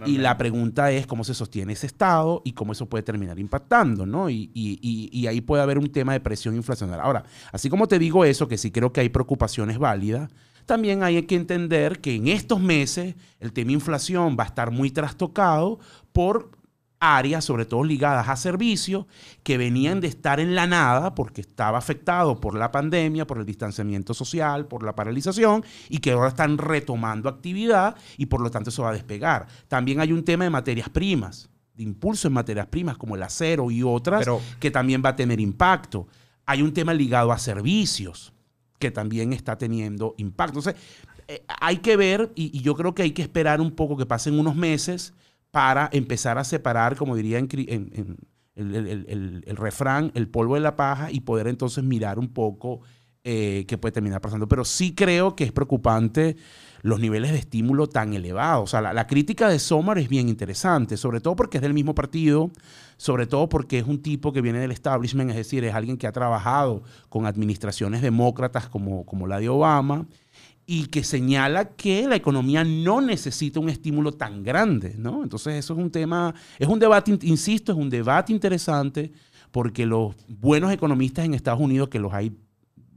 y 0.06 0.18
la 0.18 0.36
pregunta 0.36 0.90
es 0.90 1.06
cómo 1.06 1.22
se 1.24 1.34
sostiene 1.34 1.72
ese 1.74 1.86
Estado 1.86 2.42
y 2.44 2.52
cómo 2.52 2.72
eso 2.72 2.86
puede 2.86 3.02
terminar 3.04 3.38
impactando, 3.38 4.06
¿no? 4.06 4.28
Y, 4.28 4.50
y- 4.54 4.78
y- 4.82 5.08
y 5.12 5.26
ahí 5.28 5.40
puede 5.40 5.62
haber 5.62 5.78
un 5.78 5.88
tema 5.92 6.12
de 6.14 6.20
presión 6.20 6.56
inflacionaria. 6.56 7.04
Ahora, 7.04 7.24
así 7.52 7.70
como 7.70 7.86
te 7.86 7.98
digo 7.98 8.24
eso, 8.24 8.48
que 8.48 8.58
sí 8.58 8.70
creo 8.72 8.92
que 8.92 9.00
hay 9.02 9.08
preocupaciones 9.08 9.78
válidas, 9.78 10.30
también 10.70 11.02
hay 11.02 11.20
que 11.24 11.34
entender 11.34 12.00
que 12.00 12.14
en 12.14 12.28
estos 12.28 12.60
meses 12.60 13.16
el 13.40 13.52
tema 13.52 13.72
inflación 13.72 14.36
va 14.38 14.44
a 14.44 14.46
estar 14.46 14.70
muy 14.70 14.92
trastocado 14.92 15.80
por 16.12 16.52
áreas, 17.00 17.44
sobre 17.44 17.64
todo 17.64 17.82
ligadas 17.82 18.28
a 18.28 18.36
servicios, 18.36 19.06
que 19.42 19.58
venían 19.58 20.00
de 20.00 20.06
estar 20.06 20.38
en 20.38 20.54
la 20.54 20.68
nada 20.68 21.16
porque 21.16 21.40
estaba 21.40 21.76
afectado 21.76 22.40
por 22.40 22.54
la 22.54 22.70
pandemia, 22.70 23.26
por 23.26 23.38
el 23.38 23.46
distanciamiento 23.46 24.14
social, 24.14 24.68
por 24.68 24.84
la 24.84 24.94
paralización, 24.94 25.64
y 25.88 25.98
que 25.98 26.12
ahora 26.12 26.28
están 26.28 26.56
retomando 26.56 27.28
actividad 27.28 27.96
y 28.16 28.26
por 28.26 28.40
lo 28.40 28.48
tanto 28.52 28.70
eso 28.70 28.84
va 28.84 28.90
a 28.90 28.92
despegar. 28.92 29.48
También 29.66 29.98
hay 29.98 30.12
un 30.12 30.22
tema 30.22 30.44
de 30.44 30.50
materias 30.50 30.88
primas, 30.88 31.50
de 31.74 31.82
impulso 31.82 32.28
en 32.28 32.34
materias 32.34 32.68
primas 32.68 32.96
como 32.96 33.16
el 33.16 33.24
acero 33.24 33.72
y 33.72 33.82
otras, 33.82 34.20
Pero- 34.20 34.40
que 34.60 34.70
también 34.70 35.02
va 35.04 35.08
a 35.08 35.16
tener 35.16 35.40
impacto. 35.40 36.06
Hay 36.46 36.62
un 36.62 36.72
tema 36.72 36.94
ligado 36.94 37.32
a 37.32 37.38
servicios, 37.38 38.32
que 38.80 38.90
también 38.90 39.32
está 39.32 39.56
teniendo 39.56 40.14
impacto. 40.16 40.58
Entonces, 40.58 40.82
eh, 41.28 41.44
hay 41.60 41.76
que 41.76 41.96
ver, 41.96 42.32
y, 42.34 42.60
yo 42.62 42.74
creo 42.74 42.94
que 42.94 43.02
hay 43.02 43.12
que 43.12 43.22
esperar 43.22 43.60
un 43.60 43.70
poco 43.70 43.96
que 43.96 44.06
pasen 44.06 44.36
unos 44.36 44.56
meses 44.56 45.14
para 45.52 45.88
empezar 45.92 46.38
a 46.38 46.44
separar, 46.44 46.96
como 46.96 47.14
diría 47.14 47.38
en, 47.38 48.16
el 48.56 49.56
refrán, 49.56 50.10
el 50.14 50.28
polvo 50.28 50.54
de 50.54 50.60
la 50.60 50.76
paja 50.76 51.12
y 51.12 51.20
poder 51.20 51.46
entonces 51.46 51.84
mirar 51.84 52.18
un 52.18 52.28
poco 52.28 52.80
eh, 53.22 53.64
qué 53.68 53.76
puede 53.76 53.92
terminar 53.92 54.20
pasando. 54.20 54.48
Pero 54.48 54.64
sí 54.64 54.94
creo 54.94 55.36
que 55.36 55.44
es 55.44 55.52
preocupante 55.52 56.36
los 56.82 57.00
niveles 57.00 57.32
de 57.32 57.38
estímulo 57.38 57.86
tan 57.86 58.14
elevados. 58.14 58.64
O 58.64 58.66
sea, 58.66 58.80
la, 58.80 58.94
la 58.94 59.06
crítica 59.06 59.48
de 59.48 59.58
Sommer 59.58 59.98
es 59.98 60.08
bien 60.08 60.28
interesante, 60.28 60.96
sobre 60.96 61.20
todo 61.20 61.36
porque 61.36 61.58
es 61.58 61.62
del 61.62 61.74
mismo 61.74 61.94
partido, 61.94 62.50
sobre 63.00 63.26
todo 63.26 63.48
porque 63.48 63.78
es 63.78 63.86
un 63.86 64.02
tipo 64.02 64.30
que 64.30 64.42
viene 64.42 64.58
del 64.58 64.72
establishment, 64.72 65.30
es 65.30 65.36
decir, 65.36 65.64
es 65.64 65.72
alguien 65.72 65.96
que 65.96 66.06
ha 66.06 66.12
trabajado 66.12 66.82
con 67.08 67.24
administraciones 67.24 68.02
demócratas 68.02 68.68
como, 68.68 69.06
como 69.06 69.26
la 69.26 69.40
de 69.40 69.48
Obama 69.48 70.06
y 70.66 70.84
que 70.88 71.02
señala 71.02 71.70
que 71.70 72.06
la 72.06 72.16
economía 72.16 72.62
no 72.62 73.00
necesita 73.00 73.58
un 73.58 73.70
estímulo 73.70 74.12
tan 74.12 74.42
grande, 74.42 74.96
¿no? 74.98 75.22
Entonces 75.22 75.54
eso 75.54 75.72
es 75.72 75.78
un 75.78 75.90
tema, 75.90 76.34
es 76.58 76.68
un 76.68 76.78
debate, 76.78 77.12
in- 77.12 77.18
insisto, 77.22 77.72
es 77.72 77.78
un 77.78 77.88
debate 77.88 78.34
interesante 78.34 79.10
porque 79.50 79.86
los 79.86 80.14
buenos 80.28 80.70
economistas 80.70 81.24
en 81.24 81.32
Estados 81.32 81.60
Unidos, 81.60 81.88
que 81.88 82.00
los 82.00 82.12
hay 82.12 82.36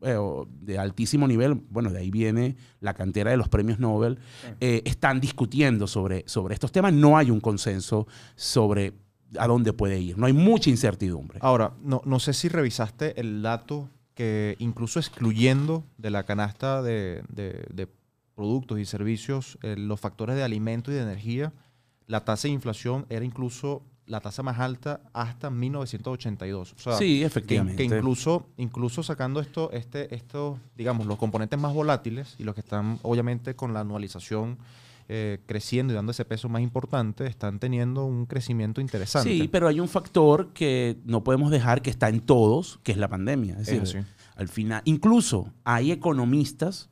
eh, 0.01 0.17
de 0.59 0.77
altísimo 0.79 1.29
nivel, 1.29 1.53
bueno, 1.69 1.89
de 1.89 1.99
ahí 1.99 2.11
viene 2.11 2.57
la 2.81 2.93
cantera 2.93 3.31
de 3.31 3.37
los 3.37 3.47
premios 3.47 3.79
Nobel, 3.79 4.19
eh, 4.59 4.81
están 4.83 5.21
discutiendo 5.21 5.87
sobre, 5.87 6.25
sobre 6.27 6.55
estos 6.55 6.73
temas. 6.73 6.91
No 6.91 7.17
hay 7.17 7.31
un 7.31 7.39
consenso 7.39 8.05
sobre 8.35 8.91
a 9.39 9.47
dónde 9.47 9.73
puede 9.73 9.99
ir. 9.99 10.17
No 10.17 10.25
hay 10.25 10.33
mucha 10.33 10.69
incertidumbre. 10.69 11.39
Ahora, 11.41 11.73
no, 11.81 12.01
no 12.05 12.19
sé 12.19 12.33
si 12.33 12.47
revisaste 12.49 13.19
el 13.19 13.41
dato 13.41 13.89
que 14.15 14.55
incluso 14.59 14.99
excluyendo 14.99 15.83
de 15.97 16.09
la 16.11 16.23
canasta 16.23 16.81
de, 16.81 17.23
de- 17.29 17.65
de 17.73 17.87
productos 18.35 18.79
y 18.79 18.85
servicios 18.85 19.57
eh, 19.63 19.75
los 19.77 19.99
factores 19.99 20.35
de 20.35 20.43
alimento 20.43 20.91
y 20.91 20.95
de 20.95 21.01
energía, 21.01 21.53
la 22.07 22.23
tasa 22.25 22.47
de 22.47 22.53
inflación 22.53 23.05
era 23.09 23.23
incluso 23.25 23.81
la 24.05 24.19
tasa 24.19 24.43
más 24.43 24.59
alta 24.59 24.99
hasta 25.13 25.49
1982. 25.49 26.73
O 26.73 26.77
sea, 26.79 26.97
sí, 26.97 27.19
que, 27.19 27.25
efectivamente. 27.25 27.77
que 27.77 27.95
incluso, 27.95 28.47
incluso 28.57 29.01
sacando 29.03 29.39
esto, 29.39 29.71
este, 29.71 30.13
esto, 30.13 30.59
digamos, 30.75 31.07
los 31.07 31.17
componentes 31.17 31.57
más 31.59 31.73
volátiles 31.73 32.35
y 32.37 32.43
los 32.43 32.53
que 32.55 32.61
están 32.61 32.99
obviamente 33.03 33.55
con 33.55 33.73
la 33.73 33.79
anualización 33.81 34.57
eh, 35.09 35.39
creciendo 35.45 35.93
y 35.93 35.95
dando 35.95 36.11
ese 36.11 36.25
peso 36.25 36.49
más 36.49 36.61
importante, 36.61 37.25
están 37.27 37.59
teniendo 37.59 38.05
un 38.05 38.25
crecimiento 38.25 38.81
interesante. 38.81 39.29
Sí, 39.29 39.47
pero 39.47 39.67
hay 39.67 39.79
un 39.79 39.87
factor 39.87 40.53
que 40.53 40.97
no 41.05 41.23
podemos 41.23 41.51
dejar 41.51 41.81
que 41.81 41.89
está 41.89 42.09
en 42.09 42.21
todos, 42.21 42.79
que 42.83 42.91
es 42.91 42.97
la 42.97 43.07
pandemia. 43.07 43.53
Es 43.55 43.67
Es 43.67 43.81
decir, 43.81 43.99
así. 43.99 44.07
al 44.35 44.47
final, 44.47 44.81
incluso 44.85 45.53
hay 45.63 45.91
economistas 45.91 46.89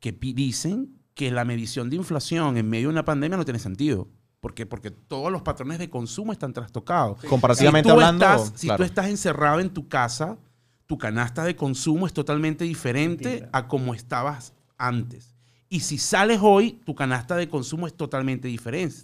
que 0.00 0.12
dicen 0.12 0.96
que 1.14 1.30
la 1.30 1.44
medición 1.44 1.88
de 1.88 1.96
inflación 1.96 2.56
en 2.58 2.68
medio 2.68 2.88
de 2.88 2.92
una 2.92 3.04
pandemia 3.04 3.36
no 3.36 3.44
tiene 3.44 3.58
sentido. 3.58 4.08
¿Por 4.40 4.54
qué? 4.54 4.66
Porque 4.66 4.90
todos 4.90 5.32
los 5.32 5.42
patrones 5.42 5.78
de 5.78 5.88
consumo 5.88 6.32
están 6.32 6.52
trastocados. 6.52 7.20
Comparativamente 7.24 7.88
si 7.88 7.94
tú 7.94 8.00
hablando, 8.00 8.24
estás, 8.26 8.52
si 8.54 8.66
claro. 8.66 8.78
tú 8.78 8.84
estás 8.84 9.06
encerrado 9.06 9.60
en 9.60 9.70
tu 9.70 9.88
casa, 9.88 10.38
tu 10.86 10.98
canasta 10.98 11.44
de 11.44 11.56
consumo 11.56 12.06
es 12.06 12.12
totalmente 12.12 12.64
diferente 12.64 13.48
a 13.52 13.66
como 13.66 13.94
estabas 13.94 14.52
antes. 14.78 15.35
Y 15.68 15.80
si 15.80 15.98
sales 15.98 16.38
hoy, 16.42 16.72
tu 16.84 16.94
canasta 16.94 17.34
de 17.36 17.48
consumo 17.48 17.86
es 17.86 17.94
totalmente 17.94 18.48
diferente. 18.48 18.96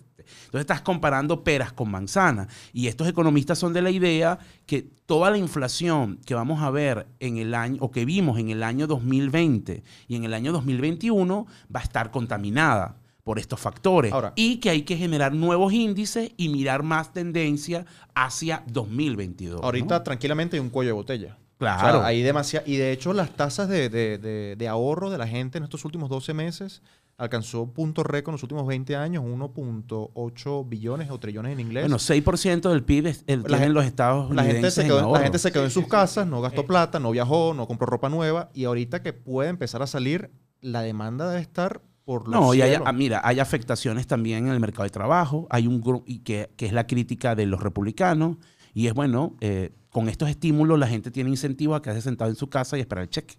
Entonces 0.45 0.61
estás 0.61 0.81
comparando 0.83 1.43
peras 1.43 1.73
con 1.73 1.91
manzanas. 1.91 2.47
Y 2.73 2.87
estos 2.87 3.09
economistas 3.09 3.59
son 3.59 3.73
de 3.73 3.83
la 3.83 3.91
idea 3.91 4.39
que 4.67 4.83
toda 5.07 5.31
la 5.31 5.39
inflación 5.39 6.19
que 6.25 6.35
vamos 6.35 6.63
a 6.63 6.71
ver 6.71 7.09
en 7.19 7.37
el 7.39 7.55
año, 7.55 7.79
o 7.81 7.91
que 7.91 8.05
vimos 8.05 8.39
en 8.39 8.51
el 8.51 8.63
año 8.63 8.87
2020 8.87 9.83
y 10.07 10.15
en 10.17 10.25
el 10.25 10.33
año 10.35 10.53
2021, 10.53 11.47
va 11.75 11.81
a 11.81 11.83
estar 11.83 12.11
contaminada 12.13 12.97
por 13.25 13.39
estos 13.39 13.59
factores. 13.61 14.13
Ahora- 14.13 14.33
y 14.37 14.57
que 14.59 14.71
hay 14.71 14.83
que 14.83 14.97
generar 14.97 15.35
nuevos 15.35 15.73
índices 15.73 16.31
y 16.37 16.49
mirar 16.49 16.83
más 16.85 17.13
tendencia 17.13 17.85
hacia 18.15 18.63
2022. 18.69 19.61
¿no? 19.61 19.65
Ahorita 19.67 20.03
tranquilamente 20.05 20.57
hay 20.57 20.61
un 20.61 20.71
cuello 20.71 20.91
de 20.91 20.95
botella. 20.95 21.39
Claro. 21.63 21.99
O 21.99 22.01
sea, 22.01 22.09
hay 22.09 22.23
demasiado. 22.23 22.67
Y 22.69 22.77
de 22.77 22.91
hecho, 22.93 23.13
las 23.13 23.31
tasas 23.31 23.69
de, 23.69 23.89
de- 23.89 24.19
de- 24.19 24.57
de 24.57 24.69
ahorro 24.69 25.11
de 25.11 25.19
la 25.19 25.29
gente 25.29 25.59
en 25.59 25.65
estos 25.65 25.85
últimos 25.85 26.11
12 26.11 26.35
meses 26.35 26.83
alcanzó 27.19 27.67
punto 27.73 28.03
récord 28.03 28.33
en 28.33 28.35
los 28.35 28.43
últimos 28.43 28.67
20 28.67 28.97
años, 28.97 29.23
1.8 29.25 30.69
billones 30.69 31.11
o 31.11 31.19
trillones 31.19 31.53
en 31.53 31.61
inglés. 31.61 31.85
Bueno, 31.85 31.99
6% 31.99 32.69
del 32.71 32.83
PIB 32.83 33.07
es 33.07 33.25
el, 33.27 33.45
La 33.47 33.59
gen- 33.59 33.75
los 33.75 33.85
Estados 33.85 34.35
la 34.35 34.43
gente, 34.43 34.57
Unidos. 34.59 34.75
se 34.75 34.85
quedó, 34.85 35.13
la 35.13 35.21
gente 35.21 35.39
se 35.39 35.53
quedó 35.53 35.65
en 35.65 35.71
sus 35.71 35.87
casas, 35.87 36.27
no 36.27 36.41
gastó 36.41 36.67
plata, 36.67 36.99
no 36.99 37.11
viajó, 37.11 37.55
no 37.55 37.67
compró 37.67 37.87
ropa 37.87 38.09
nueva. 38.09 38.51
Y 38.55 38.65
ahorita 38.65 39.03
que 39.03 39.13
puede 39.13 39.51
empezar 39.51 39.83
a 39.83 39.87
salir, 39.87 40.31
la 40.61 40.83
demanda 40.83 41.29
debe 41.29 41.41
estar 41.43 41.81
por 42.05 42.27
los 42.29 42.41
No, 42.41 42.55
y 42.55 42.63
hay, 42.63 42.75
ah, 42.85 42.93
mira, 42.93 43.21
hay 43.25 43.39
afectaciones 43.41 44.07
también 44.07 44.47
en 44.49 44.53
el 44.53 44.61
mercado 44.61 44.85
de 44.85 44.91
trabajo. 44.91 45.47
Hay 45.51 45.67
un 45.67 45.81
grupo 45.81 46.05
que, 46.25 46.51
que 46.57 46.67
es 46.67 46.73
la 46.73 46.87
crítica 46.87 47.35
de 47.35 47.47
los 47.47 47.63
republicanos. 47.63 48.37
Y 48.75 48.87
es 48.87 48.95
bueno, 48.95 49.37
eh, 49.41 49.71
con 49.93 50.09
estos 50.09 50.29
estímulos 50.31 50.79
la 50.79 50.89
gente 50.89 51.11
tiene 51.11 51.31
incentivo 51.31 51.75
a 51.75 51.83
quedarse 51.83 52.03
sentado 52.03 52.31
en 52.31 52.37
su 52.37 52.49
casa 52.49 52.77
y 52.77 52.81
esperar 52.81 53.05
el 53.05 53.11
cheque. 53.11 53.37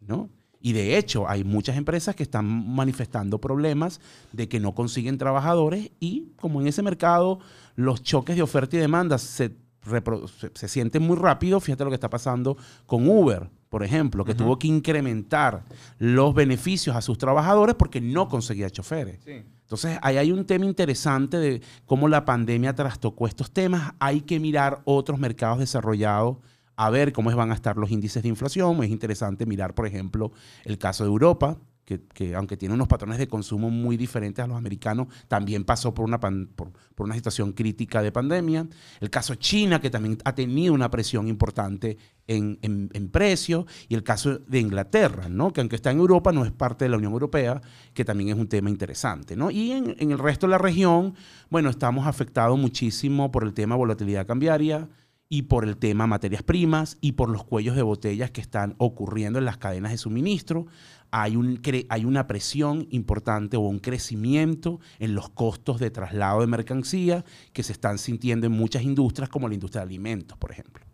¿no? 0.00 0.30
Y 0.60 0.72
de 0.72 0.96
hecho, 0.96 1.28
hay 1.28 1.42
muchas 1.42 1.76
empresas 1.76 2.14
que 2.14 2.22
están 2.22 2.46
manifestando 2.46 3.40
problemas 3.40 4.00
de 4.32 4.48
que 4.48 4.60
no 4.60 4.74
consiguen 4.74 5.18
trabajadores 5.18 5.90
y 5.98 6.28
como 6.36 6.60
en 6.60 6.68
ese 6.68 6.82
mercado 6.82 7.40
los 7.74 8.02
choques 8.02 8.36
de 8.36 8.42
oferta 8.42 8.76
y 8.76 8.78
demanda 8.78 9.18
se, 9.18 9.56
se, 9.84 10.50
se 10.54 10.68
sienten 10.68 11.02
muy 11.02 11.16
rápido, 11.16 11.58
fíjate 11.58 11.82
lo 11.82 11.90
que 11.90 11.96
está 11.96 12.10
pasando 12.10 12.56
con 12.86 13.08
Uber. 13.08 13.50
Por 13.72 13.82
ejemplo, 13.82 14.22
que 14.26 14.34
tuvo 14.34 14.58
que 14.58 14.66
incrementar 14.66 15.64
los 15.96 16.34
beneficios 16.34 16.94
a 16.94 17.00
sus 17.00 17.16
trabajadores 17.16 17.74
porque 17.74 18.02
no 18.02 18.28
conseguía 18.28 18.68
choferes. 18.68 19.18
Entonces, 19.26 19.98
ahí 20.02 20.18
hay 20.18 20.30
un 20.30 20.44
tema 20.44 20.66
interesante 20.66 21.38
de 21.38 21.62
cómo 21.86 22.06
la 22.06 22.26
pandemia 22.26 22.74
trastocó 22.74 23.26
estos 23.26 23.50
temas. 23.50 23.94
Hay 23.98 24.20
que 24.20 24.38
mirar 24.38 24.82
otros 24.84 25.18
mercados 25.18 25.58
desarrollados 25.58 26.36
a 26.76 26.90
ver 26.90 27.14
cómo 27.14 27.34
van 27.34 27.50
a 27.50 27.54
estar 27.54 27.78
los 27.78 27.90
índices 27.90 28.22
de 28.22 28.28
inflación. 28.28 28.84
Es 28.84 28.90
interesante 28.90 29.46
mirar, 29.46 29.74
por 29.74 29.86
ejemplo, 29.86 30.32
el 30.66 30.76
caso 30.76 31.04
de 31.04 31.08
Europa, 31.08 31.56
que, 31.84 32.34
aunque 32.34 32.56
tiene 32.56 32.74
unos 32.74 32.88
patrones 32.88 33.18
de 33.18 33.26
consumo 33.26 33.68
muy 33.70 33.96
diferentes 33.96 34.44
a 34.44 34.46
los 34.46 34.56
americanos, 34.56 35.08
también 35.28 35.64
pasó 35.64 35.92
por 35.92 36.04
una, 36.04 36.20
por, 36.20 36.72
una 36.98 37.14
situación 37.14 37.52
crítica 37.52 38.02
de 38.02 38.12
pandemia. 38.12 38.66
El 39.00 39.10
caso 39.10 39.34
China, 39.34 39.80
que 39.80 39.90
también 39.90 40.18
ha 40.24 40.34
tenido 40.34 40.74
una 40.74 40.90
presión 40.90 41.26
importante 41.28 41.98
en, 42.28 42.58
en, 42.62 43.08
precios. 43.08 43.66
Y 43.88 43.94
el 43.94 44.04
caso 44.04 44.38
de 44.38 44.60
Inglaterra, 44.60 45.28
¿no? 45.28 45.52
que 45.52 45.60
aunque 45.60 45.76
está 45.76 45.90
en 45.90 45.98
Europa, 45.98 46.32
no 46.32 46.44
es 46.44 46.52
parte 46.52 46.84
de 46.84 46.90
la 46.90 46.96
Unión 46.98 47.12
Europea, 47.12 47.60
que 47.94 48.04
también 48.04 48.30
es 48.30 48.36
un 48.36 48.48
tema 48.48 48.70
interesante. 48.70 49.34
¿no? 49.34 49.50
Y 49.50 49.72
en, 49.72 49.96
en 49.98 50.12
el 50.12 50.18
resto 50.18 50.46
de 50.46 50.52
la 50.52 50.58
región, 50.58 51.14
bueno, 51.50 51.68
estamos 51.68 52.06
afectados 52.06 52.58
muchísimo 52.58 53.32
por 53.32 53.44
el 53.44 53.54
tema 53.54 53.74
de 53.74 53.80
volatilidad 53.80 54.26
cambiaria 54.26 54.88
y 55.32 55.44
por 55.44 55.64
el 55.64 55.78
tema 55.78 56.06
materias 56.06 56.42
primas 56.42 56.98
y 57.00 57.12
por 57.12 57.30
los 57.30 57.42
cuellos 57.42 57.74
de 57.74 57.80
botellas 57.80 58.30
que 58.30 58.42
están 58.42 58.74
ocurriendo 58.76 59.38
en 59.38 59.46
las 59.46 59.56
cadenas 59.56 59.90
de 59.90 59.96
suministro 59.96 60.66
hay, 61.12 61.36
un, 61.36 61.60
hay 61.90 62.04
una 62.04 62.26
presión 62.26 62.88
importante 62.90 63.56
o 63.58 63.60
un 63.60 63.78
crecimiento 63.78 64.80
en 64.98 65.14
los 65.14 65.28
costos 65.28 65.78
de 65.78 65.90
traslado 65.90 66.40
de 66.40 66.46
mercancía 66.46 67.24
que 67.52 67.62
se 67.62 67.72
están 67.72 67.98
sintiendo 67.98 68.46
en 68.46 68.52
muchas 68.52 68.82
industrias, 68.82 69.28
como 69.28 69.46
la 69.46 69.54
industria 69.54 69.82
de 69.82 69.86
alimentos, 69.86 70.38
por 70.38 70.50
ejemplo. 70.50 70.84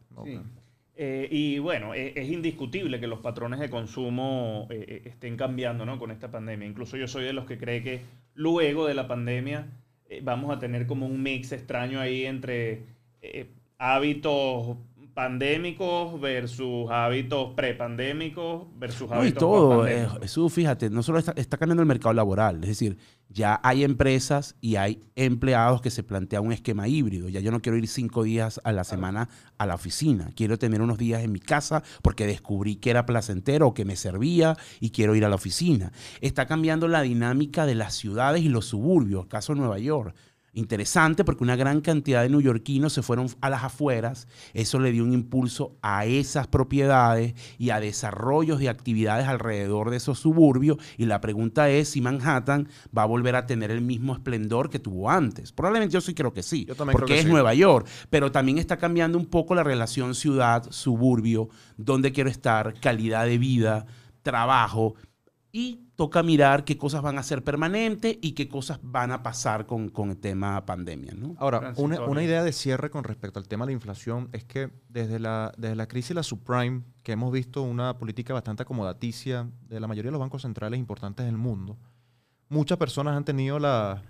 Eh, 0.97 1.29
y 1.31 1.61
bueno, 1.61 1.95
e, 1.95 2.12
es, 2.16 2.29
indiscutible 2.29 2.99
que 2.99 3.07
los 3.07 3.21
patrones 3.21 3.61
de 3.61 3.71
consumo 3.71 4.66
eh, 4.69 4.85
eh, 4.89 5.03
estén 5.05 5.37
cambiando 5.37 5.87
¿no? 5.87 5.97
con 6.01 6.11
esta 6.11 6.33
pandemia. 6.33 6.66
Incluso 6.66 6.97
yo 6.97 7.07
soy 7.07 7.25
de 7.25 7.33
los 7.33 7.47
que 7.47 7.57
cree 7.57 7.85
que 7.85 8.01
luego 8.35 8.87
de 8.87 8.95
la 8.95 9.07
pandemia 9.07 9.69
vamos 10.23 10.51
a 10.57 10.59
tener 10.59 10.89
como 10.89 11.07
un 11.07 11.23
mix 11.23 11.53
extraño 11.53 12.01
ahí 12.01 12.25
entre 12.25 12.83
hábitos 13.77 14.79
pandémicos 15.19 16.21
versus 16.21 16.89
hábitos 16.93 17.53
prepandémicos 17.57 18.69
versus 18.79 19.11
hábitos 19.11 19.19
no, 19.19 19.27
y 19.27 19.33
todo, 19.33 19.87
eso 20.23 20.49
fíjate, 20.49 20.91
no 20.91 21.03
solo 21.03 21.19
está, 21.19 21.57
cambiando 21.57 21.83
el 21.83 21.89
mercado 21.89 22.12
laboral, 22.12 22.62
es 22.62 22.69
decir, 22.69 22.99
ya 23.29 23.59
hay 23.64 23.83
empresas 23.83 24.55
y 24.61 24.77
hay 24.77 25.03
empleados 25.16 25.83
que 25.83 25.91
se 25.91 26.05
plantean 26.05 26.47
un 26.47 26.53
esquema 26.53 26.87
híbrido. 26.87 27.29
Ya 27.29 27.41
yo 27.41 27.51
no 27.51 27.61
quiero 27.61 27.77
ir 27.77 27.89
cinco 27.89 28.23
días 28.23 28.61
a 28.62 28.71
la 28.71 28.85
semana 28.85 29.29
a 29.59 29.66
la 29.66 29.75
oficina, 29.75 30.31
quiero 30.37 30.57
tener 30.57 30.81
unos 30.83 30.99
días 30.99 31.25
en 31.25 31.33
mi 31.33 31.41
casa 31.41 31.83
porque 32.01 32.25
descubrí 32.25 32.77
que 32.77 32.91
era 32.91 33.05
placentero 33.05 33.66
o 33.66 33.75
que 33.75 33.85
me 33.85 33.97
servía 33.97 34.57
y 34.79 34.91
quiero 34.91 35.16
ir 35.16 35.25
a 35.25 35.29
la 35.29 35.35
oficina. 35.35 35.91
Está 36.21 36.47
cambiando 36.47 36.87
la 36.87 37.03
dinámica 37.03 37.66
de 37.66 37.75
las 37.75 37.95
ciudades 37.95 38.45
y 38.45 38.49
los 38.49 38.66
suburbios, 38.66 39.27
caso 39.27 39.57
Nueva 39.57 39.81
York 39.81 40.14
interesante 40.59 41.25
porque 41.25 41.45
una 41.45 41.57
gran 41.57 41.81
cantidad 41.81 42.23
de 42.23 42.29
neoyorquinos 42.29 42.93
se 42.93 43.03
fueron 43.03 43.29
a 43.41 43.51
las 43.51 43.65
afueras. 43.65 44.29
Eso 44.53 44.79
le 44.79 44.93
dio 44.93 45.05
un 45.05 45.13
impulso 45.13 45.77
a 45.83 46.05
esas 46.05 46.47
propiedades 46.47 47.35
y 47.59 47.71
a 47.71 47.81
desarrollos 47.81 48.59
de 48.59 48.69
actividades 48.69 49.27
alrededor 49.27 49.91
de 49.91 49.97
esos 49.97 50.19
suburbios. 50.19 50.79
Y 50.97 51.07
la 51.07 51.21
pregunta 51.21 51.71
es 51.71 51.89
si 51.91 52.01
Manhattan 52.01 52.69
va 52.97 53.03
a 53.03 53.07
volver 53.07 53.37
a 53.37 53.47
tener 53.47 53.71
el 53.71 53.81
mismo 53.81 54.13
esplendor 54.13 54.71
que 54.71 54.79
tuvo 54.79 55.11
antes. 55.11 55.53
Probablemente 55.53 55.95
yo 55.95 56.01
sí 56.01 56.15
creo 56.15 56.33
que 56.33 56.43
sí, 56.43 56.67
porque 56.93 57.21
es 57.21 57.27
Nueva 57.27 57.55
York. 57.55 57.87
Pero 58.11 58.33
también 58.33 58.59
está 58.59 58.77
cambiando 58.77 59.19
un 59.19 59.27
poco 59.27 59.55
la 59.55 59.63
relación 59.63 60.15
ciudad-suburbio, 60.15 61.49
dónde 61.77 62.13
quiero 62.13 62.31
estar, 62.31 62.75
calidad 62.81 63.27
de 63.27 63.39
vida, 63.39 63.87
trabajo 64.23 64.95
y 65.53 65.88
toca 65.99 66.22
mirar 66.22 66.62
qué 66.62 66.78
cosas 66.78 67.03
van 67.03 67.18
a 67.18 67.24
ser 67.24 67.42
permanentes 67.42 68.16
y 68.22 68.30
qué 68.30 68.49
cosas 68.49 68.78
van 68.84 69.11
a 69.11 69.20
pasar 69.24 69.66
con, 69.66 69.88
con 69.88 70.11
el 70.11 70.16
tema 70.18 70.64
pandemia. 70.64 71.12
¿no? 71.16 71.34
Ahora, 71.38 71.72
una, 71.74 72.01
una, 72.03 72.22
idea 72.22 72.44
de 72.44 72.53
cierre 72.53 72.88
con 72.88 73.03
respecto 73.03 73.40
al 73.40 73.49
tema 73.49 73.64
de 73.64 73.70
la 73.70 73.72
inflación 73.72 74.28
es 74.32 74.44
que 74.44 74.70
desde 74.88 75.18
la, 75.18 75.53
desde 75.57 75.74
la 75.74 75.88
crisis 75.88 76.11
de 76.11 76.14
la 76.14 76.22
subprime, 76.22 76.84
que 77.03 77.11
hemos 77.11 77.32
visto 77.32 77.62
una 77.62 77.99
política 77.99 78.32
bastante 78.32 78.62
acomodaticia 78.62 79.51
de 79.68 79.80
la 79.80 79.88
mayoría 79.88 80.11
de 80.11 80.12
los 80.12 80.20
bancos 80.20 80.42
centrales 80.42 80.78
importantes 80.78 81.26
del 81.26 81.36
mundo, 81.36 81.76
muchas 82.49 82.78
personas 82.78 83.16
han 83.16 83.24
tenido 83.24 83.59
la, 83.59 84.05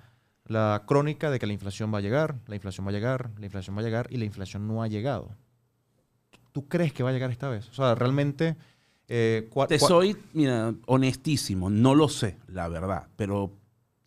la 0.44 0.82
crónica 0.86 1.30
de 1.30 1.38
que 1.38 1.46
la 1.46 1.54
inflación 1.54 1.90
va 1.92 1.98
a 1.98 2.02
llegar, 2.02 2.34
la 2.48 2.56
inflación 2.56 2.84
va 2.86 2.90
a 2.90 2.92
llegar, 2.92 3.30
la 3.38 3.46
inflación 3.46 3.74
va 3.74 3.80
a 3.80 3.84
llegar 3.84 4.08
y 4.10 4.18
la 4.18 4.26
inflación 4.26 4.68
no 4.68 4.82
ha 4.82 4.88
llegado. 4.88 5.30
¿Tú 6.52 6.68
crees 6.68 6.92
que 6.92 7.02
va 7.02 7.08
a 7.08 7.12
llegar 7.14 7.30
esta 7.30 7.48
vez? 7.48 7.66
O 7.70 7.72
sea, 7.72 7.94
realmente 7.94 8.58
eh, 9.08 9.48
Te 9.68 9.78
soy, 9.78 10.16
mira, 10.34 10.74
honestísimo, 10.86 11.70
no 11.70 11.94
lo 11.94 12.08
sé, 12.08 12.36
la 12.46 12.68
verdad, 12.68 13.08
pero 13.16 13.52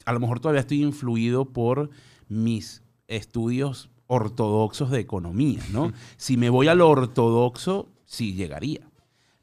a 0.06 0.14
lo 0.14 0.20
mejor 0.20 0.40
todavía 0.40 0.62
estoy 0.62 0.84
influido 0.84 1.46
por 1.46 1.90
mis 2.30 2.84
estudios 3.08 3.90
ortodoxos 4.08 4.92
de 4.92 5.00
economía, 5.00 5.62
¿no? 5.72 5.92
si 6.18 6.38
me 6.38 6.50
voy 6.50 6.68
a 6.68 6.76
lo 6.76 6.90
ortodoxo, 6.90 7.90
sí 8.06 8.34
llegaría. 8.34 8.82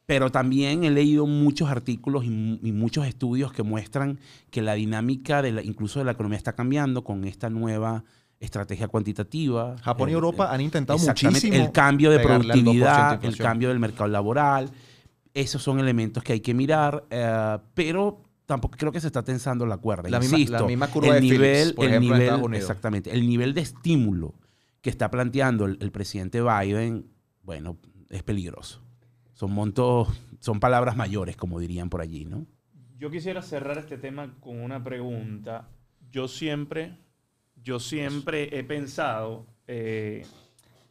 Pero 0.07 0.31
también 0.31 0.85
he 0.85 0.91
leído 0.91 1.27
muchos 1.27 1.69
artículos 1.69 2.25
y, 2.25 2.31
muchos 2.31 3.07
estudios 3.07 3.53
que 3.53 3.63
muestran 3.63 4.19
que 4.51 4.63
la 4.63 4.73
dinámica 4.75 5.43
de 5.43 5.53
la, 5.53 5.63
incluso 5.63 5.99
de 5.99 6.07
la 6.07 6.13
economía 6.13 6.39
está 6.39 6.55
cambiando 6.55 7.05
con 7.05 7.25
esta 7.25 7.51
nueva 7.51 8.05
estrategia 8.41 8.89
cuantitativa. 8.89 9.77
Japón 9.83 10.09
y 10.09 10.13
Europa 10.13 10.51
han 10.51 10.63
intentado 10.63 10.99
muchísimo 10.99 11.57
el 11.57 11.73
cambio 11.73 12.11
de 12.11 12.21
productividad, 12.21 13.23
el 13.23 13.37
cambio 13.37 13.69
del 13.69 13.81
mercado 13.81 14.09
laboral. 14.09 14.71
Esos 15.39 15.63
son 15.63 15.79
elementos 15.79 16.25
que 16.25 16.33
hay 16.33 16.41
que 16.41 16.53
mirar, 16.53 17.05
eh, 17.11 17.59
pero 17.75 18.25
tampoco 18.45 18.77
creo 18.77 18.91
que 18.91 19.01
se 19.01 19.07
está 19.07 19.23
tensando 19.23 19.67
la 19.67 19.77
cuerda. 19.77 20.09
La, 20.09 20.17
Insisto, 20.17 20.67
misma, 20.67 20.89
curva 20.89 21.15
el 21.15 21.15
de 21.15 21.21
nivel, 21.21 21.75
por 21.75 21.85
el 21.85 22.01
nivel, 22.01 22.55
Exactamente. 22.55 23.13
El 23.13 23.25
nivel 23.25 23.55
de 23.55 23.61
estímulo 23.61 24.35
que 24.81 24.91
está 24.91 25.13
planteando 25.13 25.67
el, 25.67 25.91
presidente 25.93 26.43
Biden, 26.43 27.07
bueno, 27.43 27.79
es 28.11 28.25
peligroso. 28.25 28.83
Son 29.33 29.53
montos, 29.53 30.09
son 30.41 30.59
palabras 30.59 30.97
mayores, 30.97 31.37
como 31.37 31.61
dirían 31.61 31.89
por 31.89 32.01
allí, 32.01 32.25
¿no? 32.25 32.45
Yo 32.99 33.09
quisiera 33.13 33.41
cerrar 33.41 33.79
este 33.79 33.97
tema 33.97 34.35
con 34.41 34.61
una 34.61 34.83
pregunta. 34.83 35.69
Yo 36.11 36.27
siempre, 36.27 36.99
yo 37.63 37.79
siempre 37.79 38.59
he 38.59 38.65
pensado 38.65 39.47
eh, 39.69 40.27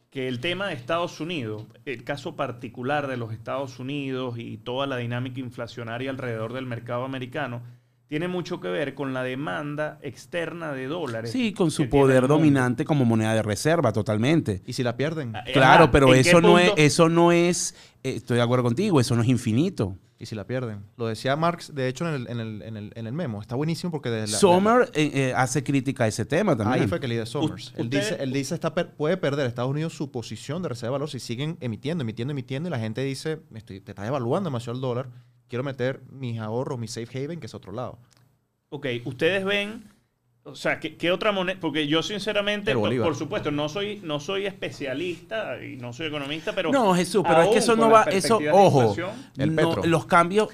que 0.09 0.27
el 0.27 0.39
tema 0.39 0.67
de 0.67 0.73
Estados 0.73 1.19
Unidos, 1.19 1.65
el 1.85 2.03
caso 2.03 2.35
particular 2.35 3.07
de 3.07 3.17
los 3.17 3.33
Estados 3.33 3.79
Unidos 3.79 4.35
y 4.37 4.57
toda 4.57 4.87
la 4.87 4.97
dinámica 4.97 5.39
inflacionaria 5.39 6.09
alrededor 6.09 6.53
del 6.53 6.65
mercado 6.65 7.03
americano, 7.03 7.61
tiene 8.07 8.29
mucho 8.29 8.61
que 8.61 8.69
ver 8.69 8.95
con 8.95 9.13
la 9.13 9.21
demanda 9.21 9.99
externa 10.01 10.71
de 10.71 10.87
dólares. 10.87 11.31
Sí, 11.31 11.51
con 11.51 11.71
su 11.71 11.89
poder 11.89 12.27
dominante 12.27 12.85
como 12.85 13.03
moneda 13.03 13.33
de 13.33 13.41
reserva, 13.41 13.91
totalmente. 13.91 14.61
¿Y 14.65 14.73
si 14.73 14.81
la 14.81 14.95
pierden? 14.95 15.35
Ah, 15.35 15.43
claro, 15.51 15.91
pero 15.91 16.13
eso 16.13 16.39
no, 16.39 16.57
es, 16.57 16.71
eso 16.77 17.09
no 17.09 17.33
es, 17.33 17.75
eh, 18.03 18.15
estoy 18.15 18.37
de 18.37 18.43
acuerdo 18.43 18.63
contigo, 18.63 19.01
eso 19.01 19.15
no 19.15 19.23
es 19.23 19.27
infinito. 19.27 19.97
Y 20.19 20.25
si 20.25 20.35
la 20.35 20.47
pierden. 20.47 20.83
Lo 20.97 21.05
decía 21.05 21.35
Marx, 21.35 21.75
de 21.75 21.87
hecho, 21.87 22.07
en 22.07 22.27
el, 22.27 23.13
memo. 23.13 23.39
Está 23.39 23.55
buenísimo 23.55 23.91
porque 23.91 24.09
desde 24.09 24.31
la... 24.31 24.39
Sommer 24.39 24.89
eh, 24.93 25.11
eh, 25.13 25.33
hace 25.35 25.63
crítica 25.63 26.05
a 26.05 26.07
ese 26.07 26.25
tema 26.25 26.55
también. 26.55 26.81
Ahí 26.81 26.87
fue 26.87 26.99
que 26.99 27.07
leí 27.07 27.23
Somers. 27.25 27.73
Él 27.77 27.89
dice, 27.89 28.17
él 28.19 28.33
dice 28.33 28.55
está 28.55 28.73
puede 28.73 29.17
perder 29.17 29.45
Estados 29.45 29.69
Unidos 29.69 29.93
su 29.93 30.11
posición 30.11 30.63
de 30.63 30.69
reserva 30.69 30.87
de 30.87 30.91
valor 30.93 31.09
si 31.09 31.19
siguen 31.19 31.57
emitiendo, 31.61 32.01
emitiendo, 32.01 32.31
emitiendo 32.31 32.69
y 32.69 32.71
la 32.71 32.79
gente 32.79 33.01
dice, 33.01 33.41
estoy, 33.53 33.79
te 33.79 33.91
estás 33.91 34.07
evaluando 34.07 34.49
demasiado 34.49 34.75
el 34.75 34.81
dólar, 34.81 35.09
quiero 35.47 35.63
meter 35.63 36.01
mis 36.09 36.39
ahorros, 36.39 36.79
mi 36.79 36.87
safe 36.87 37.23
haven, 37.23 37.39
que 37.39 37.45
es 37.45 37.53
otro 37.53 37.71
lado. 37.71 37.99
Ok, 38.69 38.87
ustedes 39.05 39.45
ven 39.45 39.89
o 40.47 40.55
sea, 40.55 40.79
¿qué, 40.79 41.11
otra 41.11 41.31
moneda? 41.31 41.57
Porque 41.59 41.87
yo 41.87 42.01
sinceramente, 42.01 42.73
por, 42.73 43.15
supuesto, 43.15 43.51
no 43.51 43.67
soy, 43.67 43.99
no 44.03 44.19
soy 44.19 44.45
especialista 44.45 45.61
y 45.63 45.75
no 45.75 45.91
soy 45.91 46.07
economista, 46.07 46.53
pero... 46.55 46.71
No, 46.71 46.95
Jesús, 46.95 47.23
pero 47.27 47.41
es 47.41 47.49
que 47.49 47.57
eso 47.57 47.75
no 47.75 47.89
va... 47.89 48.03
Eso, 48.03 48.39
ojo, 48.53 48.95
los 49.83 50.05
cambios, 50.05 50.49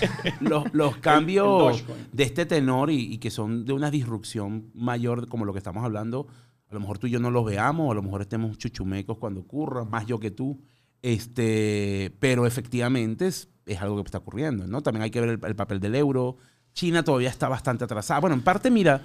los, 0.72 0.96
cambios 0.96 1.84
de 2.12 2.24
este 2.24 2.46
tenor 2.46 2.90
y, 2.90 3.18
que 3.18 3.30
son 3.30 3.66
de 3.66 3.74
una 3.74 3.90
disrupción 3.90 4.70
mayor 4.72 5.28
como 5.28 5.44
lo 5.44 5.52
que 5.52 5.58
estamos 5.58 5.84
hablando, 5.84 6.26
a 6.70 6.74
lo 6.74 6.80
mejor 6.80 6.98
tú 6.98 7.06
y 7.06 7.10
yo 7.10 7.20
no 7.20 7.30
los 7.30 7.44
veamos, 7.44 7.90
a 7.90 7.94
lo 7.94 8.02
mejor 8.02 8.22
estemos 8.22 8.56
chuchumecos 8.56 9.18
cuando 9.18 9.40
ocurra, 9.40 9.84
más 9.84 10.06
yo 10.06 10.18
que 10.18 10.30
tú, 10.30 10.62
este, 11.02 12.16
pero 12.18 12.46
efectivamente 12.46 13.26
es, 13.26 13.48
algo 13.78 13.96
que 13.96 14.08
está 14.08 14.18
ocurriendo, 14.18 14.66
¿no? 14.66 14.82
También 14.82 15.02
hay 15.02 15.10
que 15.10 15.20
ver 15.20 15.30
el, 15.30 15.40
el 15.44 15.56
papel 15.56 15.80
del 15.80 15.94
euro, 15.96 16.38
China 16.72 17.04
todavía 17.04 17.28
está 17.28 17.48
bastante 17.48 17.84
atrasada. 17.84 18.20
Bueno, 18.20 18.34
en 18.34 18.42
parte, 18.42 18.70
mira, 18.70 19.02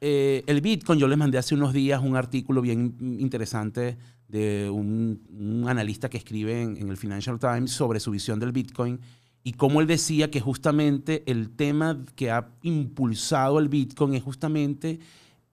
eh, 0.00 0.42
el 0.46 0.60
Bitcoin, 0.60 0.98
yo 0.98 1.08
les 1.08 1.18
mandé 1.18 1.38
hace 1.38 1.54
unos 1.54 1.72
días 1.72 2.02
un 2.02 2.16
artículo 2.16 2.60
bien 2.62 2.96
interesante 3.18 3.98
de 4.28 4.70
un, 4.70 5.64
analista 5.68 6.08
que 6.08 6.18
escribe 6.18 6.62
en, 6.62 6.88
el 6.88 6.96
Financial 6.96 7.38
Times 7.38 7.72
sobre 7.72 8.00
su 8.00 8.10
visión 8.10 8.38
del 8.38 8.52
Bitcoin 8.52 9.00
y 9.42 9.52
cómo 9.52 9.80
él 9.80 9.86
decía 9.86 10.30
que 10.30 10.40
justamente 10.40 11.22
el 11.30 11.50
tema 11.50 12.04
que 12.14 12.30
ha 12.30 12.50
impulsado 12.62 13.58
el 13.58 13.68
Bitcoin 13.68 14.14
es 14.14 14.22
justamente 14.22 15.00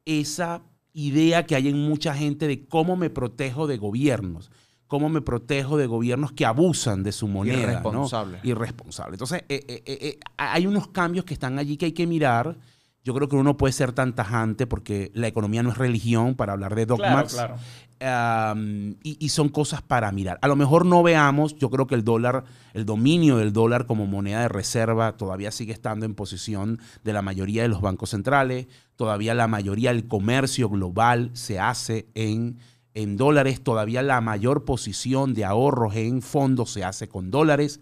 esa 0.05 0.61
idea 0.93 1.45
que 1.45 1.55
hay 1.55 1.67
en 1.67 1.79
mucha 1.79 2.13
gente 2.13 2.47
de 2.47 2.65
cómo 2.67 2.95
me 2.95 3.09
protejo 3.09 3.67
de 3.67 3.77
gobiernos 3.77 4.51
cómo 4.87 5.09
me 5.09 5.21
protejo 5.21 5.77
de 5.77 5.85
gobiernos 5.85 6.31
que 6.31 6.45
abusan 6.45 7.03
de 7.03 7.11
su 7.11 7.27
moneda. 7.27 7.61
Irresponsable. 7.61 8.39
¿no? 8.43 8.49
Irresponsable. 8.49 9.15
Entonces, 9.15 9.43
eh, 9.49 9.65
eh, 9.67 9.83
eh, 9.85 10.19
hay 10.37 10.65
unos 10.65 10.87
cambios 10.87 11.25
que 11.25 11.33
están 11.33 11.59
allí 11.59 11.77
que 11.77 11.85
hay 11.87 11.91
que 11.91 12.07
mirar. 12.07 12.57
Yo 13.07 13.13
creo 13.13 13.29
que 13.29 13.35
uno 13.35 13.45
no 13.45 13.55
puede 13.55 13.71
ser 13.71 13.93
tan 13.93 14.13
tajante 14.13 14.67
porque 14.67 15.11
la 15.13 15.27
economía 15.27 15.63
no 15.63 15.69
es 15.69 15.77
religión 15.77 16.35
para 16.35 16.51
hablar 16.51 16.75
de 16.75 16.85
dogmas. 16.85 17.33
Claro, 17.33 17.55
claro 17.55 17.57
y, 19.01 19.29
son 19.29 19.47
cosas 19.47 19.81
para 19.81 20.11
mirar. 20.11 20.37
A 20.41 20.47
lo 20.49 20.57
mejor 20.57 20.85
no 20.85 21.01
veamos, 21.03 21.55
yo 21.55 21.69
creo 21.69 21.87
que 21.87 21.95
el 21.95 22.03
dólar, 22.03 22.43
el 22.73 22.85
dominio 22.85 23.37
del 23.37 23.53
dólar 23.53 23.85
como 23.85 24.05
moneda 24.05 24.41
de 24.41 24.49
reserva 24.49 25.17
todavía 25.17 25.51
sigue 25.51 25.71
estando 25.71 26.05
en 26.05 26.13
posición 26.13 26.79
de 27.05 27.13
la 27.13 27.21
mayoría 27.21 27.61
de 27.61 27.69
los 27.69 27.79
bancos 27.79 28.09
centrales, 28.09 28.67
todavía 28.97 29.33
la 29.33 29.47
mayoría 29.47 29.93
del 29.93 30.05
comercio 30.05 30.69
global 30.69 31.31
se 31.33 31.59
hace 31.59 32.07
en, 32.13 32.59
en 32.93 33.17
dólares, 33.17 33.63
todavía 33.63 34.03
la 34.03 34.19
mayor 34.21 34.65
posición 34.65 35.33
de 35.33 35.45
ahorros 35.45 35.95
en 35.95 36.21
fondos 36.21 36.71
se 36.71 36.83
hace 36.83 37.07
con 37.07 37.31
dólares 37.31 37.79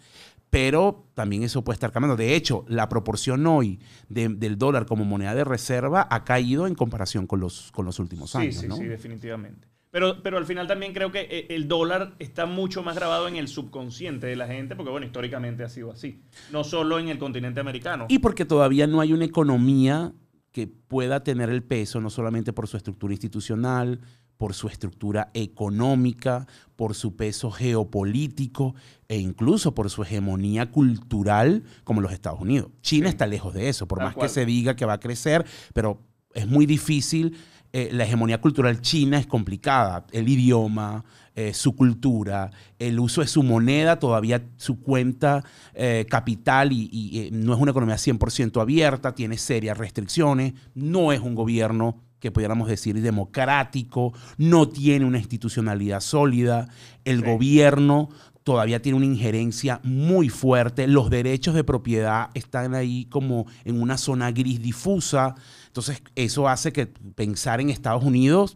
pero 0.55 1.09
también 1.15 1.43
eso 1.43 1.65
puede 1.65 1.75
estar 1.75 1.91
cambiando. 1.91 2.15
De 2.15 2.33
hecho, 2.33 2.63
la 2.69 2.87
proporción 2.87 3.45
hoy 3.45 3.77
del 4.07 4.57
dólar 4.57 4.85
como 4.85 5.03
moneda 5.03 5.35
de 5.35 5.43
reserva 5.43 6.07
ha 6.09 6.23
caído 6.23 6.65
en 6.65 6.75
comparación 6.75 7.27
con 7.27 7.41
los, 7.41 7.73
con 7.73 7.85
los 7.85 7.99
últimos 7.99 8.33
años. 8.37 8.55
Sí, 8.55 8.69
sí, 8.71 8.85
definitivamente. 8.85 9.67
Pero, 9.91 10.23
pero 10.23 10.37
al 10.37 10.45
final 10.45 10.65
también 10.65 10.93
creo 10.93 11.11
que 11.11 11.27
eh, 11.29 11.47
el 11.49 11.67
dólar 11.67 12.15
está 12.19 12.45
mucho 12.45 12.83
más 12.83 12.95
grabado 12.95 13.27
en 13.27 13.35
el 13.35 13.49
subconsciente 13.49 14.27
de 14.27 14.37
la 14.37 14.47
gente, 14.47 14.77
porque 14.77 14.91
bueno, 14.91 15.05
históricamente 15.05 15.65
ha 15.65 15.67
sido 15.67 15.91
así. 15.91 16.21
No 16.53 16.63
solo 16.63 16.99
en 16.99 17.09
el 17.09 17.17
continente 17.17 17.59
americano. 17.59 18.05
Y 18.07 18.19
porque 18.19 18.45
todavía 18.45 18.87
no 18.87 19.01
hay 19.01 19.11
una 19.11 19.25
economía 19.25 20.13
que 20.53 20.67
pueda 20.67 21.21
tener 21.21 21.49
el 21.49 21.63
peso, 21.63 21.99
no 21.99 22.09
solamente 22.09 22.53
por 22.53 22.69
su 22.69 22.77
estructura 22.77 23.13
institucional, 23.13 23.99
por 24.37 24.53
su 24.53 24.67
estructura 24.67 25.31
económica, 25.33 26.47
por 26.75 26.95
su 26.95 27.15
peso 27.15 27.51
geopolítico 27.51 28.75
e 29.07 29.17
incluso 29.17 29.73
por 29.73 29.89
su 29.89 30.03
hegemonía 30.03 30.71
cultural 30.71 31.63
como 31.83 32.01
los 32.01 32.11
Estados 32.11 32.41
Unidos. 32.41 32.71
China 32.81 33.09
está 33.09 33.27
lejos 33.27 33.53
de 33.53 33.69
eso, 33.69 33.87
por 33.87 33.99
más 33.99 34.15
que 34.15 34.29
se 34.29 34.45
diga 34.45 34.75
que 34.75 34.85
va 34.85 34.93
a 34.93 34.99
crecer, 34.99 35.45
pero 35.73 36.01
es 36.33 36.47
muy 36.47 36.65
difícil 36.65 37.37
eh, 37.77 37.89
la 37.91 38.05
hegemonía 38.05 38.39
cultural 38.39 38.79
china 38.79 39.19
es 39.19 39.27
complicada. 39.27 40.05
El 40.13 40.29
idioma, 40.29 41.03
eh, 41.35 41.53
su 41.53 41.75
cultura, 41.75 42.49
el 42.79 42.97
uso 43.01 43.19
de 43.19 43.27
su 43.27 43.43
moneda, 43.43 43.99
todavía 43.99 44.41
su 44.55 44.79
cuenta 44.79 45.43
eh, 45.73 46.05
capital 46.09 46.71
y, 46.71 47.29
no 47.33 47.53
es 47.53 47.59
una 47.59 47.71
economía 47.71 47.97
100% 47.97 48.61
abierta, 48.61 49.13
tiene 49.13 49.37
serias 49.37 49.77
restricciones, 49.77 50.53
no 50.73 51.11
es 51.11 51.19
un 51.19 51.35
gobierno 51.35 52.01
que 52.19 52.31
pudiéramos 52.31 52.67
decir 52.67 52.99
democrático, 53.01 54.13
no 54.37 54.67
tiene 54.67 55.05
una 55.05 55.19
institucionalidad 55.19 55.99
sólida, 55.99 56.69
el 57.03 57.21
gobierno 57.21 58.09
todavía 58.45 58.79
tiene 58.79 58.97
una 58.97 59.07
injerencia 59.07 59.81
muy 59.83 60.29
fuerte, 60.29 60.87
los 60.87 61.09
derechos 61.09 61.55
de 61.55 61.63
propiedad 61.63 62.29
están 62.35 62.75
ahí 62.75 63.05
como 63.05 63.47
en 63.63 63.81
una 63.81 63.97
zona 63.97 64.31
gris 64.31 64.61
difusa. 64.61 65.33
Entonces, 65.65 66.03
eso 66.13 66.47
hace 66.47 66.71
que 66.71 66.85
pensar 66.85 67.59
en 67.59 67.71
Estados 67.71 68.03
Unidos, 68.03 68.55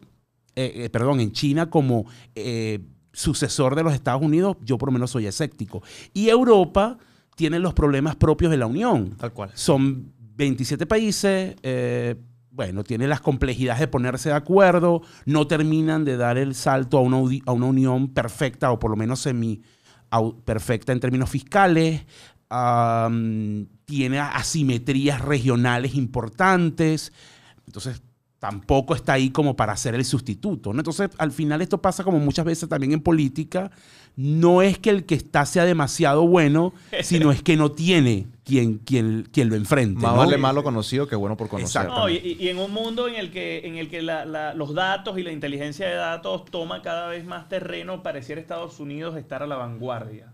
eh, 0.55 0.71
eh, 0.75 0.89
perdón, 0.91 1.19
en 1.21 1.31
China 1.31 1.71
como 1.71 2.05
eh, 2.35 2.81
sucesor 3.13 3.75
de 3.75 3.81
los 3.81 3.95
Estados 3.95 4.21
Unidos, 4.21 4.57
yo 4.63 4.77
por 4.77 4.89
lo 4.89 4.93
menos 4.93 5.09
soy 5.09 5.25
escéptico. 5.25 5.81
Y 6.13 6.29
Europa 6.29 6.99
tiene 7.35 7.57
los 7.57 7.73
problemas 7.73 8.15
propios 8.15 8.51
de 8.51 8.57
la 8.57 8.67
Unión. 8.67 9.15
Tal 9.17 9.33
cual. 9.33 9.49
Son 9.55 10.13
27 10.35 10.85
países, 10.85 11.55
bueno, 12.51 12.83
tiene 12.83 13.07
las 13.07 13.21
complejidades 13.21 13.79
de 13.79 13.87
ponerse 13.87 14.29
de 14.29 14.35
acuerdo, 14.35 15.01
no 15.25 15.47
terminan 15.47 16.03
de 16.05 16.17
dar 16.17 16.37
el 16.37 16.55
salto 16.55 16.97
a 16.97 17.01
una, 17.01 17.17
a 17.45 17.51
una 17.51 17.65
unión 17.65 18.09
perfecta 18.09 18.71
o 18.71 18.79
por 18.79 18.91
lo 18.91 18.97
menos 18.97 19.19
semi 19.19 19.61
perfecta 20.43 20.91
en 20.91 20.99
términos 20.99 21.29
fiscales, 21.29 22.05
tiene 23.85 24.19
asimetrías 24.19 25.21
regionales 25.21 25.95
importantes, 25.95 27.13
entonces 27.67 28.01
tampoco 28.39 28.95
está 28.95 29.13
ahí 29.13 29.29
como 29.29 29.55
para 29.55 29.75
ser 29.77 29.95
el 29.95 30.05
sustituto. 30.05 30.73
¿no? 30.73 30.79
Entonces, 30.79 31.09
al 31.17 31.31
final 31.31 31.61
esto 31.61 31.81
pasa 31.81 32.03
como 32.03 32.19
muchas 32.19 32.45
veces 32.45 32.69
también 32.69 32.93
en 32.93 33.01
política, 33.01 33.69
no 34.15 34.61
es 34.61 34.77
que 34.77 34.89
el 34.89 35.05
que 35.05 35.15
está 35.15 35.45
sea 35.45 35.65
demasiado 35.65 36.27
bueno, 36.27 36.73
sino 37.03 37.31
es 37.31 37.41
que 37.41 37.55
no 37.57 37.71
tiene 37.71 38.27
quien, 38.43 38.79
quien, 38.79 39.27
quien 39.31 39.49
lo 39.49 39.55
enfrente. 39.55 40.01
Más 40.01 40.15
vale 40.15 40.37
malo 40.37 40.63
conocido 40.63 41.07
que 41.07 41.15
bueno 41.15 41.37
por 41.37 41.49
conocer. 41.49 41.87
y, 42.09 42.47
en 42.47 42.57
un 42.57 42.71
mundo 42.71 43.07
en 43.07 43.15
el 43.15 43.31
que, 43.31 43.67
en 43.67 43.77
el 43.77 43.89
que 43.89 44.01
los 44.01 44.73
datos 44.73 45.17
y 45.17 45.23
la 45.23 45.31
inteligencia 45.31 45.87
de 45.87 45.95
datos 45.95 46.45
toma 46.45 46.81
cada 46.81 47.07
vez 47.07 47.25
más 47.25 47.47
terreno, 47.49 48.03
pareciera 48.03 48.41
Estados 48.41 48.79
Unidos 48.79 49.15
estar 49.17 49.43
a 49.43 49.47
la 49.47 49.55
vanguardia 49.55 50.33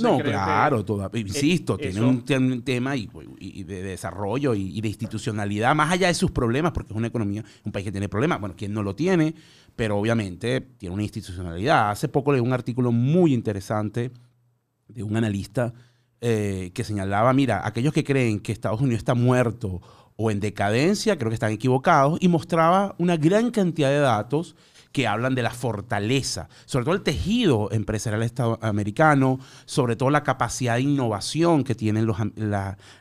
no, 0.00 0.18
claro, 0.18 0.84
insisto, 1.14 1.76
tiene 1.76 2.00
un, 2.00 2.62
tema 2.62 2.96
y, 2.96 3.06
de 3.64 3.82
desarrollo 3.82 4.54
y, 4.54 4.80
de 4.80 4.88
institucionalidad, 4.88 5.74
más 5.74 5.92
allá 5.92 6.08
de 6.08 6.14
sus 6.14 6.30
problemas, 6.30 6.72
porque 6.72 6.92
es 6.92 6.96
una 6.96 7.08
economía, 7.08 7.44
un 7.64 7.72
país 7.72 7.84
que 7.84 7.92
tiene 7.92 8.08
problemas, 8.08 8.40
bueno, 8.40 8.54
quien 8.56 8.72
no 8.72 8.82
lo 8.82 8.94
tiene, 8.94 9.34
pero 9.76 9.96
obviamente 9.98 10.60
tiene 10.60 10.94
una 10.94 11.02
institucionalidad. 11.02 11.90
Hace 11.90 12.08
poco 12.08 12.32
leí 12.32 12.40
un 12.40 12.52
artículo 12.52 12.92
muy 12.92 13.32
interesante 13.32 14.10
de 14.88 15.02
un 15.02 15.16
analista 15.16 15.72
eh, 16.20 16.72
que 16.74 16.84
señalaba, 16.84 17.32
mira, 17.32 17.66
aquellos 17.66 17.92
que 17.92 18.04
creen 18.04 18.40
que 18.40 18.52
Estados 18.52 18.80
Unidos 18.80 18.98
está 18.98 19.14
muerto 19.14 19.80
o 20.16 20.30
en 20.30 20.40
decadencia, 20.40 21.16
creo 21.16 21.30
que 21.30 21.34
están 21.34 21.52
equivocados, 21.52 22.18
y 22.20 22.28
mostraba 22.28 22.96
una 22.98 23.16
gran 23.16 23.50
cantidad 23.52 23.90
de 23.90 24.00
datos 24.00 24.56
que 24.92 25.06
hablan 25.06 25.34
de 25.34 25.42
la 25.42 25.50
fortaleza, 25.50 26.48
sobre 26.64 26.84
todo 26.84 26.94
el 26.94 27.02
tejido 27.02 27.68
empresarial 27.72 28.30
americano, 28.60 29.38
sobre 29.66 29.96
todo 29.96 30.10
la 30.10 30.22
capacidad 30.22 30.76
de 30.76 30.82
innovación 30.82 31.64
que 31.64 31.74
tienen 31.74 32.06
los, 32.06 32.16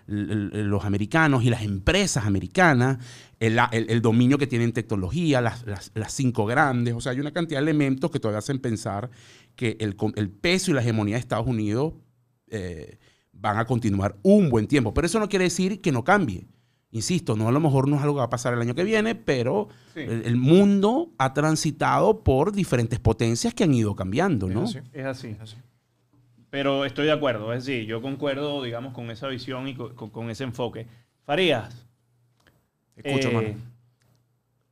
los 0.06 0.86
americanos 0.86 1.44
y 1.44 1.50
las 1.50 1.64
empresas 1.64 2.26
americanas, 2.26 2.98
el, 3.40 4.02
dominio 4.02 4.38
que 4.38 4.48
tienen 4.48 4.74
tecnología, 4.74 5.42
las, 5.42 5.64
cinco 6.10 6.46
grandes, 6.46 6.94
o 6.94 7.02
sea, 7.02 7.12
hay 7.14 7.20
una 7.20 7.32
cantidad 7.32 7.60
de 7.60 7.64
elementos 7.64 8.12
que 8.12 8.20
todavía 8.20 8.40
hacen 8.40 8.60
pensar 8.60 9.10
que 9.56 9.78
el, 9.80 9.96
peso 10.30 10.72
y 10.72 10.74
la 10.74 10.82
hegemonía 10.82 11.16
de 11.16 11.20
Estados 11.20 11.48
Unidos 11.48 11.94
eh, 12.50 12.98
van 13.32 13.58
a 13.58 13.66
continuar 13.66 14.18
un 14.24 14.50
buen 14.50 14.68
tiempo, 14.68 14.94
pero 14.94 15.08
eso 15.08 15.20
no 15.20 15.30
quiere 15.30 15.46
decir 15.46 15.82
que 15.82 15.92
no 15.92 16.04
cambie. 16.04 16.48
Insisto, 16.92 17.36
no 17.36 17.50
a 17.50 17.52
lo 17.52 17.60
mejor 17.60 17.90
no 17.90 17.98
es 17.98 18.02
algo 18.02 18.16
que 18.16 18.20
va 18.20 18.26
a 18.26 18.30
pasar 18.30 18.54
el 18.54 18.62
año 18.62 18.74
que 18.74 18.86
viene, 18.86 19.14
pero 19.14 19.68
el, 19.96 20.38
mundo 20.38 21.12
ha 21.18 21.34
transitado 21.34 22.24
por 22.24 22.54
diferentes 22.54 23.00
potencias 23.00 23.54
que 23.54 23.66
han 23.66 23.74
ido 23.74 23.94
cambiando, 23.96 24.48
¿no? 24.48 24.64
Es 24.64 24.76
así. 25.06 25.28
Es 25.28 25.40
así. 25.40 25.58
Pero 26.50 26.86
estoy 26.86 27.08
de 27.08 27.12
acuerdo, 27.12 27.52
es 27.52 27.66
decir, 27.66 27.86
yo 27.86 28.02
concuerdo, 28.02 28.64
digamos, 28.64 28.94
con 28.94 29.12
esa 29.12 29.28
visión 29.28 29.68
y 29.68 29.76
con, 29.76 30.30
ese 30.30 30.46
enfoque. 30.46 30.88
Farías. 31.26 31.86
Escucho, 32.96 33.30
eh, 33.42 33.58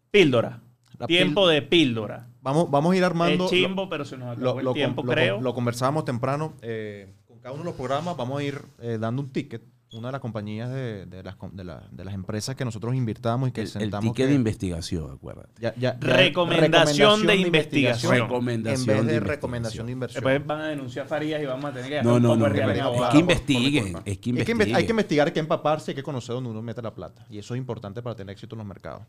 Píldora. 0.10 0.62
tiempo 1.06 1.50
de 1.50 1.62
píldora. 1.62 2.28
Vamos, 2.42 2.72
vamos 2.72 2.94
a 2.94 2.98
ir 2.98 3.04
armando. 3.04 3.46
Es 3.46 3.52
chimbo, 3.52 3.90
pero 3.90 4.06
se 4.06 4.18
nos 4.18 4.38
acabó 4.38 4.60
el 4.62 4.74
tiempo, 4.74 5.04
creo. 5.04 5.42
Lo, 5.42 5.54
conversábamos 5.54 6.06
temprano. 6.06 6.54
Eh, 6.62 7.14
con 7.28 7.40
cada 7.40 7.52
uno 7.52 7.64
de 7.64 7.70
los 7.70 7.76
programas 7.76 8.16
vamos 8.16 8.40
a 8.40 8.44
ir 8.44 8.62
eh, 8.80 8.98
dando 9.00 9.22
un 9.22 9.30
ticket 9.30 9.62
una 9.94 10.10
de 10.10 10.12
las 10.14 10.22
compañías 10.22 10.70
de, 10.70 11.06
de, 11.06 11.24
las, 11.24 11.36
de, 11.52 11.64
las, 12.04 12.14
empresas 12.14 12.56
que 12.56 12.66
nosotros 12.66 12.96
invirtamos 12.96 13.50
y 13.50 13.52
que 13.52 13.62
el, 13.62 13.68
sentamos. 13.68 14.06
El 14.06 14.12
ticket 14.12 14.28
de 14.30 14.36
investigación, 14.36 15.12
acuérdate. 15.12 15.74
recomendación, 16.00 17.26
de 17.26 17.36
investigación. 17.36 18.12
Recomendación 18.14 18.98
en 18.98 19.06
vez 19.06 19.14
de, 19.14 19.20
recomendación 19.20 19.86
de 19.86 19.92
inversión. 19.94 20.24
Después 20.24 20.46
van 20.46 20.62
a 20.62 20.68
denunciar 20.68 21.08
Farías 21.08 21.42
y 21.42 21.46
vamos 21.46 21.66
a 21.66 21.74
tener 21.74 21.90
que 21.90 22.04
No, 22.04 22.20
no, 22.20 22.36
no. 22.36 22.48
Es 22.48 23.12
que 23.12 23.18
investiguen. 23.20 23.98
Es 24.06 24.18
que, 24.18 24.30
investiguen. 24.32 24.76
hay 24.76 24.86
que 24.86 24.92
investigar, 24.92 25.28
hay 25.28 25.34
que 25.34 25.40
empaparse, 25.40 25.92
hay 25.92 25.96
que 25.96 26.04
conocer 26.04 26.36
dónde 26.36 26.50
uno 26.50 26.62
mete 26.62 26.82
la 26.82 26.94
plata. 26.94 27.26
Y 27.30 27.38
eso 27.38 27.54
es 27.54 27.60
importante 27.60 28.02
para 28.02 28.16
tener 28.16 28.34
éxito 28.34 28.56
en 28.56 28.60
los 28.60 28.68
mercados. 28.68 29.04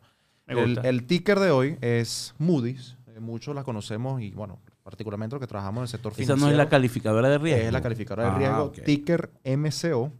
El, 0.47 0.79
el, 0.85 1.07
ticker 1.07 1.41
de 1.41 1.51
hoy 1.51 1.77
es 1.81 2.35
Moody's. 2.39 2.97
Eh, 3.09 3.20
muchos 3.20 3.55
la 3.55 3.64
conocemos 3.64 4.20
y, 4.20 4.31
bueno, 4.31 4.61
particularmente 4.85 5.35
los 5.35 5.41
que 5.41 5.49
trabajamos 5.49 5.81
en 5.81 5.83
el 5.83 5.89
sector 5.89 6.12
financiero. 6.12 6.37
Esa 6.37 6.47
no 6.47 6.51
es 6.51 6.57
la 6.57 6.68
calificadora 6.68 7.29
de 7.29 7.39
riesgo. 7.39 7.66
Es 7.66 7.72
la 7.72 7.81
calificadora 7.81 8.24
de 8.24 8.31
ah, 8.31 8.39
riesgo. 8.39 8.72
Ticker 8.85 9.33
MCO. 9.45 10.12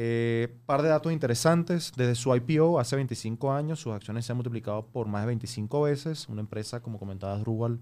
Eh, 0.00 0.60
par 0.64 0.82
de 0.82 0.88
datos 0.90 1.12
interesantes. 1.12 1.92
Desde 1.96 2.14
su 2.14 2.32
IPO 2.32 2.78
hace 2.78 2.94
25 2.94 3.52
años, 3.52 3.80
sus 3.80 3.92
acciones 3.92 4.24
se 4.24 4.30
han 4.30 4.36
multiplicado 4.36 4.86
por 4.86 5.08
más 5.08 5.22
de 5.22 5.26
25 5.26 5.82
veces. 5.82 6.28
Una 6.28 6.40
empresa, 6.40 6.80
como 6.80 7.00
comentaba 7.00 7.36
Drupal, 7.36 7.80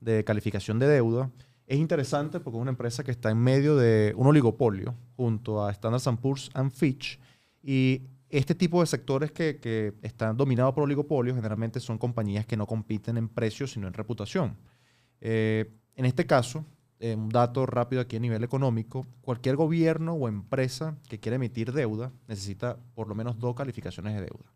de 0.00 0.24
calificación 0.24 0.78
de 0.78 0.88
deuda. 0.88 1.30
Es 1.66 1.78
interesante 1.78 2.40
porque 2.40 2.56
es 2.56 2.62
una 2.62 2.70
empresa 2.70 3.04
que 3.04 3.10
está 3.10 3.30
en 3.30 3.36
medio 3.36 3.76
de 3.76 4.14
un 4.16 4.26
oligopolio 4.26 4.94
junto 5.14 5.62
a 5.62 5.70
Standard 5.72 6.18
Poor's 6.18 6.50
and 6.54 6.72
Fitch. 6.72 7.20
Y 7.62 8.00
este 8.30 8.54
tipo 8.54 8.80
de 8.80 8.86
sectores 8.86 9.30
que, 9.30 9.58
que, 9.58 9.92
están 10.00 10.38
dominados 10.38 10.72
por 10.72 10.84
oligopolios 10.84 11.36
generalmente 11.36 11.80
son 11.80 11.98
compañías 11.98 12.46
que 12.46 12.56
no 12.56 12.66
compiten 12.66 13.18
en 13.18 13.28
precios, 13.28 13.72
sino 13.72 13.88
en 13.88 13.92
reputación. 13.92 14.56
Eh, 15.20 15.70
en 15.96 16.06
este 16.06 16.24
caso, 16.24 16.64
eh, 17.00 17.14
un 17.14 17.28
dato 17.28 17.64
rápido 17.66 18.02
aquí 18.02 18.16
a 18.16 18.20
nivel 18.20 18.42
económico, 18.44 19.06
cualquier 19.20 19.56
gobierno 19.56 20.14
o 20.14 20.28
empresa 20.28 20.96
que 21.08 21.20
quiera 21.20 21.36
emitir 21.36 21.72
deuda 21.72 22.12
necesita 22.26 22.78
por 22.94 23.08
lo 23.08 23.14
menos 23.14 23.38
dos 23.38 23.54
calificaciones 23.54 24.14
de 24.14 24.22
deuda. 24.22 24.52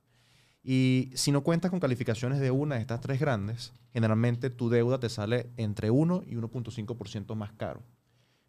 Y 0.64 1.11
si 1.14 1.32
no 1.32 1.43
cuentas 1.43 1.70
con 1.70 1.80
calificaciones 1.80 2.38
de 2.40 2.51
una 2.51 2.76
de 2.76 2.80
estas 2.80 3.01
tres 3.01 3.18
grandes, 3.18 3.72
generalmente 3.93 4.51
tu 4.51 4.70
deuda 4.70 4.99
te 4.99 5.09
sale 5.09 5.51
entre 5.57 5.90
1 5.90 6.22
y 6.26 6.34
1.5% 6.34 7.34
más 7.34 7.53
caro. 7.53 7.82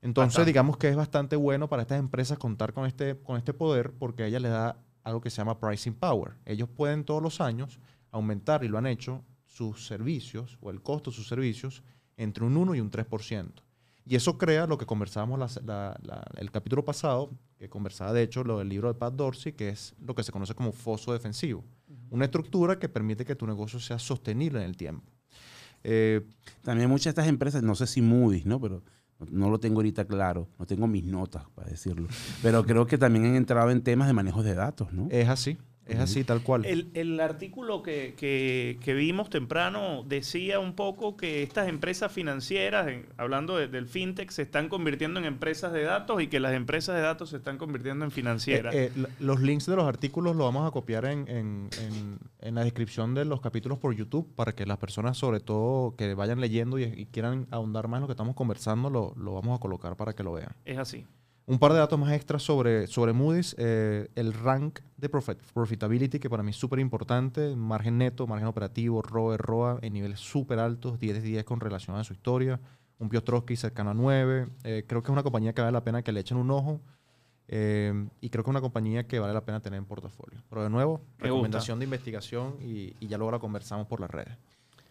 Entonces, 0.02 0.34
Bastante. 0.34 0.50
digamos 0.50 0.78
que 0.78 0.90
es 0.90 0.96
bastante 0.96 1.36
bueno 1.36 1.70
para 1.70 1.84
estas 1.84 1.98
empresas 1.98 2.38
contar 2.38 2.74
con 2.74 2.86
este, 2.86 3.18
con 3.18 3.38
este 3.38 3.54
poder 3.54 3.94
porque 3.94 4.24
a 4.24 4.28
ellas 4.28 4.42
les 4.42 4.52
da 4.52 4.78
algo 5.04 5.22
que 5.22 5.30
se 5.30 5.38
llama 5.38 5.60
pricing 5.60 5.96
power. 5.96 6.34
Ellos 6.46 6.70
pueden 6.70 7.04
todos 7.04 7.22
los 7.22 7.42
años 7.42 7.80
aumentar, 8.12 8.64
y 8.64 8.68
lo 8.68 8.78
han 8.78 8.86
hecho, 8.86 9.24
sus 9.48 9.88
servicios 9.88 10.58
o 10.62 10.72
el 10.72 10.82
costo 10.82 11.10
de 11.10 11.16
sus 11.16 11.28
servicios 11.28 11.84
entre 12.18 12.44
un 12.44 12.58
1 12.58 12.76
y 12.76 12.80
un 12.80 12.92
3%. 12.92 13.52
Y 14.06 14.16
eso 14.16 14.38
crea 14.38 14.68
lo 14.68 14.78
que 14.78 14.86
conversábamos 14.86 15.40
la- 15.40 15.62
la- 15.66 15.98
la- 16.04 16.26
el 16.38 16.52
capítulo 16.52 16.84
pasado, 16.84 17.30
que 17.58 17.70
conversaba 17.70 18.12
de 18.14 18.22
hecho 18.24 18.44
lo 18.44 18.60
del 18.60 18.68
libro 18.70 18.90
de 18.90 18.96
Pat 19.00 19.14
Dorsey, 19.14 19.54
que 19.54 19.70
es 19.70 19.96
lo 20.06 20.14
que 20.14 20.24
se 20.24 20.32
conoce 20.32 20.54
como 20.54 20.72
foso 20.74 21.14
defensivo. 21.14 21.64
Una 22.10 22.26
estructura 22.26 22.78
que 22.78 22.90
permite 22.90 23.24
que 23.26 23.36
tu 23.36 23.48
negocio 23.48 23.80
sea 23.80 23.98
sostenible 24.00 24.60
en 24.60 24.66
el 24.66 24.76
tiempo. 24.78 25.10
Eh, 25.84 26.22
También 26.64 26.90
muchas 26.90 27.06
de 27.06 27.10
estas 27.22 27.28
empresas, 27.28 27.64
no 27.64 27.76
sé 27.76 27.88
si 27.88 28.02
Moody's, 28.02 28.46
¿no? 28.46 28.60
Pero 28.60 28.84
no, 29.20 29.26
no 29.32 29.50
lo 29.50 29.60
tengo 29.60 29.78
ahorita 29.78 30.06
claro, 30.06 30.48
no 30.60 30.66
tengo 30.66 30.88
mis 30.88 31.04
notas 31.06 31.44
para 31.56 31.70
decirlo. 31.70 32.08
Pero 32.42 32.66
creo 32.66 32.86
que 32.86 32.98
también 32.98 33.26
han 33.26 33.36
entrado 33.36 33.70
en 33.72 33.82
temas 33.82 34.08
de 34.08 34.14
manejo 34.14 34.44
de 34.44 34.54
datos, 34.54 34.92
¿no? 34.94 35.08
es 35.10 35.28
así, 35.30 35.58
es 35.86 36.00
así, 36.00 36.24
tal 36.24 36.42
cual. 36.42 36.66
El, 36.66 36.90
el 36.94 37.20
artículo 37.20 37.84
que, 37.84 38.14
que- 38.18 38.78
que 38.82 38.94
vimos 38.94 39.30
temprano 39.30 40.04
decía 40.08 40.60
un 40.60 40.74
poco 40.76 41.18
que 41.18 41.44
estas 41.44 41.68
empresas 41.68 42.12
financieras, 42.12 42.88
en- 42.88 43.06
hablando 43.18 43.58
de- 43.58 43.68
del 43.68 43.88
fintech, 43.88 44.30
se 44.32 44.44
están 44.44 44.70
convirtiendo 44.70 45.20
en 45.20 45.26
empresas 45.26 45.74
de 45.74 45.84
datos 45.84 46.22
y 46.22 46.28
que 46.28 46.40
las 46.40 46.54
empresas 46.54 46.96
de 46.96 47.02
datos 47.02 47.30
se 47.32 47.38
están 47.38 47.58
convirtiendo 47.58 48.06
en 48.06 48.12
financieras. 48.12 48.74
Eh, 48.74 48.92
eh, 48.96 49.06
los 49.20 49.42
links 49.42 49.66
de 49.66 49.76
los 49.76 49.86
artículos 49.86 50.36
los 50.36 50.46
vamos 50.46 50.68
a 50.68 50.72
copiar 50.72 51.06
en, 51.06 51.28
en- 51.28 51.70
en- 51.82 52.20
en 52.40 52.56
la 52.56 52.64
descripción 52.64 53.14
de 53.14 53.26
los 53.26 53.42
capítulos 53.42 53.78
por 53.80 53.94
YouTube 53.96 54.34
para 54.36 54.54
que 54.54 54.66
las 54.66 54.78
personas, 54.78 55.18
sobre 55.18 55.40
todo 55.40 55.96
que 55.96 56.14
vayan 56.14 56.40
leyendo 56.40 56.80
y, 56.80 56.84
y 56.84 57.06
quieran 57.08 57.48
ahondar 57.52 57.88
más 57.88 57.98
en 57.98 58.02
lo 58.02 58.08
que 58.08 58.14
estamos 58.14 58.36
conversando, 58.36 58.90
lo, 58.90 59.14
lo 59.18 59.34
vamos 59.34 59.58
a 59.58 59.60
colocar 59.62 59.96
para 59.98 60.14
que 60.14 60.24
lo 60.24 60.34
vean. 60.34 60.56
es 60.66 60.78
así. 60.78 61.06
Un 61.46 61.60
par 61.60 61.74
de 61.74 61.80
datos 61.80 62.00
más 62.00 62.14
extras 62.14 62.42
sobre, 62.42 62.88
sobre 62.88 63.12
Moody's. 63.12 63.54
eh, 63.60 64.08
el 64.16 64.32
rank 64.34 64.80
de 64.98 65.12
profit- 65.12 65.38
profitability, 65.54 66.18
que 66.20 66.30
para 66.30 66.42
mí 66.42 66.52
es 66.52 66.56
súper 66.56 66.80
importante. 66.80 67.54
Margen 67.56 67.98
neto, 67.98 68.26
margen 68.28 68.48
operativo, 68.48 69.02
ROE, 69.02 69.36
ROA, 69.38 69.80
en 69.82 69.92
niveles 69.94 70.20
súper 70.22 70.60
altos, 70.60 71.00
10 71.00 71.16
de 71.16 71.22
10 71.22 71.44
con 71.44 71.60
relación 71.60 71.98
a 71.98 72.04
su 72.06 72.14
historia. 72.14 72.62
Un 73.00 73.10
Piotrowski 73.10 73.58
cercano 73.58 73.90
a 73.90 73.94
9. 73.94 74.48
Eh, 74.64 74.86
creo 74.88 75.02
que 75.02 75.08
es 75.08 75.12
una 75.12 75.24
compañía 75.24 75.54
que 75.54 75.60
vale 75.62 75.74
la 75.74 75.84
pena 75.84 76.02
que 76.02 76.14
le 76.14 76.22
echen 76.22 76.38
un 76.38 76.50
ojo. 76.52 76.80
eh, 77.50 78.08
y 78.22 78.30
creo 78.30 78.42
que 78.46 78.50
es 78.50 78.54
una 78.54 78.62
compañía 78.62 79.06
que 79.06 79.20
vale 79.20 79.34
la 79.34 79.44
pena 79.44 79.60
tener 79.60 79.78
en 79.78 79.86
portafolio. 79.86 80.42
Pero 80.50 80.64
de 80.64 80.70
nuevo, 80.70 81.02
Me 81.18 81.26
recomendación 81.26 81.78
de 81.78 81.84
investigación 81.86 82.56
y, 82.62 82.96
y 83.02 83.08
ya 83.08 83.18
luego 83.18 83.32
la 83.32 83.40
conversamos 83.40 83.86
por 83.86 84.00
las 84.00 84.10
redes. 84.10 84.38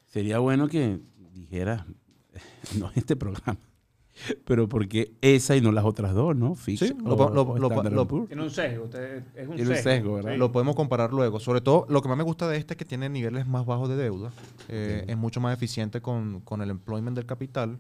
Sería 0.07 0.39
bueno 0.39 0.69
que 0.69 1.01
dijeras, 1.33 1.87
no 2.79 2.89
en 2.89 2.93
este 2.97 3.17
programa, 3.17 3.59
pero 4.45 4.69
¿por 4.69 4.89
qué 4.89 5.13
esa 5.21 5.57
y 5.57 5.61
no 5.61 5.73
las 5.73 5.85
otras 5.85 6.15
dos, 6.15 6.35
no? 6.37 6.55
Sí, 6.57 6.77
lo 7.05 7.15
o- 7.15 7.31
lo- 7.35 7.43
o 7.43 7.59
lo-. 7.59 8.27
Tiene 8.27 8.43
un 8.43 8.51
sesgo, 8.51 8.85
usted- 8.85 9.25
es 9.35 9.49
un 9.49 9.57
Tiene 9.57 9.71
un 9.71 9.77
sesgo. 9.77 9.91
sesgo, 9.91 10.15
¿verdad? 10.15 10.33
sí. 10.33 10.39
Lo 10.39 10.53
podemos 10.53 10.75
comparar 10.77 11.13
luego. 11.13 11.41
Sobre 11.41 11.61
todo, 11.61 11.87
lo 11.89 12.03
que 12.03 12.09
más 12.09 12.17
me 12.19 12.25
gusta 12.25 12.49
de 12.49 12.57
este 12.57 12.75
es 12.75 12.79
que 12.79 12.85
tiene 12.85 13.09
niveles 13.09 13.47
más 13.47 13.65
bajos 13.67 13.89
de 13.89 13.97
deuda. 13.97 14.33
Eh. 14.69 15.05
Es 15.09 15.17
mucho 15.17 15.41
más 15.41 15.55
eficiente 15.57 16.01
con, 16.01 16.41
con 16.41 16.63
el 16.63 16.71
employment 16.71 17.17
del 17.17 17.27
capital 17.27 17.79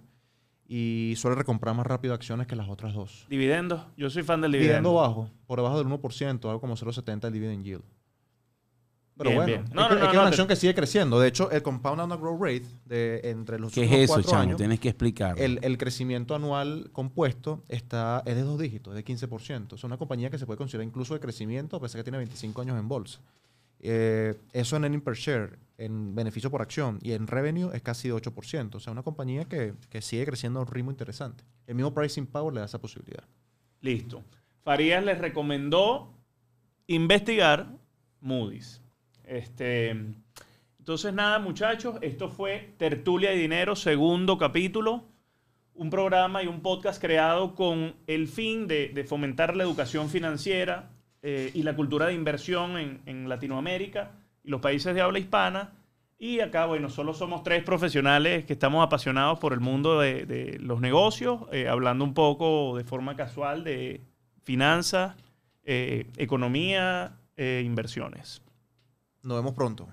y 0.66 1.14
suele 1.16 1.36
recomprar 1.36 1.74
más 1.74 1.86
rápido 1.86 2.14
acciones 2.14 2.46
que 2.46 2.56
las 2.56 2.68
otras 2.68 2.94
dos. 2.94 3.26
Dividendos, 3.28 3.82
yo 3.96 4.08
soy 4.10 4.22
fan 4.22 4.40
del 4.40 4.52
Dividendo 4.52 4.90
dividendo. 4.90 4.94
bajo, 5.08 5.30
por 5.46 5.58
debajo 5.58 5.76
del 5.78 5.86
1%, 5.86 6.48
algo 6.48 6.60
como 6.60 6.76
0,70 6.76 7.26
el 7.26 7.32
dividend 7.32 7.64
yield. 7.64 7.82
Pero 9.16 9.30
Bien, 9.30 9.36
bueno, 9.42 9.46
bien. 9.52 9.64
es 9.68 9.74
No, 9.74 9.88
que, 9.88 9.94
no, 9.94 10.00
es 10.04 10.10
que 10.10 10.16
una 10.16 10.22
te- 10.22 10.28
acción 10.28 10.48
que 10.48 10.56
sigue 10.56 10.74
creciendo. 10.74 11.20
De 11.20 11.28
hecho, 11.28 11.50
el 11.50 11.62
compound 11.62 12.00
annual 12.00 12.18
growth 12.18 12.40
rate 12.40 12.64
de 12.86 13.20
entre 13.24 13.58
los 13.58 13.72
¿Qué 13.72 13.84
es 13.84 13.92
eso, 13.92 14.14
cuatro 14.14 14.30
chamo? 14.30 14.42
años, 14.42 14.56
Tienes 14.56 14.80
que 14.80 14.88
explicar. 14.88 15.38
el, 15.38 15.58
el 15.62 15.76
crecimiento 15.76 16.34
anual 16.34 16.88
compuesto 16.92 17.62
está, 17.68 18.22
es 18.24 18.34
de 18.36 18.42
dos 18.42 18.58
dígitos, 18.58 18.96
es 18.96 19.04
de 19.04 19.12
15%. 19.28 19.74
Es 19.74 19.84
una 19.84 19.98
compañía 19.98 20.30
que 20.30 20.38
se 20.38 20.46
puede 20.46 20.56
considerar 20.56 20.86
incluso 20.86 21.12
de 21.14 21.20
crecimiento, 21.20 21.76
a 21.76 21.80
pesar 21.80 21.98
que 22.00 22.04
tiene 22.04 22.18
25 22.18 22.62
años 22.62 22.78
en 22.78 22.88
bolsa. 22.88 23.20
Eh, 23.84 24.34
eso 24.52 24.76
en 24.76 24.84
earning 24.84 25.00
per 25.02 25.14
share, 25.14 25.58
en 25.76 26.14
beneficio 26.14 26.50
por 26.50 26.62
acción 26.62 26.98
y 27.02 27.12
en 27.12 27.26
revenue 27.26 27.70
es 27.74 27.82
casi 27.82 28.08
de 28.08 28.14
8%. 28.14 28.76
O 28.76 28.80
sea, 28.80 28.92
una 28.92 29.02
compañía 29.02 29.44
que, 29.44 29.74
que 29.90 30.00
sigue 30.00 30.24
creciendo 30.24 30.60
a 30.60 30.62
un 30.62 30.68
ritmo 30.68 30.90
interesante. 30.90 31.44
El 31.66 31.74
mismo 31.74 31.92
pricing 31.92 32.26
power 32.26 32.54
le 32.54 32.60
da 32.60 32.66
esa 32.66 32.80
posibilidad. 32.80 33.24
Listo. 33.80 34.22
Farías 34.64 35.04
les 35.04 35.18
recomendó 35.18 36.14
investigar 36.86 37.66
Moody's. 38.20 38.80
Este, 39.32 39.88
entonces, 40.78 41.14
nada, 41.14 41.38
muchachos, 41.38 41.96
esto 42.02 42.28
fue 42.28 42.74
Tertulia 42.76 43.32
y 43.32 43.38
Dinero, 43.38 43.74
segundo 43.74 44.36
capítulo. 44.36 45.04
Un 45.74 45.88
programa 45.88 46.42
y 46.42 46.48
un 46.48 46.60
podcast 46.60 47.00
creado 47.00 47.54
con 47.54 47.94
el 48.06 48.28
fin 48.28 48.66
de, 48.66 48.88
de 48.88 49.04
fomentar 49.04 49.56
la 49.56 49.62
educación 49.62 50.10
financiera 50.10 50.90
eh, 51.22 51.50
y 51.54 51.62
la 51.62 51.74
cultura 51.74 52.08
de 52.08 52.12
inversión 52.12 52.76
en, 52.76 53.00
en 53.06 53.26
Latinoamérica 53.26 54.10
y 54.44 54.50
los 54.50 54.60
países 54.60 54.94
de 54.94 55.00
habla 55.00 55.18
hispana. 55.18 55.72
Y 56.18 56.40
acá, 56.40 56.66
bueno, 56.66 56.90
solo 56.90 57.14
somos 57.14 57.42
tres 57.42 57.64
profesionales 57.64 58.44
que 58.44 58.52
estamos 58.52 58.84
apasionados 58.84 59.38
por 59.38 59.54
el 59.54 59.60
mundo 59.60 59.98
de, 59.98 60.26
de 60.26 60.58
los 60.58 60.82
negocios, 60.82 61.40
eh, 61.52 61.68
hablando 61.68 62.04
un 62.04 62.12
poco 62.12 62.76
de 62.76 62.84
forma 62.84 63.16
casual 63.16 63.64
de 63.64 64.02
finanzas, 64.42 65.16
eh, 65.64 66.10
economía 66.18 67.16
e 67.34 67.62
inversiones. 67.64 68.42
Nos 69.22 69.38
vemos 69.38 69.54
pronto. 69.54 69.88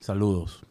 Saludos. 0.00 0.65